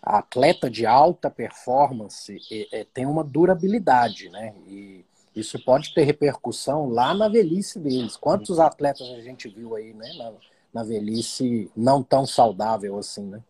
atleta 0.00 0.70
de 0.70 0.86
alta 0.86 1.28
performance 1.28 2.40
é, 2.52 2.80
é, 2.80 2.84
tem 2.84 3.04
uma 3.04 3.24
durabilidade, 3.24 4.28
né? 4.28 4.54
E 4.68 5.04
isso 5.34 5.58
pode 5.64 5.92
ter 5.92 6.04
repercussão 6.04 6.88
lá 6.88 7.12
na 7.12 7.28
velhice 7.28 7.80
deles. 7.80 8.16
Quantos 8.16 8.60
atletas 8.60 9.08
a 9.10 9.20
gente 9.20 9.48
viu 9.48 9.74
aí, 9.74 9.92
né? 9.92 10.12
Na, 10.16 10.32
na 10.72 10.82
velhice 10.84 11.68
não 11.76 12.00
tão 12.00 12.24
saudável 12.24 12.96
assim, 12.96 13.24
né? 13.24 13.42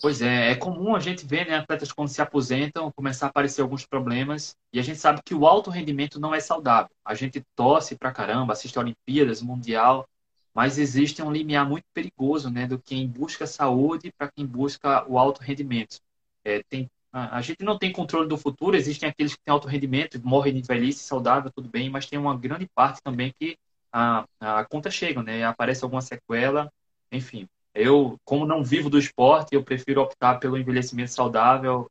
Pois 0.00 0.20
é, 0.20 0.50
é 0.50 0.54
comum 0.54 0.94
a 0.94 1.00
gente 1.00 1.24
ver, 1.26 1.46
né, 1.46 1.56
atletas 1.56 1.90
quando 1.90 2.08
se 2.08 2.20
aposentam, 2.20 2.92
começar 2.92 3.26
a 3.26 3.28
aparecer 3.30 3.62
alguns 3.62 3.86
problemas, 3.86 4.54
e 4.72 4.78
a 4.78 4.82
gente 4.82 4.98
sabe 4.98 5.22
que 5.24 5.34
o 5.34 5.46
alto 5.46 5.70
rendimento 5.70 6.20
não 6.20 6.34
é 6.34 6.40
saudável. 6.40 6.90
A 7.04 7.14
gente 7.14 7.42
torce 7.54 7.96
pra 7.96 8.12
caramba, 8.12 8.52
assiste 8.52 8.76
a 8.76 8.82
Olimpíadas, 8.82 9.40
Mundial, 9.40 10.06
mas 10.54 10.78
existe 10.78 11.22
um 11.22 11.30
limiar 11.30 11.66
muito 11.68 11.84
perigoso 11.94 12.50
né, 12.50 12.66
do 12.66 12.78
quem 12.78 13.06
busca 13.06 13.46
saúde 13.46 14.12
para 14.16 14.30
quem 14.30 14.46
busca 14.46 15.06
o 15.08 15.18
alto 15.18 15.42
rendimento. 15.42 15.98
É, 16.44 16.62
tem, 16.68 16.90
a, 17.12 17.38
a, 17.38 17.42
gente 17.42 17.62
não 17.62 17.78
tem 17.78 17.92
controle 17.92 18.28
do 18.28 18.36
futuro, 18.36 18.76
existem 18.76 19.08
aqueles 19.08 19.34
que 19.34 19.40
têm 19.44 19.52
alto 19.52 19.68
rendimento, 19.68 20.20
morrem 20.22 20.54
de 20.54 20.62
velhice, 20.62 21.00
saudável, 21.04 21.50
tudo 21.54 21.68
bem, 21.68 21.90
mas 21.90 22.06
tem 22.06 22.18
uma 22.18 22.36
grande 22.36 22.66
parte 22.74 23.00
também 23.02 23.34
que 23.38 23.58
a, 23.92 24.26
a 24.40 24.64
conta 24.66 24.90
chega, 24.90 25.22
né, 25.22 25.44
aparece 25.44 25.84
alguma 25.84 26.02
sequela, 26.02 26.70
enfim. 27.10 27.48
Eu, 27.76 28.18
como 28.24 28.46
não 28.46 28.64
vivo 28.64 28.88
do 28.88 28.98
esporte, 28.98 29.54
eu 29.54 29.62
prefiro 29.62 30.00
optar 30.00 30.36
pelo 30.36 30.56
envelhecimento 30.56 31.12
saudável 31.12 31.90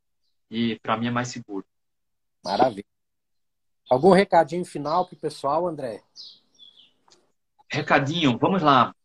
e 0.50 0.80
para 0.80 0.98
mim 0.98 1.08
é 1.08 1.12
mais 1.12 1.28
seguro. 1.28 1.64
Maravilha. 2.44 2.86
Algum 3.90 4.12
recadinho 4.12 4.66
final 4.66 5.06
para 5.06 5.16
o 5.16 5.20
pessoal, 5.20 5.68
André? 5.68 6.02
Recadinho, 7.70 8.36
vamos 8.38 8.64
lá. 8.64 8.96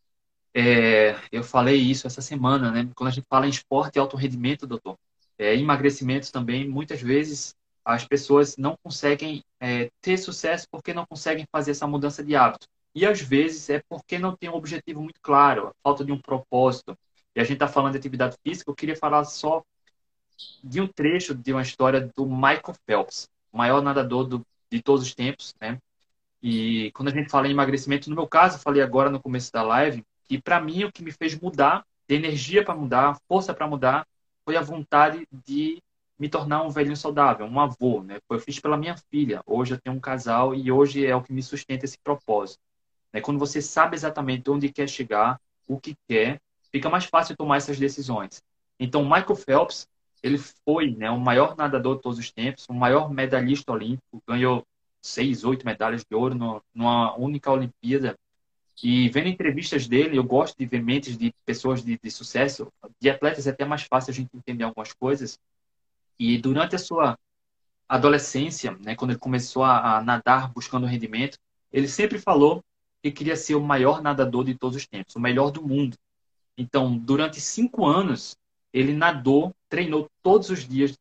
É, 0.54 1.16
eu 1.30 1.44
falei 1.44 1.76
isso 1.76 2.06
essa 2.06 2.22
semana, 2.22 2.70
né? 2.70 2.90
Quando 2.96 3.08
a 3.08 3.12
gente 3.12 3.26
fala 3.28 3.46
em 3.46 3.50
esporte 3.50 3.96
e 3.96 3.98
alto 3.98 4.16
rendimento, 4.16 4.66
doutor, 4.66 4.96
é, 5.38 5.54
emagrecimentos 5.54 6.30
também, 6.30 6.66
muitas 6.66 7.02
vezes 7.02 7.54
as 7.84 8.06
pessoas 8.06 8.56
não 8.56 8.76
conseguem 8.82 9.44
é, 9.60 9.90
ter 10.00 10.16
sucesso 10.16 10.66
porque 10.70 10.94
não 10.94 11.06
conseguem 11.06 11.46
fazer 11.52 11.72
essa 11.72 11.86
mudança 11.86 12.24
de 12.24 12.34
hábito. 12.34 12.66
E 12.94 13.06
às 13.06 13.20
vezes 13.20 13.70
é 13.70 13.82
porque 13.88 14.18
não 14.18 14.36
tem 14.36 14.50
um 14.50 14.54
objetivo 14.54 15.02
muito 15.02 15.20
claro, 15.20 15.68
a 15.68 15.72
falta 15.82 16.04
de 16.04 16.12
um 16.12 16.18
propósito. 16.18 16.96
E 17.34 17.40
a 17.40 17.44
gente 17.44 17.54
está 17.54 17.68
falando 17.68 17.92
de 17.92 17.98
atividade 17.98 18.36
física, 18.42 18.70
eu 18.70 18.74
queria 18.74 18.96
falar 18.96 19.24
só 19.24 19.62
de 20.62 20.80
um 20.80 20.86
trecho 20.86 21.34
de 21.34 21.52
uma 21.52 21.62
história 21.62 22.10
do 22.16 22.26
Michael 22.26 22.74
Phelps, 22.86 23.28
o 23.52 23.58
maior 23.58 23.82
nadador 23.82 24.24
do, 24.24 24.46
de 24.70 24.82
todos 24.82 25.02
os 25.06 25.14
tempos, 25.14 25.54
né? 25.60 25.78
E 26.42 26.90
quando 26.92 27.08
a 27.08 27.12
gente 27.12 27.30
fala 27.30 27.46
em 27.46 27.50
emagrecimento, 27.50 28.08
no 28.08 28.16
meu 28.16 28.26
caso, 28.26 28.56
eu 28.56 28.60
falei 28.60 28.82
agora 28.82 29.10
no 29.10 29.20
começo 29.20 29.52
da 29.52 29.62
live, 29.62 30.04
que 30.24 30.40
para 30.40 30.60
mim 30.60 30.84
o 30.84 30.92
que 30.92 31.02
me 31.02 31.12
fez 31.12 31.38
mudar, 31.38 31.84
ter 32.06 32.14
energia 32.14 32.64
para 32.64 32.74
mudar, 32.74 33.18
força 33.28 33.52
para 33.52 33.68
mudar, 33.68 34.06
foi 34.44 34.56
a 34.56 34.62
vontade 34.62 35.26
de 35.46 35.82
me 36.18 36.28
tornar 36.28 36.62
um 36.62 36.70
velhinho 36.70 36.96
saudável, 36.96 37.46
um 37.46 37.60
avô, 37.60 38.02
né? 38.02 38.18
Eu 38.28 38.38
fiz 38.38 38.58
pela 38.58 38.76
minha 38.76 38.96
filha. 39.10 39.42
Hoje 39.46 39.74
eu 39.74 39.80
tenho 39.80 39.96
um 39.96 40.00
casal 40.00 40.54
e 40.54 40.70
hoje 40.70 41.06
é 41.06 41.14
o 41.14 41.22
que 41.22 41.32
me 41.32 41.42
sustenta 41.42 41.84
esse 41.84 41.98
propósito. 41.98 42.60
Né? 43.12 43.20
Quando 43.20 43.38
você 43.38 43.60
sabe 43.60 43.96
exatamente 43.96 44.50
onde 44.50 44.72
quer 44.72 44.88
chegar, 44.88 45.40
o 45.66 45.78
que 45.78 45.94
quer, 46.08 46.40
fica 46.70 46.88
mais 46.88 47.04
fácil 47.04 47.36
tomar 47.36 47.56
essas 47.56 47.78
decisões. 47.78 48.42
Então, 48.78 49.04
Michael 49.04 49.36
Phelps, 49.36 49.88
ele 50.22 50.38
foi 50.38 50.90
né, 50.90 51.10
o 51.10 51.18
maior 51.18 51.56
nadador 51.56 51.96
de 51.96 52.02
todos 52.02 52.18
os 52.18 52.30
tempos, 52.30 52.66
o 52.68 52.74
maior 52.74 53.12
medalhista 53.12 53.72
olímpico, 53.72 54.22
ganhou 54.26 54.64
seis, 55.00 55.44
oito 55.44 55.64
medalhas 55.64 56.04
de 56.04 56.14
ouro 56.14 56.62
numa 56.74 57.16
única 57.16 57.50
Olimpíada. 57.50 58.16
E 58.82 59.08
vendo 59.10 59.28
entrevistas 59.28 59.86
dele, 59.86 60.16
eu 60.16 60.24
gosto 60.24 60.56
de 60.56 60.64
ver 60.64 60.82
mentes 60.82 61.16
de 61.16 61.32
pessoas 61.44 61.84
de, 61.84 61.98
de 62.02 62.10
sucesso, 62.10 62.68
de 62.98 63.10
atletas 63.10 63.46
é 63.46 63.50
até 63.50 63.64
mais 63.64 63.82
fácil 63.82 64.10
a 64.10 64.14
gente 64.14 64.30
entender 64.34 64.64
algumas 64.64 64.92
coisas. 64.92 65.38
E 66.18 66.38
durante 66.38 66.74
a 66.74 66.78
sua 66.78 67.18
adolescência, 67.88 68.76
né, 68.80 68.94
quando 68.94 69.10
ele 69.10 69.18
começou 69.18 69.64
a, 69.64 69.98
a 69.98 70.02
nadar 70.02 70.50
buscando 70.52 70.86
rendimento, 70.86 71.38
ele 71.72 71.88
sempre 71.88 72.18
falou 72.18 72.62
que 73.02 73.10
queria 73.10 73.36
ser 73.36 73.54
o 73.54 73.62
maior 73.62 74.02
nadador 74.02 74.44
de 74.44 74.54
todos 74.54 74.76
os 74.76 74.86
tempos, 74.86 75.14
o 75.16 75.20
melhor 75.20 75.50
do 75.50 75.62
mundo. 75.62 75.96
Então, 76.56 76.96
durante 76.96 77.40
cinco 77.40 77.86
anos, 77.86 78.36
ele 78.72 78.92
nadou, 78.92 79.54
treinou 79.68 80.08
todos 80.22 80.50
os 80.50 80.66
dias 80.66 80.98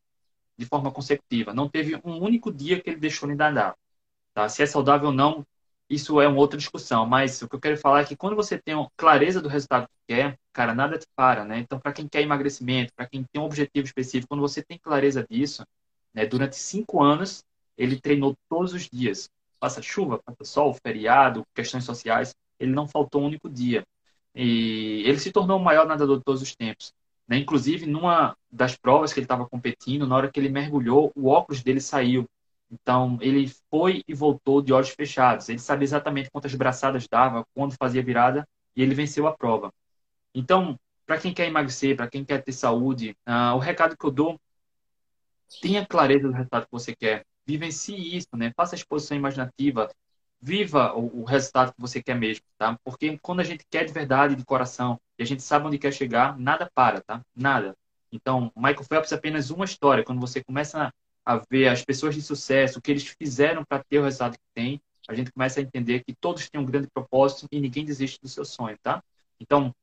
de 0.57 0.65
forma 0.65 0.91
consecutiva. 0.91 1.53
Não 1.53 1.69
teve 1.69 1.95
um 2.03 2.21
único 2.21 2.51
dia 2.51 2.79
que 2.81 2.89
ele 2.89 2.99
deixou 2.99 3.27
de 3.29 3.35
nadar. 3.35 3.75
Tá? 4.33 4.47
Se 4.49 4.63
é 4.63 4.65
saudável 4.65 5.07
ou 5.09 5.13
não, 5.13 5.45
isso 5.89 6.21
é 6.21 6.27
uma 6.27 6.39
outra 6.39 6.57
discussão. 6.57 7.05
Mas 7.05 7.41
o 7.41 7.49
que 7.49 7.55
eu 7.55 7.59
quero 7.59 7.77
falar 7.77 8.01
é 8.01 8.05
que 8.05 8.15
quando 8.15 8.35
você 8.35 8.57
tem 8.57 8.75
clareza 8.95 9.41
do 9.41 9.49
resultado 9.49 9.87
que 9.87 10.15
quer, 10.15 10.37
cara, 10.53 10.73
nada 10.73 10.97
te 10.97 11.07
para, 11.15 11.43
né? 11.45 11.59
Então, 11.59 11.79
para 11.79 11.93
quem 11.93 12.07
quer 12.07 12.21
emagrecimento, 12.21 12.93
para 12.93 13.07
quem 13.07 13.23
tem 13.23 13.41
um 13.41 13.45
objetivo 13.45 13.85
específico, 13.85 14.29
quando 14.29 14.41
você 14.41 14.61
tem 14.63 14.77
clareza 14.77 15.25
disso, 15.29 15.65
né, 16.13 16.25
durante 16.25 16.55
cinco 16.55 17.01
anos, 17.01 17.43
ele 17.77 17.99
treinou 17.99 18.35
todos 18.49 18.73
os 18.73 18.87
dias. 18.89 19.29
Passa 19.59 19.81
chuva, 19.81 20.19
passa 20.23 20.43
sol, 20.43 20.73
feriado, 20.73 21.45
questões 21.53 21.83
sociais, 21.83 22.33
ele 22.59 22.71
não 22.71 22.87
faltou 22.87 23.21
um 23.21 23.25
único 23.25 23.49
dia. 23.49 23.83
E 24.33 25.03
ele 25.05 25.19
se 25.19 25.31
tornou 25.31 25.57
o 25.57 25.63
maior 25.63 25.87
nadador 25.87 26.17
de 26.17 26.23
todos 26.23 26.41
os 26.41 26.55
tempos. 26.55 26.93
Né? 27.27 27.37
Inclusive, 27.37 27.85
numa 27.85 28.35
das 28.51 28.75
provas 28.75 29.13
que 29.13 29.19
ele 29.19 29.25
estava 29.25 29.47
competindo, 29.47 30.07
na 30.07 30.15
hora 30.15 30.31
que 30.31 30.39
ele 30.39 30.49
mergulhou, 30.49 31.11
o 31.15 31.27
óculos 31.27 31.61
dele 31.61 31.81
saiu. 31.81 32.25
Então, 32.71 33.17
ele 33.21 33.51
foi 33.69 34.03
e 34.07 34.13
voltou 34.13 34.61
de 34.61 34.73
olhos 34.73 34.89
fechados. 34.89 35.49
Ele 35.49 35.59
sabia 35.59 35.85
exatamente 35.85 36.29
quantas 36.31 36.53
braçadas 36.55 37.07
dava, 37.07 37.45
quando 37.53 37.75
fazia 37.75 38.03
virada, 38.03 38.47
e 38.75 38.81
ele 38.81 38.95
venceu 38.95 39.27
a 39.27 39.35
prova. 39.35 39.71
Então, 40.33 40.79
para 41.05 41.17
quem 41.19 41.33
quer 41.33 41.47
emagrecer, 41.47 41.95
para 41.95 42.07
quem 42.07 42.23
quer 42.23 42.43
ter 42.43 42.51
saúde, 42.51 43.15
uh, 43.27 43.55
o 43.55 43.59
recado 43.59 43.97
que 43.97 44.05
eu 44.05 44.11
dou, 44.11 44.39
tenha 45.61 45.85
clareza 45.85 46.27
do 46.27 46.33
resultado 46.33 46.65
que 46.65 46.71
você 46.71 46.95
quer. 46.95 47.25
Vivencie 47.49 48.15
isso, 48.15 48.27
né? 48.35 48.53
Faça 48.55 48.75
a 48.75 48.77
exposição 48.77 49.17
imaginativa. 49.17 49.89
Viva 50.39 50.93
o, 50.93 51.21
o 51.21 51.23
resultado 51.23 51.73
que 51.73 51.81
você 51.81 51.99
quer 51.99 52.13
mesmo, 52.13 52.45
tá? 52.59 52.77
Porque 52.83 53.17
quando 53.23 53.39
a 53.39 53.43
gente 53.43 53.65
quer 53.67 53.85
de 53.85 53.91
verdade, 53.91 54.35
de 54.35 54.45
coração, 54.45 55.01
e 55.17 55.23
a 55.23 55.25
gente 55.25 55.41
sabe 55.41 55.65
onde 55.65 55.79
quer 55.79 55.91
chegar, 55.91 56.37
nada 56.37 56.69
para, 56.75 57.01
tá? 57.01 57.25
Nada. 57.35 57.75
Então, 58.11 58.51
Michael 58.55 58.83
Phelps 58.83 59.11
é 59.11 59.15
apenas 59.15 59.49
uma 59.49 59.65
história. 59.65 60.03
Quando 60.03 60.21
você 60.21 60.43
começa 60.43 60.93
a 61.25 61.41
ver 61.49 61.69
as 61.69 61.83
pessoas 61.83 62.13
de 62.13 62.21
sucesso, 62.21 62.77
o 62.77 62.81
que 62.83 62.91
eles 62.91 63.15
fizeram 63.19 63.65
para 63.65 63.83
ter 63.83 63.97
o 63.97 64.03
resultado 64.03 64.33
que 64.33 64.53
tem, 64.53 64.79
a 65.07 65.15
gente 65.15 65.31
começa 65.31 65.59
a 65.59 65.63
entender 65.63 66.03
que 66.03 66.13
todos 66.13 66.47
têm 66.47 66.61
um 66.61 66.65
grande 66.65 66.87
propósito 66.93 67.47
e 67.51 67.59
ninguém 67.59 67.83
desiste 67.83 68.21
do 68.21 68.27
seu 68.27 68.45
sonho, 68.45 68.77
tá? 68.83 69.03
Então, 69.39 69.73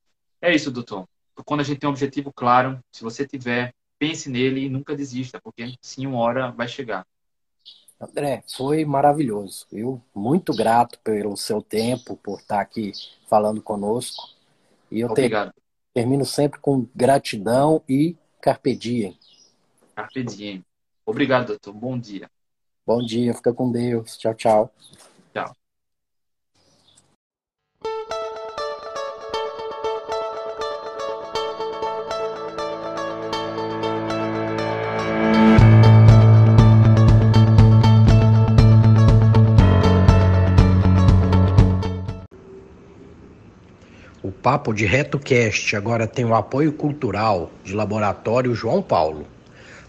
é 0.41 0.55
isso, 0.55 0.71
doutor. 0.71 1.05
Quando 1.45 1.63
a 1.63 1.65
gente 1.65 1.81
tem 1.81 1.89
um 1.89 1.93
objetivo 1.93 2.33
claro, 2.33 2.79
se 2.93 3.03
você 3.03 3.27
tiver, 3.27 3.75
pense 3.99 4.31
nele 4.31 4.67
e 4.67 4.69
nunca 4.69 4.95
desista, 4.95 5.41
porque 5.43 5.75
sim, 5.83 6.07
uma 6.07 6.19
hora 6.19 6.53
vai 6.53 6.69
chegar. 6.69 7.05
André, 8.01 8.43
foi 8.55 8.85
maravilhoso. 8.85 9.67
Eu 9.73 10.03
muito 10.15 10.55
grato 10.55 10.99
pelo 11.01 11.37
seu 11.37 11.63
tempo, 11.63 12.17
por 12.17 12.41
estar 12.41 12.61
aqui 12.61 12.93
falando 13.27 13.63
conosco. 13.63 14.29
E 14.91 15.01
eu 15.01 15.11
Obrigado. 15.11 15.53
termino 15.95 16.25
sempre 16.25 16.61
com 16.61 16.87
gratidão 16.95 17.83
e 17.89 18.15
carpe 18.41 18.77
diem. 18.77 19.19
Carpe 19.95 20.23
diem. 20.23 20.63
Obrigado, 21.07 21.47
doutor. 21.49 21.73
Bom 21.73 21.99
dia. 21.99 22.31
Bom 22.87 23.03
dia, 23.05 23.35
fica 23.35 23.53
com 23.53 23.73
Deus. 23.73 24.17
Tchau, 24.19 24.35
tchau. 24.35 24.75
Papo 44.47 44.73
de 44.73 44.87
RetoCast 44.87 45.75
agora 45.75 46.07
tem 46.07 46.25
o 46.25 46.33
apoio 46.33 46.73
cultural 46.73 47.51
de 47.65 47.75
Laboratório 47.75 48.55
João 48.55 48.81
Paulo. 48.81 49.27